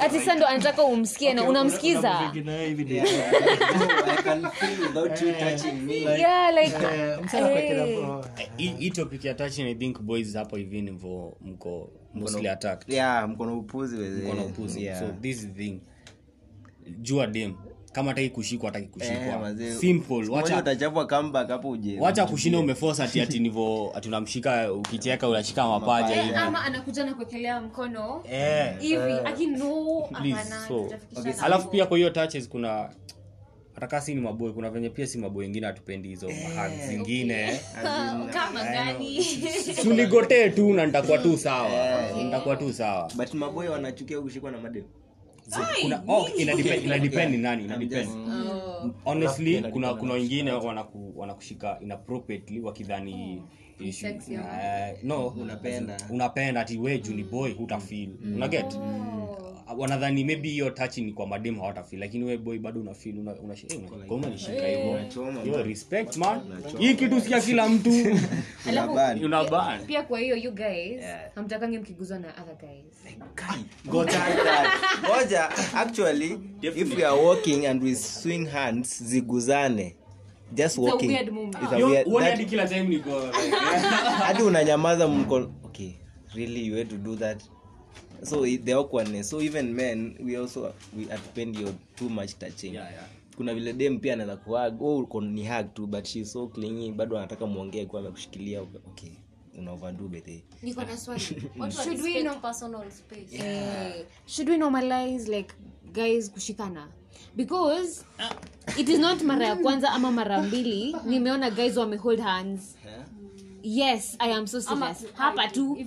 Ati 0.00 0.20
sa 0.20 0.34
ndo 0.34 0.46
anataka 0.46 0.82
umsikie 0.84 1.34
na 1.34 1.44
unamsikiza 1.44 2.10
Unamvigina 2.18 2.62
hivi 2.62 2.84
ndio. 2.84 3.02
No, 3.02 3.08
I 4.12 4.22
can 4.22 4.50
feel 4.50 4.80
without 4.80 5.22
you 5.22 5.32
touching 5.32 5.72
me. 5.86 5.94
yeah 6.00 6.54
like 6.54 6.76
Eh, 6.94 7.18
msana 7.24 7.48
kuwekelea 7.48 7.86
eh. 7.86 7.98
mkono. 7.98 8.24
hii 8.56 8.68
hii 8.68 8.90
topic 8.90 9.24
ya 9.24 9.34
touching 9.34 9.62
i 9.62 9.74
think 9.74 10.00
boys 10.00 10.34
hapo 10.34 10.56
hivi 10.56 10.82
nivo 10.82 11.36
mko 11.40 11.90
mostly 12.14 12.48
attacked 12.48 12.94
Yeah, 12.94 13.28
mkono 13.28 13.58
upuzi 13.58 13.96
weze. 13.96 14.32
mko 14.32 14.42
upuzi 14.44 14.84
Yeah. 14.84 14.98
so 15.00 15.06
this 15.20 15.48
thing 15.56 15.80
jua 17.00 17.26
dem 17.26 17.54
kama 17.92 18.08
hataki 18.10 18.30
kushikwa 18.30 18.68
hataki 18.70 18.84
Eh, 18.86 18.92
kushikwa 18.92 19.38
mazee. 19.38 19.74
simple 19.74 20.28
wacha 20.28 20.58
utachapwa 20.58 21.06
comeback 21.06 21.48
hapo 21.48 21.70
uje. 21.70 22.00
wacha 22.00 22.26
kushinda 22.26 22.58
umeforce 22.58 23.02
ati 23.02 23.20
ati 23.20 23.38
nivo 23.38 23.92
ati 23.94 24.08
unamshika 24.08 24.72
ukicheka 24.72 25.28
unashika 25.28 25.68
mapaja 25.68 26.22
hivi. 26.22 26.34
Ama 26.34 26.64
anakuja 26.64 27.04
na 27.04 27.14
kuekelea 27.14 27.60
mkono. 27.60 28.22
Eh. 28.32 28.74
Hivi 28.80 29.12
aki 29.24 29.46
no 29.46 30.02
please 30.20 30.54
so 30.68 30.82
tutafikishana. 30.84 31.42
alafu 31.42 31.68
pia 31.68 31.86
kwa 31.86 31.96
hiyo 31.96 32.10
touches 32.10 32.48
kuna 32.48 32.90
hata 33.80 34.00
si 34.00 34.14
ni 34.14 34.20
maboy 34.20 34.52
kuna 34.52 34.70
venye 34.70 34.90
pia 34.90 35.06
si 35.06 35.18
maboy 35.18 35.44
wengine 35.44 35.66
hatupendi 35.66 36.08
hizo 36.08 36.28
mahag 36.30 36.72
zingine. 36.88 37.60
Kama 38.34 38.64
gani? 38.64 39.24
sunigotee 39.82 40.50
tu 40.56 40.72
na 40.74 40.86
nitakuwa 40.86 41.18
tu 41.18 41.38
sawa. 41.38 41.68
Nitakuwa 42.24 42.56
tu 42.56 42.72
sawa. 42.72 43.10
But 43.16 43.34
maboy 43.34 43.68
wanachukia 43.68 44.20
kushikwa 44.20 44.50
na 44.50 44.58
madem 44.58 44.84
kuna 45.82 46.02
oh, 46.08 46.28
ina 46.38 46.54
depend 46.54 46.84
ina 46.84 46.98
depend 46.98 47.34
nani 47.34 47.64
ina 47.64 47.76
depend. 47.76 48.08
honestly 49.04 49.62
kuna 49.62 49.94
kuna 49.94 50.12
wengine 50.12 50.52
wanaku, 50.52 51.12
wanakushika 51.16 51.78
inappropriately 51.80 52.60
wakidhani 52.60 53.42
Uh, 53.82 54.98
no. 55.02 55.26
Unapenda. 55.28 55.96
unapenda 56.10 56.60
ati 56.60 56.78
we 56.78 56.98
juu 56.98 57.14
ni 57.14 57.22
boy 57.24 57.52
hutafeel. 57.52 58.08
Unaget 58.36 58.74
wanadhani 59.76 60.24
maybe 60.24 60.48
hiyo 60.48 60.70
touch 60.70 60.98
ni 60.98 61.12
kwa 61.12 61.26
madem 61.26 61.60
hawatafeel 61.60 62.00
lakini 62.00 62.24
we 62.24 62.38
boy 62.38 62.58
bado 62.58 62.80
unafeel 62.80 63.18
una, 63.18 63.32
una, 63.32 63.54
una, 63.76 63.88
kama 64.08 64.26
unashika 64.26 64.66
hivyo. 64.66 65.00
Yo 65.44 65.62
respect 65.62 66.16
man. 66.16 66.40
Hii 66.78 66.94
kitu 66.94 67.20
sikia 67.20 67.40
kila 67.40 67.68
mtu. 67.68 67.90
Una 69.24 69.44
ban. 69.44 69.86
pia 69.86 70.02
kwa 70.02 70.18
hiyo 70.18 70.36
you 70.36 70.52
guys 70.52 71.00
hamtakangi 71.34 71.78
mkiguzwa 71.78 72.18
na 72.18 72.28
other 72.28 72.56
guys. 72.56 73.16
Ngoja 75.04 75.50
actually 75.74 76.38
if 76.62 76.96
we 76.96 77.04
are 77.04 77.20
walking 77.26 77.66
and 77.66 77.82
we 77.82 77.94
swing 77.94 78.46
hands 78.46 79.02
ziguzane. 79.04 79.96
Just 80.54 80.78
a 80.78 80.80
weird. 80.80 81.28
It's 81.62 81.72
a 81.72 81.76
weird- 81.76 82.22
hadi 82.22 82.44
kila 82.44 82.68
time 82.68 82.82
niko 82.82 83.20
like, 83.26 83.56
hadi 84.26 84.42
unanyamaza 84.42 85.08
mko 85.08 85.50
okay 85.64 85.92
really 86.34 86.66
you 86.66 86.76
had 86.76 86.88
to 86.90 86.96
do 86.96 87.16
that 87.16 87.42
so 88.24 88.46
the 88.46 88.74
awkwardness 88.74 89.30
so 89.30 89.40
even 89.40 89.74
men 89.74 90.16
we 90.20 90.36
also 90.36 90.74
we 90.96 91.04
attend 91.12 91.56
your 91.56 91.72
too 91.96 92.08
much 92.08 92.38
touching. 92.38 92.74
Yeah, 92.74 92.90
yeah. 92.92 93.06
kuna 93.36 93.54
vile 93.54 93.72
dem 93.72 93.98
pia 93.98 94.12
anaweza 94.12 94.36
kuhag 94.36 94.82
oh, 94.82 94.98
uko 94.98 95.20
ni 95.20 95.44
hag 95.44 95.74
tu 95.74 95.86
but 95.86 96.06
she 96.06 96.24
so 96.24 96.46
clingy. 96.46 96.92
Bado 96.92 97.18
anataka 97.18 97.46
muongee 97.46 97.86
kuwa 97.86 98.00
amekushikilia. 98.02 98.60
Okay 98.60 99.10
una 99.58 99.72
overdo 99.72 100.08
bethe 100.08 100.42
niko 100.62 100.84
na 100.84 100.96
swali. 100.96 101.20
Should 101.84 102.02
we 102.02 102.22
know 102.22 102.34
personal 102.40 102.90
space. 102.90 103.32
eh, 103.32 104.04
should 104.26 104.48
we 104.48 104.56
normalize 104.56 105.28
like 105.28 105.54
guys 105.92 106.30
kushikana? 106.30 106.88
Because 107.36 108.04
it 108.78 108.88
is 108.88 108.98
not 108.98 109.22
mara 109.22 109.46
ya 109.46 109.56
kwanza 109.62 109.90
ama 109.90 110.12
mara 110.12 110.42
mbili. 110.42 110.96
Nimeona 111.06 111.50
guys 111.50 111.76
wamehold 111.76 112.20
hands 112.20 112.76
yes 113.62 114.16
i 114.18 114.32
am 114.32 114.46
so 114.46 114.60
serious. 114.60 115.04
hapa 115.14 115.48
tu 115.48 115.78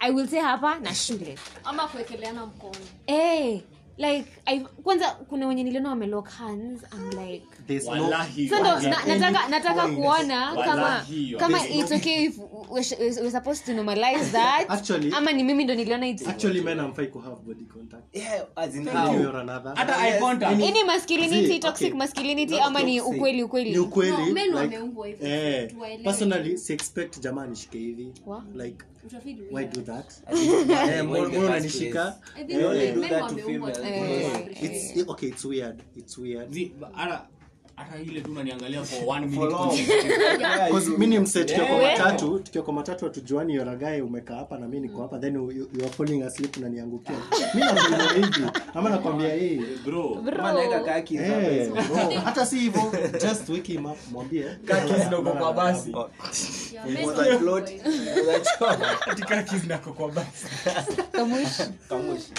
i 0.00 0.10
will 0.10 0.26
say 0.28 0.40
hapa 0.40 0.78
na 0.78 0.94
shule 0.94 1.38
ama 1.64 1.88
kuwekeleana 1.88 2.46
mkono. 2.46 2.74
Eh 3.06 3.60
like 3.98 4.26
I, 4.46 4.60
kwanza 4.60 5.10
kuna 5.10 5.46
wenye 5.48 5.62
niliona 5.62 5.88
wamelock 5.88 6.28
hands 6.28 6.82
i'm 6.92 7.18
like 7.26 7.46
There's 7.66 7.86
wallahi 7.86 8.48
so 8.48 8.58
ndo 8.60 8.80
na, 8.80 9.04
nataka 9.06 9.48
nataka 9.48 9.88
kuona 9.88 10.46
kama 10.56 10.68
Wallahi, 10.68 11.34
kama 11.38 11.68
it's 11.68 11.92
okay 11.92 12.24
if 12.24 12.38
we're, 12.70 12.96
we're 13.00 13.30
supposed 13.30 13.66
to 13.66 13.72
normalize 13.74 14.24
that 14.38 14.68
Actually- 14.68 15.14
ama 15.16 15.32
ni 15.32 15.44
mimi 15.44 15.64
ndo 15.64 15.74
niliona 15.74 16.08
it's 16.08 16.28
actually 16.28 16.60
men 16.60 16.80
amfai 16.80 17.06
ku 17.06 17.18
have 17.18 17.36
body 17.46 17.64
contact 17.64 18.16
yeah, 18.16 18.44
as 18.56 18.74
in 18.74 18.88
One 18.88 19.16
way 19.18 19.26
or 19.26 19.36
another. 19.36 19.72
hata 19.76 19.96
eye 20.08 20.18
contact 20.20 20.60
ini 20.60 20.84
masculinity 20.84 21.46
Zii, 21.46 21.58
toxic 21.58 21.86
okay. 21.86 21.98
masculinity 21.98 22.52
Not 22.52 22.62
ama 22.62 22.82
ni 22.82 22.96
toxic. 22.98 23.16
ukweli 23.16 23.42
ukweli 23.42 23.70
ni 23.70 23.78
ukweli 23.78 24.10
No, 24.12 24.26
men 24.32 24.44
like, 24.46 24.54
wameumbwa 24.56 25.06
hivyo. 25.06 25.28
eh, 25.28 25.70
Tuwaelewe. 25.70 26.04
personally 26.04 26.58
si 26.58 26.72
expect 26.72 27.20
jamaa 27.20 27.46
nishike 27.46 27.78
hivi 27.78 28.12
Wa? 28.26 28.44
like 28.54 28.76
Utafeel 28.78 28.97
why 29.50 29.64
do 29.64 29.80
that? 29.82 30.12
Mbona 31.04 31.38
unanishika. 31.38 32.14
It's 34.60 35.08
okay 35.08 35.28
it's 35.28 35.44
weird. 35.44 35.82
It's 35.96 36.18
weird 36.18 36.50
hata 37.78 38.02
ile 38.02 38.20
tu 38.20 38.30
unaniangalia 38.30 38.84
for 38.84 39.08
one 39.08 39.26
minute 39.26 39.56
Because 40.66 40.90
you- 40.90 40.98
ni 41.06 41.18
mse 41.18 41.44
kwa 41.44 41.78
matatu 41.82 42.38
tukiwa 42.38 42.64
kwa 42.64 42.74
matatu 42.74 43.04
hatujuani 43.04 43.54
yoragae 43.54 44.02
umekaa 44.02 44.34
hapa 44.36 44.58
na 44.58 44.68
mi 44.68 44.80
niko 44.80 45.02
hapa 45.02 45.18
then 45.18 45.34
you, 45.34 45.50
you 45.52 45.68
are 45.80 45.88
falling 45.88 46.22
asleep 46.22 46.56
unaniangukia 46.56 47.14
mi 47.54 47.60
nakwambia 47.60 48.12
hivi. 48.12 48.50
Ama 48.74 48.90
nakwambia 48.90 49.34
hii 49.34 49.60
bro. 49.84 50.22
Kama 50.36 50.52
naweka 50.52 50.80
kaki 50.80 51.16
hapa. 51.16 51.42
Eh, 51.42 51.72
hata 52.24 52.46
si 52.46 52.58
hivyo 52.58 52.82
just 53.12 53.48
wake 53.48 53.72
him 53.72 53.86
up 53.86 53.98
mwambie. 54.12 54.44
Kaki 54.64 54.92
zinako 54.94 55.30
kwa 55.32 55.52
basi. 55.52 55.92
Was 55.92 57.38
float? 57.38 57.70
hivyo. 57.70 58.32
Was 58.32 58.48
Ati 59.06 59.22
kaki 59.22 59.58
zinako 59.58 59.92
kwa 59.92 60.08
basi. 60.10 60.46
Kamushi. 61.12 62.32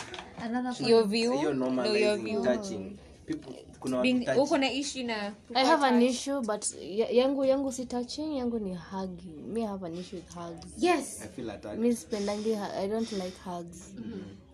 your 0.89 1.07
view? 1.07 1.53
no 1.53 1.85
your 1.97 2.17
view? 2.17 2.43
touching. 2.43 2.97
People- 3.29 3.53
kuna 3.79 3.97
watu 3.97 4.09
Being- 4.09 4.25
touch- 4.25 4.41
uko 4.43 4.57
na 4.57 4.71
issue 4.71 5.03
na 5.03 5.33
i 5.53 5.65
have 5.65 5.85
an 5.85 6.01
issue 6.01 6.41
but 6.41 6.65
yangu 7.11 7.45
yangu 7.45 7.71
si 7.71 7.85
touching 7.85 8.37
yangu 8.37 8.59
ni 8.59 8.75
hugging. 8.75 9.43
Me 9.53 9.65
have 9.65 9.85
an 9.85 9.97
issue 9.97 10.15
with 10.15 10.33
hugs. 10.33 10.67
Yes. 10.77 11.21
I 11.23 11.27
feel 11.27 11.49
attacked. 11.49 11.79
mi 11.79 11.95
sipendangi 11.95 12.55
i 12.55 12.87
don't 12.87 13.11
like 13.11 13.37
hugs. 13.45 13.93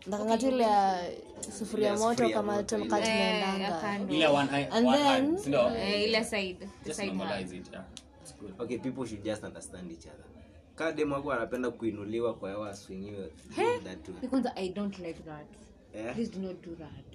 Nakanga 0.07 0.37
tu 0.37 0.47
ile 0.47 0.65
sufuria 1.59 1.97
moto 1.97 2.29
kama 2.29 2.55
moto 2.55 2.77
tunakaa 2.77 2.99
Eh, 2.99 3.45
Eh, 5.77 6.03
ile 6.09 6.23
side 6.23 6.53
the 6.59 6.67
just 6.85 6.99
side 6.99 7.07
hand. 7.09 7.19
normalize 7.19 7.57
it 7.57 7.71
yeah. 7.71 7.83
It's 8.21 8.35
good. 8.39 8.53
Okay 8.59 8.77
people 8.77 9.05
should 9.05 9.23
just 9.23 9.43
understand 9.43 9.91
each 9.91 10.05
other. 10.05 10.25
Kaa 10.75 10.91
dem 10.91 11.11
wako 11.11 11.31
anapenda 11.33 11.71
kuinuliwa 11.71 12.33
kwa 12.33 12.49
hewa 12.49 12.69
aswingiwe 12.69 13.31
hey, 13.55 13.79
because 14.21 14.49
i 14.55 14.69
don't 14.69 14.99
like 14.99 15.19
that. 15.23 15.45
Eh? 15.95 16.13
please 16.13 16.31
do 16.31 16.39
not 16.47 16.65
do 16.65 16.75
that 16.75 17.14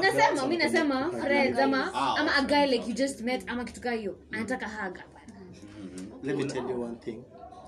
nasema 0.00 0.46
mi 0.46 0.56
nasema 0.56 1.10
friends 1.10 1.58
ama 1.58 1.90
Ah, 1.94 2.16
ama 2.20 2.34
a 2.36 2.42
guy 2.42 2.66
like 2.76 2.88
you 2.90 2.94
just 2.94 3.20
met 3.20 3.42
ama 3.48 3.64
kitu 3.64 3.80
kaa 3.80 3.92
hiyo. 3.92 4.16
Anataka 4.32 4.68
hug. 4.68 4.98
Let 6.22 6.36
me 6.36 6.44
tell 6.44 6.70
you 6.70 6.82
one 6.82 6.96
thing. 6.96 7.22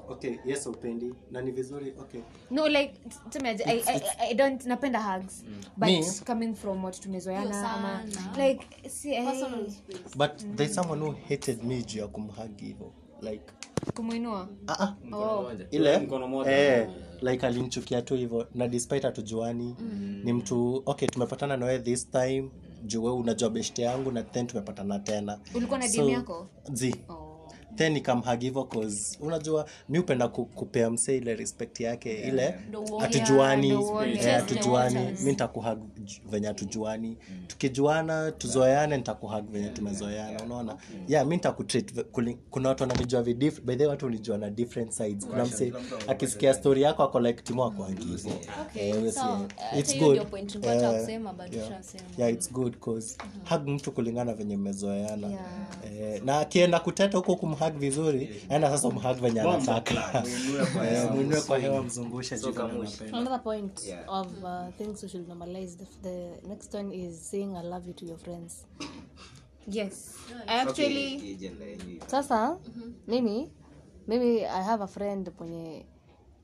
Okay 0.08 0.36
yes 0.44 0.66
upendi. 0.66 1.14
Na 1.30 1.40
ni 1.40 1.50
vizuri 1.50 1.94
okay. 2.00 2.20
No 2.50 2.68
like 2.68 2.94
tuseme 3.30 3.48
aje, 3.48 3.64
I, 3.64 3.82
I, 3.86 4.00
I 4.30 4.34
don't 4.34 4.64
napenda 4.66 5.00
hugs. 5.00 5.44
But 5.76 5.88
Me? 5.88 6.04
coming 6.26 6.54
from 6.54 6.84
what 6.84 7.00
tumezoeana 7.00 7.70
ama 7.72 8.02
like 8.36 8.88
si 8.88 9.10
Personal 9.24 9.70
space. 9.70 10.46
there's 10.56 10.74
someone 10.74 11.00
who 11.04 11.12
hated 11.28 11.64
me 11.64 11.82
juu 11.82 11.98
ya 11.98 12.06
kumhug 12.08 12.60
hivyo. 12.60 12.92
Like 13.22 13.44
kumuinua? 13.94 14.48
Ah, 14.66 14.72
ah, 14.84 15.16
oh. 15.16 15.50
ile? 15.70 15.98
Mkono 15.98 16.28
moja. 16.28 16.50
eh, 16.50 16.88
like 17.22 17.46
alinchukia 17.46 18.02
tu 18.02 18.14
hivyo 18.14 18.48
na 18.54 18.68
despite 18.68 19.06
hatujuani 19.06 19.76
ni 20.24 20.32
mtu 20.32 20.82
okay 20.86 21.08
tumepatana 21.08 21.56
nawe 21.56 21.78
this 21.78 22.10
time 22.10 22.50
juu 22.84 23.04
we 23.04 23.10
unajua 23.12 23.50
beshte 23.50 23.82
yangu 23.82 24.10
na 24.12 24.22
then 24.22 24.46
tumepatana 24.46 24.98
tena. 24.98 25.38
Ulikuwa 25.54 25.78
na 25.78 25.88
So, 25.88 26.08
yako? 26.08 26.48
zi. 26.72 26.94
Oh. 27.08 27.27
Then 27.76 27.96
ikamhagivo 27.96 28.64
cause 28.64 29.18
unajua 29.20 29.66
mi 29.88 29.98
upenda 29.98 30.28
ku, 30.28 30.44
kupea 30.46 30.90
mse 30.90 31.16
ile 31.16 31.34
respect 31.34 31.80
yake 31.80 32.14
ile 32.14 32.54
hatujuani 33.00 33.70
eh, 34.04 34.34
hatujuani. 34.34 34.98
mi 35.24 35.32
ntakuhag 35.32 35.78
venye 36.30 36.46
hatujuani. 36.46 37.16
Tukijuana 37.46 38.32
tuzoeane 38.32 38.96
ntakuhag 38.96 39.44
venye 39.50 39.68
tumezoeana 39.68 40.42
unaona? 40.44 40.76
Yeah 41.08 41.26
mi 41.26 41.36
nitakutreat 41.36 41.92
kuna 42.50 42.68
watu 42.68 42.82
wananijua 42.82 43.22
vi 43.22 43.34
diff- 43.34 43.60
by 43.60 43.74
the 43.76 43.82
way 43.82 43.86
watu 43.90 44.06
unijua 44.06 44.38
na 44.38 44.50
different 44.50 44.92
sides. 44.92 45.26
Kuna 45.26 45.44
mse 45.44 45.72
akisikia 46.08 46.54
story 46.54 46.82
yako 46.82 47.02
ako 47.02 47.20
like 47.20 47.42
timo 47.42 47.64
It's 49.78 49.98
good. 49.98 50.16
yeah. 50.74 51.08
yeah. 52.18 52.32
cause 52.80 53.16
hug 53.50 53.68
mtu 53.68 53.92
kulingana 53.92 54.34
venye 54.34 54.56
mmezoeana. 54.56 55.28
Eh, 55.84 56.22
na 56.24 56.38
akienda 56.38 56.80
kuteta 56.80 57.18
huko 57.18 57.36
kumhag 57.58 57.78
vizuri 57.78 58.42
enda 58.50 58.70
sasa 58.70 58.88
umhag 58.88 59.20
venye 59.20 59.40
anataka. 59.40 60.24
mwinue 61.14 61.40
kwa 61.46 61.58
hewa 61.58 61.82
mzungushe 61.82 62.38
juu 62.38 62.46
venye 62.52 62.56
Kamushi. 62.58 62.92
anapenda. 63.00 63.18
another 63.18 63.42
point 63.42 63.86
Yeah. 63.86 64.08
of 64.08 64.26
uh, 64.42 64.74
things 64.78 65.02
we 65.02 65.08
should 65.08 65.28
normalize 65.28 65.76
the, 65.76 65.86
the 66.02 66.48
next 66.48 66.74
one 66.74 66.94
is 66.94 67.30
saying 67.30 67.56
i 67.56 67.62
love 67.62 67.86
you 67.88 67.94
to 67.94 68.06
your 68.06 68.18
friends. 68.18 68.66
Yes. 69.66 70.14
I 70.46 70.60
actually 70.60 71.16
Okay, 71.16 71.34
agenda 71.34 71.64
yenyewe. 71.64 72.58
mimi 73.06 73.50
mimi 74.06 74.44
i 74.44 74.62
have 74.62 74.84
a 74.84 74.86
friend 74.86 75.30
mwenye 75.38 75.86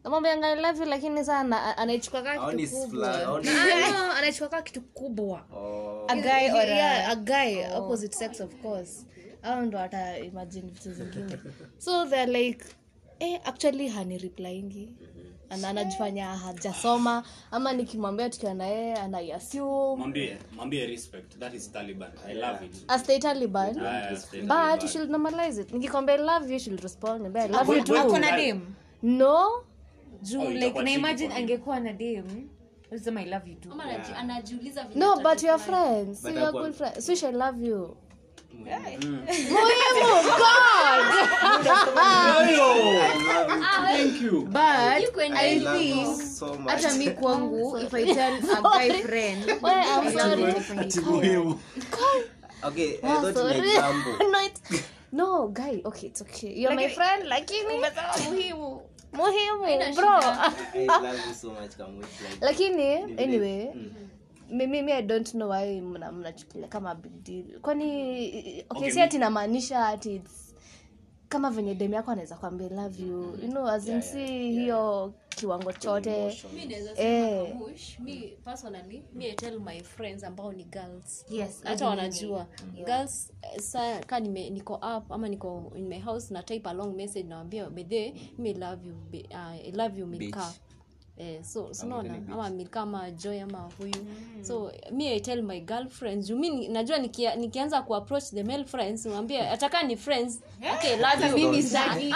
namwambianga 0.05 0.49
i 0.49 0.61
love 0.61 0.79
you 0.81 0.89
lakini 0.89 1.25
sana 1.25 1.77
anaichukua 1.79 2.23
kaa 2.23 2.53
kitu 2.53 2.77
kubwa. 2.77 3.41
anaichukua 4.19 4.49
kaa 4.49 4.63
kitu 4.63 4.81
kubwa. 4.81 5.45
Oh, 5.57 6.05
a 6.09 6.15
guy 6.17 6.51
or 6.51 6.61
a, 6.61 6.65
yeah, 6.67 7.11
a 7.11 7.17
guy 7.17 7.65
opposite 7.77 8.15
sex 8.17 8.41
of 8.41 8.55
course 8.63 9.07
au 9.45 9.63
ndo 9.63 9.79
hata 9.79 10.19
imagine 10.19 10.71
vitu 10.71 10.93
zingine. 10.93 11.39
So 11.79 12.07
they're 12.07 12.33
like 12.43 12.65
eh, 13.19 13.41
actually 13.45 13.89
hani 13.89 14.19
replyingi. 14.19 14.93
Ana 15.51 15.69
anajifanya 15.69 16.27
hajasoma 16.37 17.23
ama 17.51 17.73
nikimwambia 17.73 18.31
tukiwa 18.31 18.55
na 18.55 18.67
yeye 18.67 18.95
anaiassume 18.95 19.97
mwambie 19.97 20.37
mwambie 20.57 20.87
respect. 20.87 21.39
That 21.39 21.55
is 21.55 21.73
taliban. 21.73 22.11
I 22.29 22.35
love 22.35 22.67
it. 22.67 22.85
Astay 22.89 23.19
taliban? 23.19 23.73
Stay 23.75 24.41
but 24.41 24.49
Taliban. 24.49 24.83
you 24.83 24.89
should 24.89 25.11
normalize 25.11 25.61
it. 25.61 25.73
Nikikwambia 25.73 26.17
love 26.17 26.53
you 26.53 26.59
she'll 26.61 26.77
respond. 26.81 27.21
Niambia 27.21 27.45
i 27.45 27.49
love 27.49 27.77
you 27.77 27.85
too. 27.85 28.19
na 28.19 28.37
dem 28.37 28.61
no. 29.03 29.65
Juu 30.23 30.41
Oh, 30.41 30.45
like 30.51 30.59
itakuwa 30.59 30.85
na 30.85 30.91
imagine 30.91 31.35
angekuwa 31.35 31.81
na 31.81 31.93
dem 31.93 32.49
usema 32.93 33.21
i 33.23 33.27
love 33.31 33.51
you 33.51 33.57
too. 33.57 33.73
Ama 33.73 33.85
anaji- 33.85 34.15
anajiuliza 34.17 34.85
vile 34.85 35.01
no 35.01 35.17
but 35.17 35.43
your 35.43 35.59
friends. 35.59 36.23
So 36.23 36.31
you're 36.31 36.53
good 36.53 36.73
friends. 36.75 37.07
Swish 37.07 37.23
i 37.25 37.33
love 37.33 37.67
you 37.67 37.97
thank 42.85 44.21
you. 44.21 44.47
But 44.51 45.03
Iko 45.03 45.21
i 45.35 45.59
think 45.59 46.23
so 46.23 46.55
hata 46.67 46.95
mi 46.99 47.11
kwangu 47.11 47.79
if 47.85 47.95
i 47.95 48.05
tell 48.15 48.35
a 48.35 48.63
guy 48.63 49.03
friend 49.03 49.47
Wait, 49.63 49.63
I'm 49.63 50.11
sorry. 50.13 50.55
muhimu. 51.05 51.59
Okay, 52.65 52.99
I 53.03 53.33
thought 53.33 53.57
in 53.57 53.65
example. 53.65 54.31
no, 54.33 54.39
it, 54.41 54.61
no 55.13 55.49
guy 55.49 55.83
okay 55.85 56.07
it's 56.09 56.23
okay. 56.23 56.53
You're 56.55 56.75
my 56.75 56.85
Lakini- 56.89 56.95
friend 56.95 57.23
lakini 57.29 57.75
muhimu. 58.31 58.81
Muhimu 59.13 59.95
bro. 59.95 60.19
I 60.19 60.87
love 60.89 61.19
you 61.29 61.35
so 61.35 61.51
much 61.55 61.77
Kamush, 61.79 62.21
like, 62.25 62.41
lakini 62.41 63.03
anyway 63.21 63.71
mi- 63.75 63.93
mimi 64.55 64.93
i 64.93 65.03
don't 65.03 65.31
know 65.31 65.51
why 65.51 65.81
mnachukilia 65.81 66.69
kama 66.69 66.95
big 66.95 67.13
deal. 67.23 67.61
Kwani 67.61 68.65
okay, 68.71 68.91
si 68.91 69.01
ati 69.01 69.19
namaanisha 69.19 69.89
ati 69.89 70.15
it's 70.15 70.55
kama 71.29 71.51
venye 71.51 71.75
dem 71.75 71.93
yako 71.95 72.11
anaweza 72.11 72.37
kwambia 72.37 72.69
love 72.69 73.03
you. 73.03 73.39
You 73.43 73.49
know 73.49 73.69
as 73.69 73.89
yeah, 73.89 74.03
si 74.03 74.27
hiyo 74.27 75.15
kiwango 75.29 75.73
chote. 75.73 76.39
Eh. 76.97 77.55
mi 78.01 78.39
personally 78.45 79.03
mi 79.13 79.27
I 79.27 79.33
tell 79.35 79.61
my 79.61 79.81
friends 79.81 80.25
ambao 80.25 80.53
ni 80.53 80.65
girls. 80.65 81.25
Yes, 81.31 81.61
hata 81.65 81.89
wanajua. 81.89 82.47
Girls 82.85 83.33
eh, 83.75 84.01
ka 84.07 84.21
nime, 84.21 84.51
niko 84.51 84.75
up 84.75 85.13
ama 85.13 85.29
niko 85.29 85.73
in 85.77 85.89
my 85.89 85.99
house 86.01 86.35
na 86.35 86.43
type 86.43 86.69
a 86.69 86.73
long 86.73 86.97
message 86.97 87.29
nawambia 87.29 87.71
bedhe 87.71 88.15
mi 88.39 88.55
love 88.55 88.89
you 88.89 88.95
be, 89.11 89.27
uh, 89.31 89.67
I 89.69 89.73
love 89.73 90.01
you 90.01 90.07
Eh, 91.19 91.43
so 91.45 91.75
sinaona 91.75 92.15
ama 92.33 92.51
milka 92.51 92.81
ama 92.81 93.11
joy 93.11 93.41
ama 93.43 93.59
huyu. 93.79 93.95
So 94.43 94.73
mi 94.91 95.09
i 95.09 95.21
tell 95.21 95.43
my 95.43 95.61
girlfriends 95.61 96.27
juu 96.27 96.39
mi 96.39 96.51
ni- 96.51 96.69
najua 96.69 96.99
nikia, 96.99 97.35
nikianza 97.37 97.83
kuapproach 97.83 98.25
the 98.25 98.43
male 98.43 98.65
friends 98.65 99.07
mwambie 99.07 99.49
ataka 99.49 99.83
ni 99.83 99.97
friends. 99.97 100.41
Okay 100.75 100.97
love 100.97 101.41
you 101.41 101.49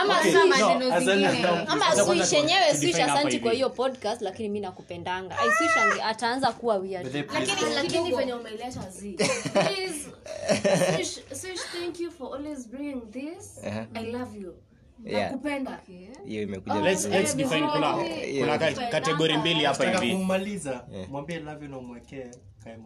ama 0.01 0.19
Okay, 0.21 0.33
maneno 0.49 1.01
zingine. 1.01 1.49
ama 1.67 1.97
swish 1.97 2.33
yenyewe 2.33 2.75
swish 2.77 2.95
asanti 3.01 3.39
kwa 3.41 3.53
hiyo 3.53 3.71
podcast 3.71 4.23
lakini 4.23 4.49
mi 4.49 4.61
nakupendanga. 4.61 5.39
I 5.39 5.51
swish 5.59 5.77
ange 5.77 6.03
ataanza 6.03 6.53
kuwa 6.53 6.77
weird. 6.77 7.15
Lakini 7.15 7.75
lakini 7.75 8.13
venye 8.17 8.35
umeleta 8.35 8.91
z 8.91 9.13
please 9.53 10.09
Swish, 10.97 11.19
Swish, 11.41 11.61
thank 11.73 12.01
you 12.01 12.11
for 12.11 12.37
always 12.37 12.69
bringing 12.69 13.01
this. 13.13 13.61
I 13.95 14.13
love 14.13 14.41
you 14.41 14.55
Yeah. 15.05 15.31
nakupenda 15.31 15.81
hiyo 16.27 16.43
imekuja 16.43 16.81
let's, 16.81 17.07
let's 17.07 17.37
define 17.37 17.69
kuna, 17.69 17.93
kuna 18.41 18.59
kategori 18.91 19.37
mbili 19.37 19.65
hapa 19.65 19.91
hivi. 19.91 20.17
kumaliza 20.17 20.85
mwambie 21.11 21.39
love 21.39 21.69
na 21.69 21.79
umwekee 21.79 22.31
ka 22.65 22.77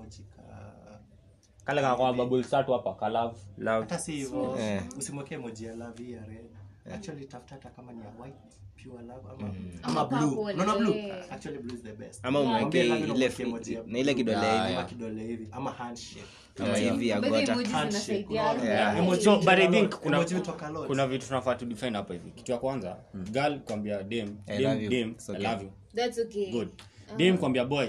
kale 1.64 1.80
kakwa 1.80 2.12
bubble 2.12 2.44
tatu 2.44 2.72
hapa 2.72 2.94
ka 2.94 3.08
love. 3.08 3.36
Love. 3.58 3.80
Hata 3.80 3.98
si 3.98 4.12
hivyo 4.12 4.58
usimwekee 4.98 5.34
emoji 5.34 5.64
ya 5.64 5.74
love 5.74 6.10
ya 6.10 6.24
red. 6.26 6.50
Actually 6.94 7.26
tafuta 7.26 7.54
hata 7.54 7.70
kama 7.70 7.92
ni 7.92 8.00
ya 8.00 8.10
white 8.20 8.34
pure 8.82 9.02
love 9.02 9.24
ama 9.30 9.54
ama 9.82 10.04
blue. 10.04 10.52
no 10.54 10.64
no 10.64 10.78
blue. 10.78 11.12
actually 11.30 11.58
blue 11.58 11.74
is 11.74 11.82
the 11.82 11.92
best. 11.92 12.20
Ama 12.24 12.40
umweke 12.40 12.82
love 12.84 13.00
you 13.00 13.06
na 13.06 13.14
ile 13.14 13.82
na 13.86 13.98
ile 13.98 14.14
kidole 14.14 14.40
hivi. 14.40 14.74
Ama 14.74 14.84
kidole 14.84 15.22
hivi. 15.22 15.48
Ama 15.52 15.70
handshake. 15.70 16.24
Ama 16.58 16.76
hivi 16.76 17.08
ya 17.08 17.20
gota 17.20 17.54
handshake. 17.54 18.26
Yeah, 18.30 18.98
Emoji 18.98 19.22
so, 19.22 19.38
but 19.38 19.48
I 19.48 19.68
think 19.68 19.90
kuna, 19.96 20.16
Emoji 20.16 20.34
hutoka 20.34 20.68
lot. 20.68 20.86
kuna 20.86 21.06
vitu 21.06 21.26
tunafaa 21.26 21.54
tu 21.54 21.66
define 21.66 21.96
hapa 21.96 22.14
hivi. 22.14 22.30
Kitu 22.30 22.52
ya 22.52 22.58
kwanza 22.58 22.96
girl 23.14 23.58
kwambia 23.60 24.02
dem 24.02 24.36
I 24.46 24.58
dem 24.58 24.88
dem 24.88 25.14
i 25.28 25.42
love 25.42 25.64
you. 25.64 25.70
That's 25.94 26.18
okay. 26.18 26.50
good. 26.50 26.68
Dem 27.16 27.38
kwambia 27.38 27.64
boy. 27.64 27.88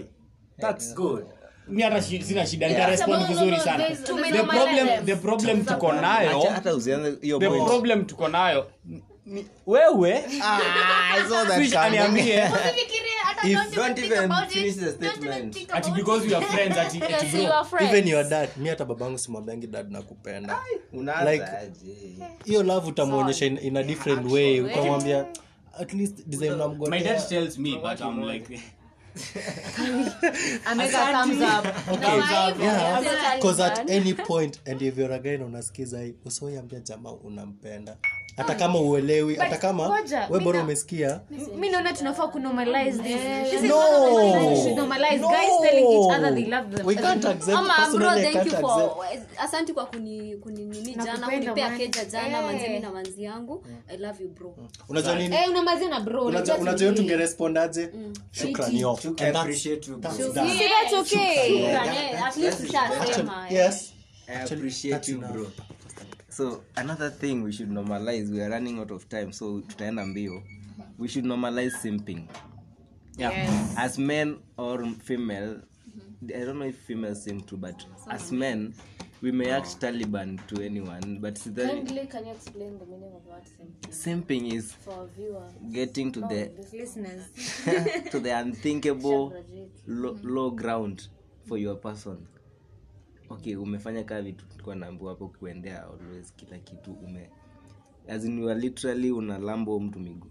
That's 0.59 0.95
good. 0.95 1.25
Mi 1.67 1.81
hata 1.81 2.01
sina 2.01 2.45
shida 2.45 2.67
nitarespond 2.67 3.27
vizuri 3.27 3.59
sana. 3.59 3.83
the 4.31 4.43
problem 4.43 5.05
the 5.05 5.15
problem 5.15 5.65
tuko 5.65 5.93
nayo 5.93 6.43
the 7.39 7.49
problem 7.49 8.05
tuko 8.05 8.27
nayo 8.27 8.67
ni 9.25 9.45
wewe? 9.65 10.23
Ah, 10.41 10.59
I 11.15 11.29
saw 11.29 11.43
that 11.45 11.57
Fish 11.61 11.71
coming. 11.73 11.99
aniambie. 11.99 12.43
If- 13.43 13.75
don't 13.75 13.99
even 13.99 14.31
finish 14.49 14.75
the 14.75 14.91
statement. 14.91 15.57
ati 15.73 15.91
because 15.91 16.25
we 16.27 16.33
are 16.35 16.45
friends 16.45 16.77
ati, 16.77 17.01
ati 17.03 17.47
bro. 17.47 17.79
even 17.87 18.07
your 18.07 18.23
dad. 18.29 18.49
Mi 18.57 18.69
hata 18.69 18.85
babangu 18.85 19.17
simwambiangi 19.17 19.67
dad 19.67 19.91
nakupenda. 19.91 20.59
Unaanza 20.93 21.31
Like- 21.31 21.71
hiyo 22.45 22.63
love 22.63 22.89
utamwonyesha 22.89 23.45
in, 23.45 23.57
in 23.57 23.77
a 23.77 23.83
different 23.83 24.31
way. 24.31 24.61
ukamwambia 24.61 25.25
at 25.79 25.93
least 25.93 26.27
design 26.27 26.53
my 26.89 26.99
dad 27.03 27.27
tells 27.29 27.57
me 27.57 27.77
but 27.81 27.99
i'm 28.01 28.23
like 28.23 28.59
Ameka 30.65 31.11
thumbs 31.11 31.41
up. 31.41 31.65
yeah. 32.59 33.35
Because 33.35 33.59
at 33.59 33.89
any 33.89 34.13
point 34.13 34.59
and 34.65 34.81
if 34.81 34.97
you're 34.97 35.11
a 35.13 35.19
guy 35.19 35.37
na 35.37 35.45
unasikiza 35.45 36.01
hii 36.01 36.13
usiwaambia 36.25 36.79
jamaa 36.79 37.11
unampenda 37.11 37.97
hata 38.37 38.55
kama 38.55 38.79
uelewi 38.79 39.35
hata 39.35 39.57
kama 39.57 39.99
we 40.29 40.39
bora 40.39 40.59
umesikia. 40.63 41.19
Mi 41.59 41.69
naona 41.69 41.93
tunafaa 41.93 42.27
kunormalize 42.27 43.03
this. 43.03 43.17
This 43.51 43.53
is 43.63 43.69
No. 43.69 43.77
one 43.77 43.95
of 43.95 44.15
the 44.15 44.39
things 44.39 44.49
we 44.49 44.63
should 44.63 44.77
normalize. 44.77 45.17
No. 45.17 45.27
Guys 45.27 45.51
telling 45.61 45.87
each 45.87 46.17
other 46.17 46.33
they 46.35 46.45
love 46.45 46.75
them. 46.75 46.85
we 46.87 46.95
can't 46.95 47.25
accept 47.25 47.57
ama 47.57 47.73
bro 47.73 47.85
personally 47.85 48.19
I 48.19 48.23
thank 48.23 48.35
can't 48.35 48.47
you 48.63 48.67
accept. 48.69 48.93
for 48.93 49.05
asanti 49.37 49.73
kwa 49.73 49.85
kuni 49.85 50.35
kuninini 50.35 50.95
jana 50.95 51.27
kunipea 51.27 51.77
keja 51.77 52.05
jana 52.05 52.37
Eh. 52.39 52.45
manzimi 52.45 52.79
na 52.79 52.91
manzi 52.91 53.23
yangu. 53.23 53.65
I 53.89 53.97
love 53.97 54.23
you 54.23 54.29
bro. 54.29 54.55
Unajua 54.89 55.15
nini? 55.15 55.35
Eh, 55.35 55.49
unamalizia 55.49 55.89
na 55.89 55.99
bro. 55.99 56.25
unajua 56.25 56.57
unajua 56.57 56.91
tungerespondaje 56.91 57.89
shukrani. 58.31 58.81
Yo 58.81 58.99
I 59.17 59.29
appreciate 59.29 59.91
you, 59.91 59.97
bro. 59.97 60.11
that's 60.11 60.33
that 60.33 60.47
See, 60.47 60.69
that's 60.69 60.93
okay. 60.93 61.75
At 62.27 62.37
least 62.37 62.61
tushasema 62.61 63.47
yes. 63.49 63.93
I 64.27 64.35
appreciate 64.43 65.11
you, 65.11 65.19
bro. 65.19 65.47
So 66.33 66.63
another 66.75 67.11
thing 67.11 67.43
we 67.43 67.51
should 67.51 67.69
normalize 67.69 68.31
we 68.31 68.41
are 68.41 68.49
running 68.49 68.79
out 68.79 68.91
of 68.91 69.07
time 69.09 69.31
so 69.31 69.61
tutaenda 69.61 70.05
mbio. 70.05 70.43
We 70.97 71.07
should 71.07 71.25
normalize 71.25 71.71
simping. 71.81 72.27
Yeah. 73.17 73.73
As 73.77 73.99
men 73.99 74.37
or 74.57 74.85
female 75.03 75.61
i 76.35 76.45
don't 76.45 76.57
know 76.57 76.65
if 76.67 76.77
females 76.87 77.23
sim 77.23 77.41
too 77.41 77.57
but 77.57 77.85
as 78.09 78.31
men 78.31 78.73
we 79.21 79.31
may 79.31 79.51
act 79.51 79.79
taliban 79.79 80.39
to 80.47 80.61
anyone 80.61 81.19
but 81.19 81.35
the 81.35 81.67
Kindly, 81.67 82.07
can 82.07 82.25
you 82.25 82.31
explain 82.31 82.79
the 82.79 82.85
meaning 82.85 83.13
of 83.13 83.25
what 83.25 83.43
simping? 83.45 83.91
Simping 83.91 84.53
is 84.53 84.73
for 84.73 85.09
getting 85.71 86.11
to 86.11 86.19
the 86.21 86.51
Listeners. 86.73 87.25
to 88.11 88.19
the 88.19 88.31
unthinkable 88.31 89.33
low, 89.87 90.17
low 90.23 90.49
ground 90.49 91.07
for 91.47 91.57
your 91.57 91.75
person 91.75 92.27
okay 93.33 93.55
umefanya 93.55 94.03
kaa 94.03 94.21
vitu 94.21 94.45
tulikuwa 94.45 94.75
naambiwa 94.75 95.09
hapo 95.09 95.27
kuendea 95.27 95.83
always 95.83 96.33
kila 96.35 96.59
kitu 96.59 96.91
ume 96.93 97.29
as 98.07 98.25
in 98.25 98.39
you 98.39 98.49
are 98.49 98.59
literally 98.59 99.11
unalambo 99.11 99.79
mtu 99.79 99.99
miguu. 99.99 100.29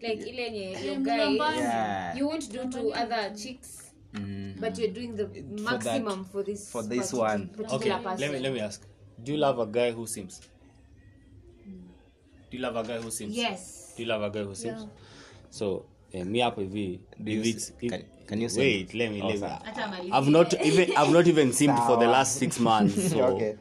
Like 0.00 0.28
ile 0.30 0.42
yenye 0.42 0.86
your 0.86 0.98
guy 0.98 1.56
yeah. 1.56 2.18
you 2.18 2.28
won't 2.28 2.52
do 2.52 2.64
to 2.64 2.88
other 2.88 3.34
chicks 3.34 3.92
mm. 4.12 4.54
but 4.60 4.78
you're 4.78 4.94
doing 4.94 5.08
the 5.16 5.42
maximum 5.42 6.24
for 6.24 6.44
this 6.44 6.70
for 6.70 6.88
this 6.88 6.98
particular- 6.98 7.34
one. 7.34 7.46
particular 7.46 7.96
okay 7.96 8.10
person. 8.10 8.20
let 8.20 8.32
me 8.32 8.38
let 8.38 8.52
me 8.52 8.60
ask. 8.60 8.82
Do 9.18 9.32
you 9.32 9.38
love 9.38 9.62
a 9.62 9.66
guy 9.66 9.90
who 9.90 10.06
sims 10.06 10.40
do 12.50 12.56
you 12.56 12.62
love 12.62 12.78
a 12.78 12.82
guy 12.82 12.98
who 12.98 13.10
sims 13.10 13.36
yes. 13.36 13.94
Do 13.96 14.02
you 14.02 14.08
love 14.08 14.24
a 14.26 14.30
guy 14.30 14.42
who 14.42 14.54
sims 14.54 14.86
so 15.50 15.84
eh, 16.12 16.24
me 16.24 16.40
hapo 16.40 16.60
hivi. 16.60 17.00
I've 20.12 20.28
not 20.28 20.54
even 20.54 20.96
I've 20.96 21.12
not 21.12 21.26
even 21.26 21.52
simmed 21.52 21.86
for 21.86 21.98
the 21.98 22.06
last 22.06 22.36
six 22.38 22.60
months. 22.60 22.94
So, 23.10 23.24
Okay. 23.24 23.56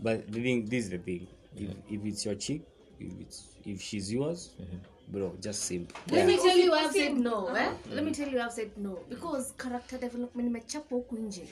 but 0.00 0.32
the 0.32 0.42
thing, 0.42 0.66
this 0.68 0.84
is 0.84 0.90
the 0.90 0.98
thing. 0.98 1.26
If, 1.56 1.70
if 1.90 2.04
it's 2.04 2.24
your 2.24 2.34
chick, 2.34 2.62
if 3.00 3.12
it's 3.20 3.42
if 3.64 3.80
she's 3.80 4.12
yours, 4.12 4.54
mm-hmm. 4.60 4.76
bro, 5.12 5.32
just 5.40 5.64
simp. 5.64 5.92
Let 6.10 6.26
me 6.26 6.36
tell 6.36 6.56
you 6.56 6.72
I've 6.72 6.92
said 6.92 7.14
no, 7.18 7.48
eh? 7.48 7.66
mm-hmm. 7.66 7.94
Let 7.94 8.04
me 8.04 8.12
tell 8.12 8.28
you 8.28 8.40
I've 8.40 8.52
said 8.52 8.70
no 8.76 8.98
because 9.08 9.52
character 9.58 9.98
development 9.98 10.48
nimechapa 10.48 10.94
huku 10.94 11.16
nje. 11.16 11.42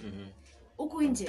Huku 0.76 1.02
nje. 1.02 1.28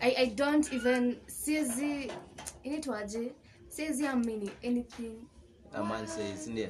I, 0.00 0.14
I 0.18 0.26
don't 0.26 0.72
even 0.72 1.16
siezi 1.26 2.10
inaitwaje? 2.64 3.32
Siezi 3.68 4.06
amini 4.06 4.50
anything. 4.64 5.12
A 5.74 5.82
man 5.84 6.06
says, 6.06 6.48
ndio. 6.48 6.68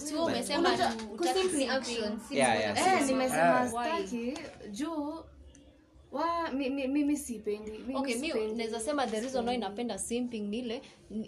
Si 0.00 0.14
umesema 0.14 0.70
tu 0.76 0.82
hutaki 0.82 1.16
Kusimp 1.16 1.36
ni 1.36 1.50
simping. 1.50 1.68
action. 1.70 2.18
Simp 2.20 2.32
Yeah, 2.32 2.54
ni 2.56 2.60
yeah, 2.60 2.72
action. 2.78 2.98
Eh, 2.98 3.06
nimesema 3.06 3.68
staki 3.68 4.34
juu 4.70 5.14
wa 6.12 6.50
mi- 6.52 6.70
mi- 6.70 6.88
mimi 6.88 7.16
sipendi. 7.16 7.70
Mimi 7.70 7.96
okay 7.96 8.14
mi 8.18 8.28
naweza 8.54 8.80
sema 8.80 9.06
the 9.06 9.20
reason 9.20 9.48
why 9.48 9.56
napenda 9.58 9.98
simping 9.98 10.40
ni 10.48 10.58
ile 10.58 10.82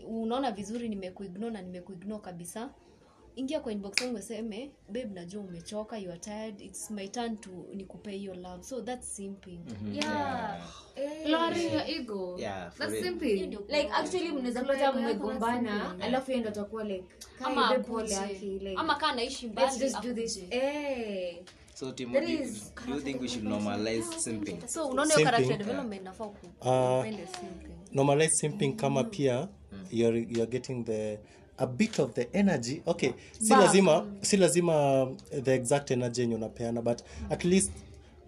unaona 0.09 0.51
vizuri 0.53 0.89
nimekuignore 0.89 1.53
na 1.53 1.63
nimekuignore 1.63 2.23
kabisa 2.23 2.71
ingia 3.37 3.61
kwa 3.61 3.73
inbox 3.73 4.01
yangu 4.01 4.17
useme 4.19 4.71
babe 4.89 5.05
najua 5.15 5.43
umechoka 5.43 5.99
you 5.99 6.11
are 6.11 6.21
tired 6.21 6.61
it's 6.61 6.91
my 6.91 7.09
turn 7.09 7.37
to 7.37 7.51
nikupe 7.75 8.11
hiyo 8.11 8.35
love. 8.35 8.63
So 8.65 8.81
that's 8.83 9.17
simping. 9.17 9.61
Yeah. 9.93 10.61
Lowering 11.27 11.73
your 11.73 11.83
ego. 11.91 12.37
Yeah, 12.39 12.71
for 12.71 12.87
That's 12.87 13.03
simping. 13.03 13.51
like 13.69 13.89
actually 13.93 14.33
mnaweza 14.33 14.65
pata 14.65 14.93
mmegombana 14.93 15.97
alafu 16.01 16.31
yeye 16.31 16.41
ndo 16.41 16.51
atakuwa 16.51 16.85
like 16.85 17.05
ama 17.45 17.67
ama 17.71 17.79
pole 17.85 18.11
yake 18.11 18.45
like 18.47 18.75
ama 18.77 18.95
kana 18.95 19.15
naishi 19.15 19.47
let's 19.47 19.53
mbali 19.57 19.79
just 19.79 20.03
do 20.03 20.13
this. 20.15 20.41
Eh. 20.51 21.37
So 21.75 21.93
Timo, 21.93 22.21
do 22.21 22.27
you, 22.27 22.39
do 22.87 22.95
you 22.95 23.01
think 23.01 23.21
we 23.21 23.29
should 23.29 23.45
normalize 23.45 24.19
simping? 24.19 24.69
so 24.69 24.89
unaona 24.89 25.15
hiyo 25.15 25.25
character 25.27 25.47
Simping. 25.49 25.67
development 25.67 26.03
nafaa 26.03 26.27
ku- 26.27 26.69
Ah. 26.71 27.05
simping. 27.05 27.73
Normalize 27.93 28.31
simping 28.35 28.77
kama 28.77 29.05
pia 29.05 29.49
you're, 29.91 30.19
you're 30.19 30.47
getting 30.47 30.85
the 30.85 31.19
a 31.59 31.67
bit 31.67 31.99
of 31.99 32.13
the 32.13 32.29
energy. 32.33 32.83
Okay 32.87 33.13
si 33.41 33.51
lazima 33.55 34.07
si 34.21 34.37
lazima 34.37 35.09
the 35.43 35.55
exact 35.55 35.91
energy 35.91 36.21
yenye 36.21 36.35
unapeana 36.35 36.83
but 36.83 37.01
at 37.31 37.45
least 37.45 37.73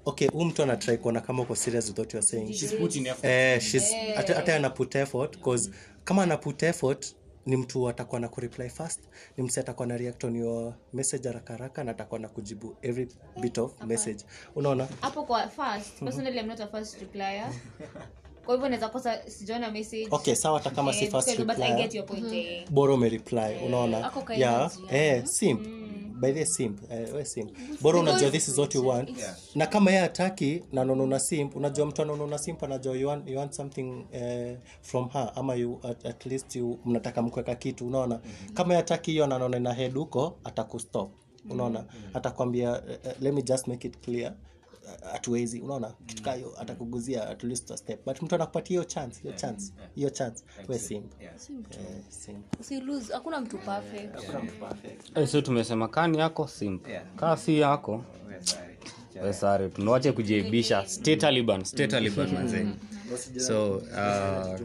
okay 0.04 0.28
huu 0.28 0.44
mtu 0.44 0.62
anatrai 0.62 0.98
kuona 0.98 1.20
kama 1.20 1.42
uko 1.42 1.56
serious 1.56 1.88
with 1.88 1.98
what 1.98 2.14
you're 2.14 2.26
saying. 2.28 2.52
She's 2.52 2.74
putting 2.74 3.06
effort. 3.06 3.24
eh, 3.24 3.58
she's- 3.60 4.14
hata 4.16 4.34
hata 4.34 4.56
ana 4.56 4.70
put 4.70 4.94
effort 4.94 5.38
cause 5.40 5.70
kama 6.04 6.22
ana 6.22 6.36
put 6.36 6.62
effort 6.62 7.16
ni 7.46 7.56
mtu 7.56 7.88
atakuwa 7.88 8.20
na 8.20 8.28
kureply 8.28 8.68
fast 8.68 9.00
ni 9.36 9.44
msi 9.44 9.60
atakuwa 9.60 9.86
na 9.86 9.96
react 9.96 10.24
on 10.24 10.36
your 10.36 10.74
message 10.92 11.28
haraka 11.28 11.52
haraka 11.52 11.84
na 11.84 11.90
atakuwa 11.90 12.20
na 12.20 12.28
kujibu 12.28 12.76
every 12.82 13.08
bit 13.40 13.58
of 13.58 13.82
message. 13.82 14.24
Unaona? 14.54 14.88
Hapo 15.00 15.22
kwa 15.24 15.48
fast. 15.48 15.98
Personally 15.98 16.38
i'm 16.40 16.46
not 16.46 16.60
a 16.60 16.66
fast 16.66 17.00
replier 17.00 17.52
kwa 18.44 18.54
hivyo 18.54 18.68
naweza 18.68 18.88
kosa 18.88 19.30
sijaona 19.30 19.70
message. 19.70 20.08
Okay 20.10 20.34
sawa 20.34 20.58
hata 20.58 20.70
kama 20.70 20.92
si 20.92 21.04
Eh, 21.04 21.10
first 21.10 21.28
because- 21.28 21.44
but 21.44 21.58
i 21.64 21.74
get 21.82 21.94
your 21.94 22.06
point 22.06 22.32
eh. 22.32 22.70
bora 22.70 22.94
unaona? 23.66 24.10
yeah 24.36 24.70
eh 24.90 25.24
simp. 25.24 25.60
By 26.20 26.32
the 26.32 26.46
simp 26.46 26.92
eh, 26.92 27.14
we 27.14 27.24
simp. 27.24 27.50
Bora 27.80 28.00
unajua 28.00 28.30
this 28.30 28.48
is 28.48 28.58
what 28.58 28.74
you 28.74 28.88
want. 28.88 29.10
na 29.54 29.66
kama 29.66 29.90
yeye 29.90 30.02
hataki 30.02 30.62
na 30.72 30.82
anaona 30.82 31.20
simp 31.20 31.56
unajua 31.56 31.86
mtu 31.86 32.02
anaona 32.02 32.38
simp 32.38 32.62
anajua 32.64 32.96
you 32.96 33.08
want, 33.08 33.28
you 33.28 33.38
want 33.38 33.52
something 33.52 33.82
uh, 34.12 34.56
from 34.82 35.08
her 35.08 35.32
ama 35.34 35.54
you 35.54 35.80
at, 35.82 36.06
at 36.06 36.26
least 36.26 36.56
you 36.56 36.78
mnataka 36.84 37.22
mkweka 37.22 37.54
kitu 37.54 37.86
unaona? 37.86 38.20
Kama 38.54 38.74
yeye 38.74 38.82
hataki 38.82 39.10
hiyo 39.10 39.24
na 39.60 39.72
head 39.72 39.94
huko 39.94 40.36
atakustop 40.44 41.10
unaona? 41.50 41.84
Atakwambia 42.14 42.82
eh, 42.90 42.98
eh, 43.04 43.12
let 43.20 43.34
me 43.34 43.42
just 43.42 43.66
make 43.68 43.88
it 43.88 43.98
clear 44.00 44.32
hatuwezi 45.12 45.60
unaona 45.60 45.94
kitu 46.06 46.22
kaa 46.22 46.34
hiyo 46.34 46.60
atakuguzia 46.60 47.28
at 47.28 47.44
least 47.44 47.70
a 47.70 47.76
step. 47.76 48.04
But 48.06 48.22
mtu 48.22 48.34
anakupatia 48.34 48.68
hiyo 48.68 48.84
chance 48.84 49.20
hiyo 49.22 49.34
chance 49.34 49.72
hiyo 49.94 50.10
chance 50.10 50.44
we 50.68 50.74
Eh, 50.74 50.80
simp 52.08 52.54
si 52.60 52.82
hakuna 53.12 53.40
mtu 53.40 53.58
perfect. 53.58 55.16
Eh, 55.18 55.28
so 55.28 55.40
tumesema 55.40 55.88
kani 55.88 56.18
yako 56.18 56.48
simp 56.48 56.86
kaa 57.16 57.36
si 57.36 57.58
yako. 57.60 58.04
We 59.22 59.32
sare 59.32 59.68
tunawache 59.68 60.12
kujiaibisha 60.12 60.86
stay 60.88 61.16
taliban 61.16 61.64
stay 61.64 61.86
taliban 61.86 62.32
manze. 62.32 62.66
So 63.38 63.76
uh, 63.76 64.58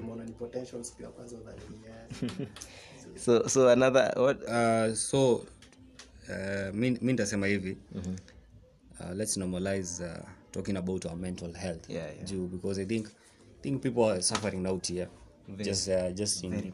so 3.26 3.48
so 3.48 3.70
another 3.70 4.14
what 4.18 4.44
uh, 4.44 4.96
so 4.96 5.36
uh, 5.36 6.74
mi 6.74 6.98
nitasema 7.02 7.48
hivi 7.48 7.78
uh, 9.00 9.16
let's 9.18 9.38
normalize 9.38 10.04
uh, 10.04 10.26
talking 10.52 10.78
about 10.78 11.06
our 11.06 11.16
mental 11.18 11.54
health. 11.54 11.90
Yeah, 11.90 12.08
yeah. 12.18 12.26
Juu, 12.26 12.48
because 12.52 12.82
i 12.82 12.86
think 12.86 13.08
think 13.62 13.82
people 13.84 14.04
are 14.04 14.22
suffering 14.22 14.66
out 14.68 14.88
here 14.88 15.08
just 15.58 15.90
uh, 15.90 16.12
just 16.12 16.44
in, 16.44 16.74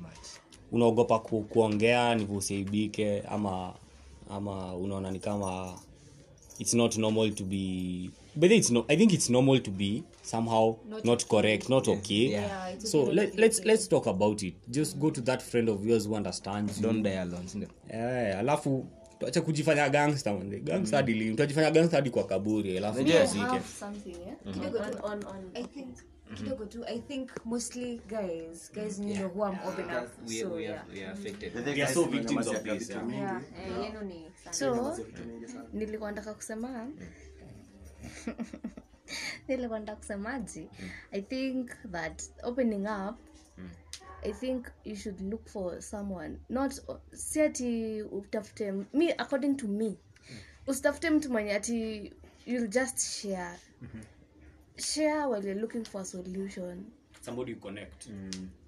unaogopa 0.72 1.20
ku, 1.20 1.42
kuongea 1.42 2.16
ndivyo 2.16 2.38
usiaibike 2.38 3.22
ama 3.22 3.74
ama 4.30 4.76
unaona 4.76 5.12
ni 5.12 5.20
kama 5.20 5.80
it's 6.60 6.74
not 6.74 6.98
normal 6.98 7.32
to 7.34 7.44
be 7.44 8.10
but 8.36 8.52
it's 8.52 8.72
no, 8.72 8.86
i 8.88 8.98
think 8.98 9.14
it's 9.14 9.30
normal 9.30 9.60
to 9.62 9.72
be 9.72 10.04
somehow 10.22 10.76
not, 11.04 11.26
correct 11.28 11.70
not 11.70 11.88
okay. 11.88 12.40
So 12.78 13.12
let, 13.12 13.38
let's 13.38 13.66
let's 13.66 13.88
talk 13.90 14.08
about 14.08 14.44
it. 14.44 14.56
Just 14.68 14.98
go 14.98 15.12
to 15.12 15.22
that 15.22 15.42
friend 15.42 15.70
of 15.70 15.86
yours 15.86 16.06
who 16.08 16.16
understands 16.16 16.82
you. 16.82 16.94
die 17.02 17.20
alone 17.20 17.68
Eh, 17.90 18.38
alafu 18.38 18.86
tuache 19.20 19.42
kujifanya 19.42 19.90
gangster 19.90 20.34
manze 20.34 20.60
gangster 20.60 21.02
mm. 21.02 21.08
lini 21.08 21.32
tutajifanya 21.32 21.72
gangster 21.72 21.98
hadi 21.98 22.10
kwa 22.10 22.28
kaburi 22.28 22.78
alafu 22.78 23.04
tuzike 23.04 23.42
Have 23.42 23.64
something, 23.80 24.16
yeah? 24.26 24.54
Kidogo 24.54 24.80
tu. 24.80 24.98
on, 25.04 25.26
on. 25.26 25.52
I 26.88 27.00
think 27.00 27.32
mostly 27.46 28.02
guys 28.08 28.72
guys 28.74 29.00
you 29.00 29.16
know 29.16 29.30
who 29.30 29.44
I'm 29.46 29.60
open 29.68 29.86
up 29.90 30.10
so 30.26 30.58
yeah 30.58 30.82
we 30.92 31.82
are 31.82 31.88
so 31.88 32.06
victims 32.06 32.48
of 32.48 32.64
this 32.64 32.90
yeah. 32.90 33.02
yeah 33.08 33.16
Yeah. 33.16 33.42
Yeah. 33.80 34.04
Yeah. 34.04 34.52
sana. 34.52 34.96
so 34.96 35.06
nilikuwa 35.74 36.12
nataka 36.12 36.34
kusema 36.34 36.88
nilikuwa 39.48 39.80
nataka 39.80 39.98
kusemaji 39.98 40.68
i 41.12 41.22
think 41.22 41.72
that 41.92 42.24
opening 42.44 42.88
up 42.88 43.16
i 44.26 44.34
think 44.34 44.68
you 44.86 44.96
should 44.96 45.22
look 45.22 45.48
for 45.50 45.82
someone. 45.82 46.38
Not 46.50 46.74
si 47.14 47.42
ati 47.42 48.02
utafute 48.02 48.72
me 48.94 49.12
according 49.18 49.56
to 49.58 49.68
me 49.68 49.98
usitafute 50.68 51.10
mtu 51.10 51.32
mwenye 51.32 51.54
ati 51.56 52.14
you'll 52.46 52.68
just 52.68 53.00
share. 53.00 53.60
Share 54.78 55.26
while 55.28 55.46
you're 55.48 55.62
looking 55.62 55.86
for 55.86 56.02
a 56.02 56.06
solution. 56.06 56.86
Somebody 57.22 57.52
you 57.52 57.60
connect. 57.60 58.08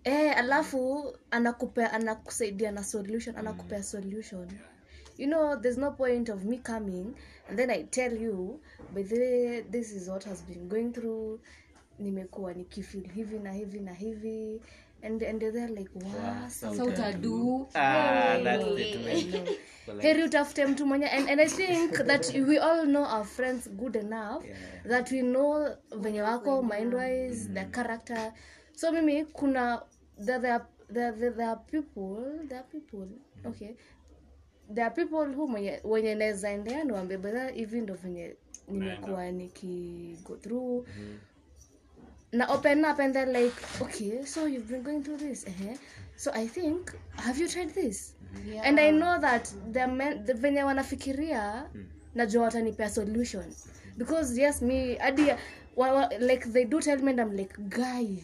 Eh 0.04 0.38
alafu 0.38 1.14
anakupea 1.32 1.94
anakusaidia 1.94 2.72
na 2.72 2.84
solution 2.84 3.36
anakupea 3.38 3.84
solution. 3.84 4.48
You 5.18 5.28
know 5.28 5.56
there's 5.62 5.78
no 5.78 5.92
point 5.92 6.30
of 6.30 6.44
me 6.44 6.58
coming 6.58 7.14
and 7.50 7.58
then 7.58 7.70
i 7.70 7.84
tell 7.84 8.22
you 8.22 8.60
by 8.94 9.04
the 9.04 9.20
way 9.20 9.62
this 9.62 9.92
is 9.92 10.08
what 10.08 10.24
has 10.26 10.44
been 10.46 10.68
going 10.70 10.92
through. 10.92 11.40
Nimekuwa 12.00 12.54
nikifil 12.54 13.12
hivi 13.12 13.40
na 13.40 13.52
hivi 13.54 13.80
na 13.80 13.94
hivi 13.94 14.62
and 15.02 15.24
and 15.24 15.40
they're 15.40 15.68
like 15.68 15.90
wow, 15.96 16.50
Sasa 16.50 16.84
utadu 16.86 17.68
heri 20.02 20.24
utafute 20.24 20.66
mtu 20.66 20.86
mwenye 20.86 21.06
and, 21.10 21.30
and 21.30 21.42
i 21.42 21.48
think 21.48 21.92
that 22.08 22.34
we 22.48 22.58
all 22.60 22.86
know 22.86 23.04
our 23.04 23.26
friends 23.26 23.70
good 23.70 23.96
enough 23.96 24.46
that 24.88 25.12
we 25.12 25.22
know 25.22 25.76
venye 26.00 26.22
wako 26.22 26.64
mindwise 26.64 27.50
the 27.54 27.66
character. 27.66 28.34
So 28.74 28.92
mimi 28.92 29.26
kuna 29.26 29.82
there, 30.26 30.40
there, 30.40 30.54
are- 30.54 30.66
there, 30.94 31.12
there, 31.12 31.32
there 31.32 31.48
are 31.50 31.60
people 31.72 32.48
there 32.48 32.60
are 32.60 32.68
people 32.72 33.08
okay. 33.46 33.76
There 34.74 34.86
are 34.86 34.96
people 34.96 35.26
who 35.36 35.48
mwenye 35.48 35.80
wenye 35.84 36.16
naweza 36.16 36.50
endea 36.50 36.84
niwambie 36.84 37.18
bedha 37.18 37.48
hivi 37.48 37.82
ndo 37.82 37.94
venye 37.94 38.36
nimekuwa 38.68 39.32
niki 39.32 40.18
go 40.24 40.36
through 40.36 40.88
na 42.32 42.46
open 42.50 42.86
up 42.86 43.00
and 43.00 43.14
they're 43.16 43.32
like 43.32 43.82
okay 43.82 44.26
so 44.26 44.46
you've 44.46 44.68
been 44.70 44.84
going 44.84 45.04
through 45.04 45.18
this 45.18 45.46
uh 45.48 45.76
so 46.16 46.32
i 46.34 46.48
think 46.48 46.94
have 47.16 47.38
you 47.38 47.48
tried 47.48 47.74
this? 47.74 48.14
And 48.64 48.80
i 48.80 48.92
know 48.92 49.20
that 49.20 49.50
the 49.72 50.34
venye 50.34 50.64
wanafikiria 50.64 51.70
najua 52.16 52.44
watanipea 52.44 52.90
solution. 52.90 53.46
Because 53.98 54.38
yes 54.38 54.62
me 54.62 54.98
adi 55.00 55.32
wa, 55.76 55.94
wa, 55.94 56.10
like 56.20 56.46
they 56.52 56.66
do 56.66 56.82
tell 56.82 56.98
me 56.98 57.12
and 57.12 57.22
I'm 57.22 57.38
like 57.38 57.54
guy 57.70 58.24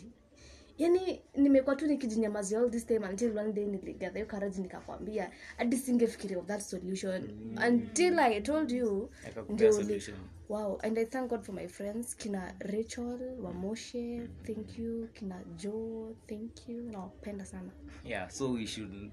yani 0.78 1.21
nimekuwa 1.36 1.76
tu 1.76 1.88
nikijinyamazia 1.88 2.59
all 2.59 2.71
this 2.71 2.86
time 2.86 3.07
until 3.07 3.38
one 3.38 3.53
day 3.53 3.65
niligather 3.65 4.13
hiyo 4.13 4.26
courage 4.26 4.61
nikakwambia 4.61 5.32
hadi 5.57 5.78
singefikiria 5.78 6.39
of 6.39 6.45
that 6.45 6.61
solution. 6.61 7.30
Until 7.67 8.19
i 8.19 8.41
told 8.41 8.71
you 8.71 9.09
ndio 9.49 9.74
wow 10.49 10.80
and 10.82 10.97
i 10.97 11.05
thank 11.05 11.30
god 11.30 11.41
for 11.41 11.55
my 11.55 11.67
friends. 11.67 12.15
Kina 12.15 12.55
rachel 12.59 13.19
wamoshe 13.41 14.28
thank 14.43 14.80
you. 14.80 15.07
Kina 15.13 15.43
jo 15.55 16.15
thank 16.28 16.69
you. 16.69 16.82
Nawapenda 16.84 17.45
sana. 17.45 17.71
Yeah 18.05 18.30
so 18.30 18.51
we 18.51 18.67
should 18.67 19.11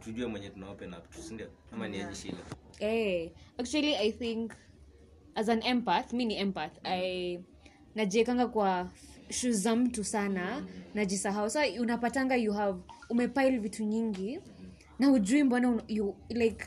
tujue 0.00 0.26
mwenye 0.26 0.50
tuna 0.50 0.70
open 0.70 0.94
up 0.94 1.12
sindio 1.14 1.46
ama 1.72 1.88
ni 1.88 2.00
aje 2.02 2.14
shila 2.14 2.38
eh 2.80 3.30
actually 3.58 3.94
i 3.94 4.12
think 4.12 4.52
as 5.34 5.48
an 5.48 5.62
empath 5.62 6.12
mi 6.12 6.24
ni 6.24 6.36
empath 6.36 6.86
i 6.86 7.40
najiekanga 7.94 8.46
kwa 8.46 8.90
shu 9.32 9.52
za 9.52 9.76
mtu 9.76 10.04
sana 10.04 10.66
najisahau. 10.94 11.50
Sa 11.50 11.60
unapatanga 11.80 12.36
you 12.36 12.52
have 12.52 12.78
umepile 13.10 13.58
vitu 13.58 13.84
nyingi 13.84 14.40
na 14.98 15.10
ujui 15.12 15.42
mbona 15.44 15.82
you, 15.88 16.16
like 16.28 16.64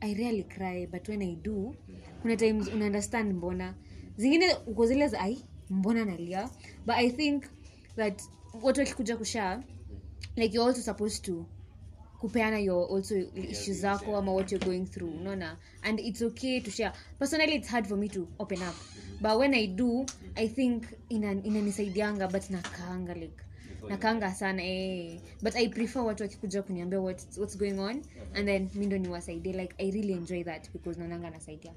i 0.00 0.14
really 0.14 0.42
cry 0.44 0.86
but 0.86 1.08
when 1.08 1.22
i 1.22 1.36
do 1.36 1.74
kuna 2.22 2.36
times 2.36 2.68
una 2.68 3.22
mbona. 3.24 3.74
Zingine 4.16 4.54
uko 4.66 4.86
zile 4.86 5.08
za 5.08 5.20
ai 5.20 5.44
mbona 5.70 6.04
nalia? 6.04 6.50
But 6.86 6.94
i 6.96 7.10
think 7.10 7.44
that 7.96 8.22
watu 8.62 8.80
wakikuja 8.80 9.16
kushaa 9.16 9.62
like 10.36 10.56
you're 10.56 10.68
also 10.70 10.82
supposed 10.82 11.22
to 11.24 11.46
kupeana 12.20 12.58
your 12.58 12.86
also 12.90 13.14
issue 13.34 13.72
zako 13.74 14.16
ama 14.16 14.32
what 14.32 14.52
you're 14.52 14.64
going 14.66 14.86
through 14.86 15.10
unaona? 15.20 15.56
And 15.82 16.00
it's 16.00 16.22
okay 16.22 16.60
to 16.60 16.70
share. 16.70 16.92
Personally 17.18 17.54
it's 17.54 17.68
hard 17.68 17.86
for 17.86 17.96
me 17.96 18.08
to 18.08 18.28
open 18.38 18.62
up. 18.62 18.74
But 19.20 19.38
when 19.38 19.54
i 19.54 19.66
do 19.66 20.06
i 20.36 20.48
think 20.48 20.84
ina- 21.10 21.42
inanisaidianga 21.42 22.28
but 22.32 22.42
nakaanga 22.50 23.14
like 23.14 23.42
nakaanga 23.88 24.34
sana 24.34 24.62
eh. 24.64 25.20
but 25.42 25.54
i 25.56 25.68
prefer 25.68 26.02
watu 26.02 26.22
wakikuja 26.22 26.62
kuniambia 26.62 27.00
what, 27.00 27.38
what's 27.38 27.58
going 27.58 27.78
on 27.78 28.02
and 28.34 28.46
then 28.46 28.68
mi 28.74 28.86
ndo 28.86 28.98
niwasaidie. 28.98 29.52
Like 29.52 29.74
i 29.78 29.90
really 29.90 30.12
enjoy 30.12 30.44
that 30.44 30.70
because 30.72 31.00
naonanga 31.00 31.30
nasaidia 31.30 31.72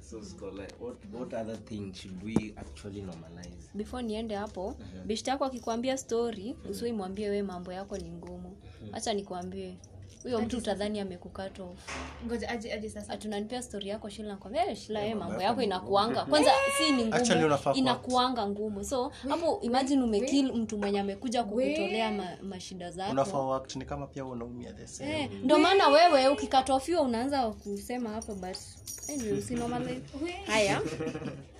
so 0.00 0.20
like, 0.50 0.74
what, 0.80 0.96
what 1.12 1.32
other 1.34 1.64
thing 1.64 1.92
should 1.94 2.22
we 2.24 2.54
actually 2.56 3.02
normalize? 3.02 3.68
Before 3.74 4.02
niende 4.02 4.34
hapo 4.34 4.76
beshte 5.06 5.30
yako 5.30 5.44
akikwambia 5.44 5.98
story 5.98 6.56
usui 6.70 6.92
mwambie 6.92 7.28
we 7.30 7.42
mambo 7.42 7.72
yako 7.72 7.98
ni 7.98 8.10
ngumu. 8.10 8.56
Hacha 8.92 9.14
nikwambie 9.14 9.74
huyo 10.22 10.40
mtu 10.40 10.58
utadhani 10.58 11.00
amekukatatunanipea 11.00 12.26
ngoja 12.26 12.48
aje 12.48 12.72
aje 12.72 12.88
sasa. 12.90 13.12
Atunanipea 13.12 13.62
stori 13.62 13.88
yako 13.88 14.08
shila 14.08 14.28
nakwambia 14.28 14.70
"Eh, 14.70 14.76
shila 14.76 15.00
we 15.00 15.14
mambo 15.14 15.42
yako 15.42 15.62
inakuanga. 15.62 16.24
kwanza 16.24 16.50
si 16.78 16.92
ni 16.92 17.04
ngumu 17.04 17.74
inakuanga 17.74 18.46
ngumu. 18.46 18.84
So 18.84 19.12
hapo 19.28 19.58
imagine 19.62 20.02
umekil 20.02 20.52
mtu 20.52 20.78
mwenye 20.78 21.00
amekuja 21.00 21.44
kukutolea 21.44 22.10
ma, 22.10 22.24
mashida 22.42 22.90
zako. 22.90 23.10
Unafaa 23.12 23.38
ni 23.78 23.84
kama 23.84 24.06
pia 24.06 24.24
unaumia 24.24 24.72
the 24.72 24.86
same. 24.86 25.20
Eh, 25.22 25.30
ndo 25.44 25.58
maana 25.58 25.88
wewe 25.88 26.28
ukikatofiwa 26.28 27.02
unaanza 27.02 27.50
kusema 27.50 28.10
hapo 28.10 28.34
but 28.34 28.56
anyway, 29.08 30.00
haya 30.46 30.80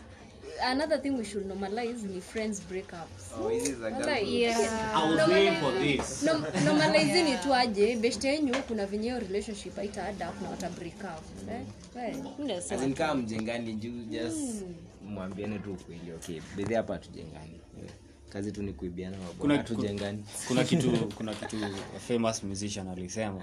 another 0.63 1.03
thing 1.03 1.11
we 1.11 1.25
should 1.25 1.47
normalize 1.47 2.03
ni 2.07 2.21
friends 2.21 2.63
breakups 2.71 3.33
Oh, 3.41 3.51
yeah. 3.51 4.59
I 4.95 5.11
was 5.15 5.29
waiting 5.29 5.61
for 5.61 5.73
this. 5.73 6.23
Nom- 6.23 6.45
normalizini 6.65 7.37
tu 7.43 7.55
aje 7.55 7.97
beshte 7.97 8.29
yenyu 8.29 8.55
kuna 8.69 8.87
venye 8.87 9.03
hiyo 9.09 9.19
relationship 9.21 9.77
haita 9.77 10.13
na 10.13 10.51
wata 10.51 10.71
break 10.71 10.95
up 11.01 11.51
eh? 11.51 12.83
In 12.85 12.95
kama 12.95 13.15
mjengani 13.15 13.73
juu 13.75 14.05
just 14.05 14.65
mwambiane 15.09 15.59
tu 15.59 15.73
ukweli 15.73 16.13
okay 16.13 16.41
bedhi 16.57 16.75
hapa 16.75 16.99
tujengani 16.99 17.61
Eh, 17.85 17.91
kazi 18.29 18.53
tu 18.53 18.63
ni 18.63 18.73
kuibiana 18.73 19.17
Kuna- 19.17 19.29
mabwana 19.33 19.57
hatujengani 19.57 20.25
kuna 20.49 20.65
kitu 20.65 20.91
kuna 21.19 21.35
kitu 21.35 21.57
a 21.97 21.99
famous 21.99 22.45
musician 22.45 22.89
alisema 22.89 23.43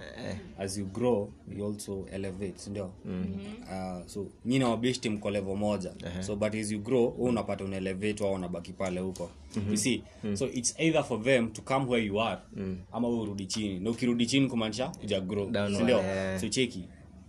as 0.60 0.78
you 0.78 0.86
grow 0.86 1.30
you 1.58 1.66
also 1.68 2.06
elevate 2.12 2.54
sindio 2.56 2.92
uh, 3.06 4.06
so 4.08 4.28
nyi 4.46 4.60
nawabishti 4.60 5.10
mko 5.10 5.30
levo 5.32 5.56
moja. 5.56 5.94
So 6.22 6.36
but 6.36 6.56
as 6.56 6.72
you 6.72 6.80
grow 6.80 7.08
hu 7.10 7.24
unapata 7.24 7.64
unaelevate 7.64 8.24
au 8.24 8.34
unabaki 8.34 8.74
pale 8.74 9.00
huko. 9.00 9.30
You 9.72 9.78
see? 9.78 10.04
So 10.34 10.46
it's 10.54 10.76
either 10.80 11.04
for 11.04 11.24
them 11.24 11.52
to 11.52 11.62
come 11.62 11.86
where 11.92 12.06
you 12.06 12.22
are 12.22 12.42
ama 12.92 13.08
wewe 13.08 13.22
urudi 13.22 13.46
chini. 13.46 13.80
Na 13.80 13.90
ukirudi 13.90 14.26
chini 14.26 14.48
kumaanisha 14.48 14.92
uja 15.04 15.22
grow 15.22 15.52
sindio 15.78 15.98
yeah. 15.98 16.40
so 16.42 16.50
cheki. 16.50 16.84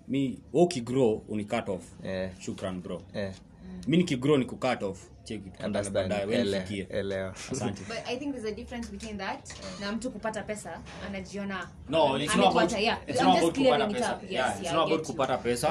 Mi 0.09 0.39
ukigrow 0.53 1.23
uni 1.29 1.45
cut 1.45 1.69
off. 1.69 1.83
Yeah. 2.05 2.31
shukran 2.41 2.81
bro. 2.83 3.03
Eh, 3.15 3.33
mi 3.87 3.97
nikigrow 3.97 4.37
ni 4.39 4.45
ku 4.45 4.57
cut 4.57 4.83
off. 4.83 5.11
Cheki 5.25 5.41
tukutane 5.45 5.67
understand. 5.67 5.95
baadaye 6.09 6.25
wewe 6.27 6.41
Ele- 6.41 6.59
nifikie 6.59 6.87
elewa. 6.91 7.35
Asante. 7.53 7.83
But 7.89 7.97
i 8.09 8.17
think 8.17 8.35
there's 8.35 8.53
a 8.53 8.55
difference 8.55 8.91
between 8.93 9.19
that 9.19 9.49
na 9.81 9.93
mtu 9.93 10.11
kupata 10.11 10.43
pesa 10.43 10.81
anajiona 11.07 11.69
no 11.89 12.19
it's 12.19 12.37
not 12.37 12.47
about 12.47 12.57
Amepata, 12.57 12.79
yeah. 12.79 12.99
it's 13.09 13.21
I'm 13.21 13.27
not 13.27 13.35
just 13.35 13.43
about 13.43 13.55
clearing 13.55 13.81
kupata 13.83 15.39
pesa. 15.39 15.69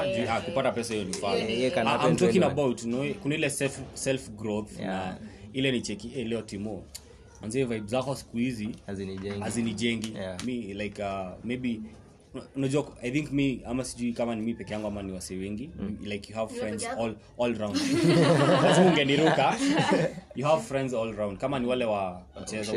pesa 0.72 0.94
hiyo 0.94 1.70
talking 2.16 2.42
about 2.42 2.82
kuna 3.22 3.34
ile 3.34 3.50
self 3.50 3.80
self 3.94 4.30
growth 4.30 4.78
Yeah. 4.80 4.88
na 4.94 5.18
ile 5.52 5.72
ni 5.72 5.80
cheki 5.80 6.08
leo 6.24 6.42
timo. 6.42 6.82
Vibe 7.42 7.80
zako 7.86 8.14
siku 8.14 8.36
hizi 8.36 8.68
hazinijengi. 8.86 9.40
hazinijengi. 9.40 10.12
Yeah. 10.14 10.44
mi 10.44 10.74
like 10.74 11.02
uh, 11.02 11.28
maybe 11.44 11.80
unajua 12.56 12.86
i 13.02 13.10
think 13.10 13.30
mi 13.32 13.62
ama 13.66 13.84
sijui 13.84 14.12
kama 14.12 14.34
ni 14.34 14.42
mi 14.42 14.54
peke 14.54 14.72
yangu 14.72 14.86
ama 14.86 15.02
ni 15.02 15.12
wasi 15.12 15.36
wengi 15.36 15.70
like 16.04 16.32
you 16.32 16.38
have 16.38 16.54
friends 16.54 16.84
all, 16.86 17.14
all 17.42 17.54
round. 17.58 17.76
Lazima 18.64 18.86
ungeniruka. 18.86 19.56
You 20.34 20.46
have 20.46 20.62
friends 20.62 20.94
all 20.94 21.12
round. 21.12 21.38
Kama 21.38 21.58
ni 21.58 21.66
wale 21.66 21.84
wa 21.84 22.22
mchezo 22.42 22.72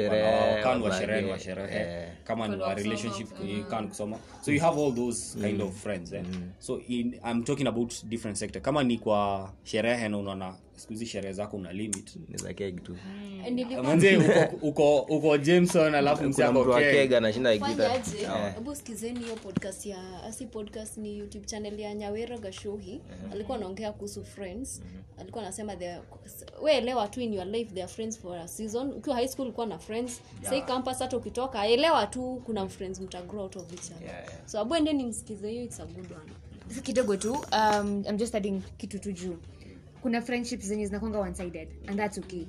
kama 0.64 0.76
ni 0.78 0.84
wa 0.84 0.98
sherehe 0.98 1.32
wa 1.32 1.40
sherehe. 1.40 1.80
eh. 1.80 2.10
kama 2.24 2.48
ni 2.48 2.56
wa 2.62 2.74
relationship 2.74 3.28
kan 3.70 3.88
kusoma. 3.88 4.18
So 4.42 4.52
you 4.52 4.62
have 4.62 4.82
all 4.82 4.96
those 4.96 5.38
kind 5.42 5.62
of 5.62 5.76
friends 5.84 6.14
eh? 6.14 6.24
so 6.60 6.82
in, 6.88 7.20
i'm 7.32 7.44
talking 7.44 7.68
about 7.68 7.94
different 8.06 8.38
sector. 8.38 8.62
Kama 8.62 8.84
ni 8.84 8.98
kwa 8.98 9.54
sherehe 9.64 10.10
na 10.10 10.18
unaona 10.18 10.56
siku 10.80 10.94
hizi 10.94 11.06
sherehe 11.06 11.34
zako 11.34 11.58
una 11.58 11.74
limit. 11.74 12.18
Tu. 12.84 12.96
Manze 13.84 14.18
uko 14.18 14.56
uko 14.68 15.00
uko 15.00 15.38
jameson 15.38 15.96
alafu 15.96 16.24
anashinda 17.18 17.52
hebu 18.56 18.76
skizeni 18.76 19.20
hiyo 19.20 19.36
podcast 19.36 19.86
ya 19.86 20.24
asi 20.24 20.46
podcast 20.46 20.98
ni 20.98 21.18
youtube 21.18 21.46
channel 21.46 21.80
ya 21.80 21.94
nyawero 21.96 22.38
gashuhi. 22.38 23.02
Alikuwa 23.32 23.58
anaongea 23.58 23.92
kuhusu 23.92 24.26
friends. 24.26 24.82
Alikuwa 25.18 25.44
anasema 25.44 25.76
we 26.62 26.74
elewa 26.78 27.08
tu 27.08 27.22
in 27.22 27.34
your 27.34 27.46
life 27.48 27.74
they 27.74 27.84
are 27.84 27.92
friends 27.92 28.20
for 28.20 28.38
a 28.38 28.48
season. 28.48 28.92
Ukiwa 28.92 29.16
high 29.16 29.28
school 29.28 29.46
ulikuwa 29.46 29.66
na 29.66 29.80
friends. 29.80 30.22
Sai 30.42 30.62
campus 30.62 31.00
hata 31.00 31.18
ukitoka 31.18 31.68
elewa 31.68 32.08
tu 32.08 32.42
kuna 32.46 32.68
friends 32.68 33.00
mtagrow 33.02 33.44
out 33.44 33.56
of 33.56 33.74
each 33.74 33.92
other. 33.92 34.04
Yeah, 34.04 34.20
yeah. 34.24 34.48
so 34.48 34.60
abu 34.60 34.76
endeni 34.76 35.04
msikize 35.06 35.52
hiyo 35.52 35.64
it's 35.64 35.80
a 35.80 35.86
good 35.86 36.12
one. 36.12 36.32
Kidogo 36.84 37.18
tu 37.18 37.34
um, 37.34 38.04
I'm 38.10 38.18
just 38.18 38.36
adding 38.36 38.62
kitu 38.78 39.00
tu 39.00 39.12
juu 39.12 39.38
kuna 40.02 40.22
friendships 40.22 40.66
zenye 40.66 40.86
zinakwanga 40.86 41.20
one 41.20 41.36
sided 41.36 41.68
and 41.88 41.98
that's 41.98 42.18
okay. 42.18 42.46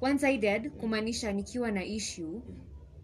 One 0.00 0.18
sided 0.18 0.70
kumaanisha 0.70 1.32
nikiwa 1.32 1.70
na 1.70 1.84
issue 1.84 2.40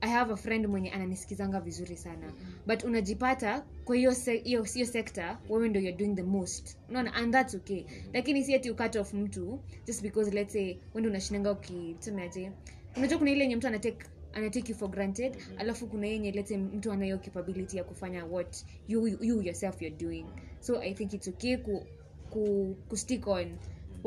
i 0.00 0.10
have 0.10 0.32
a 0.32 0.36
friend 0.36 0.66
mwenye 0.66 0.90
ananisikizanga 0.90 1.60
vizuri 1.60 1.96
sana. 1.96 2.32
But 2.66 2.84
unajipata 2.84 3.64
kwa 3.84 3.96
hiyo 3.96 4.14
se- 4.14 4.36
hiyo 4.38 4.62
hiyo 4.62 4.86
sekta 4.86 5.38
wewe 5.48 5.68
ndo 5.68 5.80
you're 5.80 5.98
doing 5.98 6.14
the 6.14 6.22
most. 6.22 6.76
Unaona 6.88 7.14
and 7.14 7.32
that's 7.32 7.54
okay. 7.54 7.84
Lakini 8.12 8.44
si 8.44 8.54
ati 8.54 8.70
ukat 8.70 8.96
off 8.96 9.14
mtu 9.14 9.60
just 9.86 10.02
because 10.02 10.30
let's 10.30 10.52
say 10.52 10.76
wende 10.94 11.10
unashinanga 11.10 11.52
ukitumeaje 11.52 12.52
unajua 12.96 13.18
kuna 13.18 13.30
ile 13.30 13.40
yenye 13.40 13.56
mtu 13.56 13.66
anatake 13.66 14.06
anatake 14.32 14.72
you 14.72 14.78
for 14.78 14.90
granted 14.90 15.36
alafu 15.56 15.86
kuna 15.86 16.06
yenye 16.06 16.30
lete 16.32 16.58
mtu 16.58 16.92
anayo 16.92 17.18
capability 17.18 17.76
ya 17.76 17.84
kufanya 17.84 18.24
what 18.24 18.64
you, 18.88 19.06
you 19.08 19.42
yourself 19.42 19.82
you're 19.82 19.98
doing. 19.98 20.24
So 20.60 20.80
i 20.80 20.94
think 20.94 21.12
it's 21.12 21.28
okay 21.28 21.56
ku, 21.56 21.86
ku, 22.30 22.76
ku 22.88 22.96
stick 22.96 23.26
on 23.26 23.46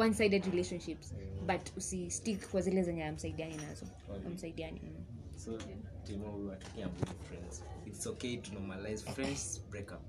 one 0.01 0.13
sided 0.13 0.45
relationships 0.45 1.13
but 1.47 1.77
usistick 1.77 2.49
kwa 2.49 2.61
zile 2.61 2.83
zenye 2.83 3.03
amsaidiani 3.05 3.55
nazo 3.57 3.85
amsaidiani 4.27 4.81
mm. 4.83 5.05
So, 5.35 5.57
Timo, 6.03 6.35
we 6.37 6.43
were 6.45 6.57
talking 6.57 6.83
about 6.83 7.23
friends. 7.23 7.63
It's 7.85 8.07
okay 8.07 8.37
to 8.37 8.51
normalize 8.53 9.03
friends 9.11 9.61
breakup. 9.71 10.01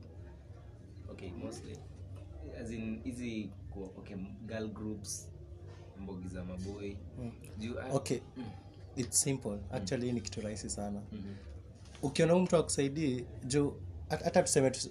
Okay, 1.11 1.31
mostly. 1.31 1.77
As 2.61 2.71
in, 2.71 3.01
easy, 3.05 3.51
okay, 3.99 4.17
girl 4.47 4.69
groups, 4.69 5.29
mbogi 6.01 6.29
za 6.29 6.45
maboy. 6.45 6.97
Do 7.59 7.67
you 7.67 7.75
have- 7.75 7.95
okay 7.97 8.21
it's 8.97 9.21
simple 9.23 9.59
actually 9.71 10.07
hii 10.07 10.13
ni 10.13 10.21
kitu 10.21 10.41
rahisi 10.41 10.71
sana 10.71 11.03
ukiona 12.03 12.33
huyu 12.33 12.45
mtu 12.45 12.57
akusaidii 12.57 13.25
juu 13.45 13.73
hata 14.09 14.43
tuseme 14.43 14.71
tu- 14.71 14.91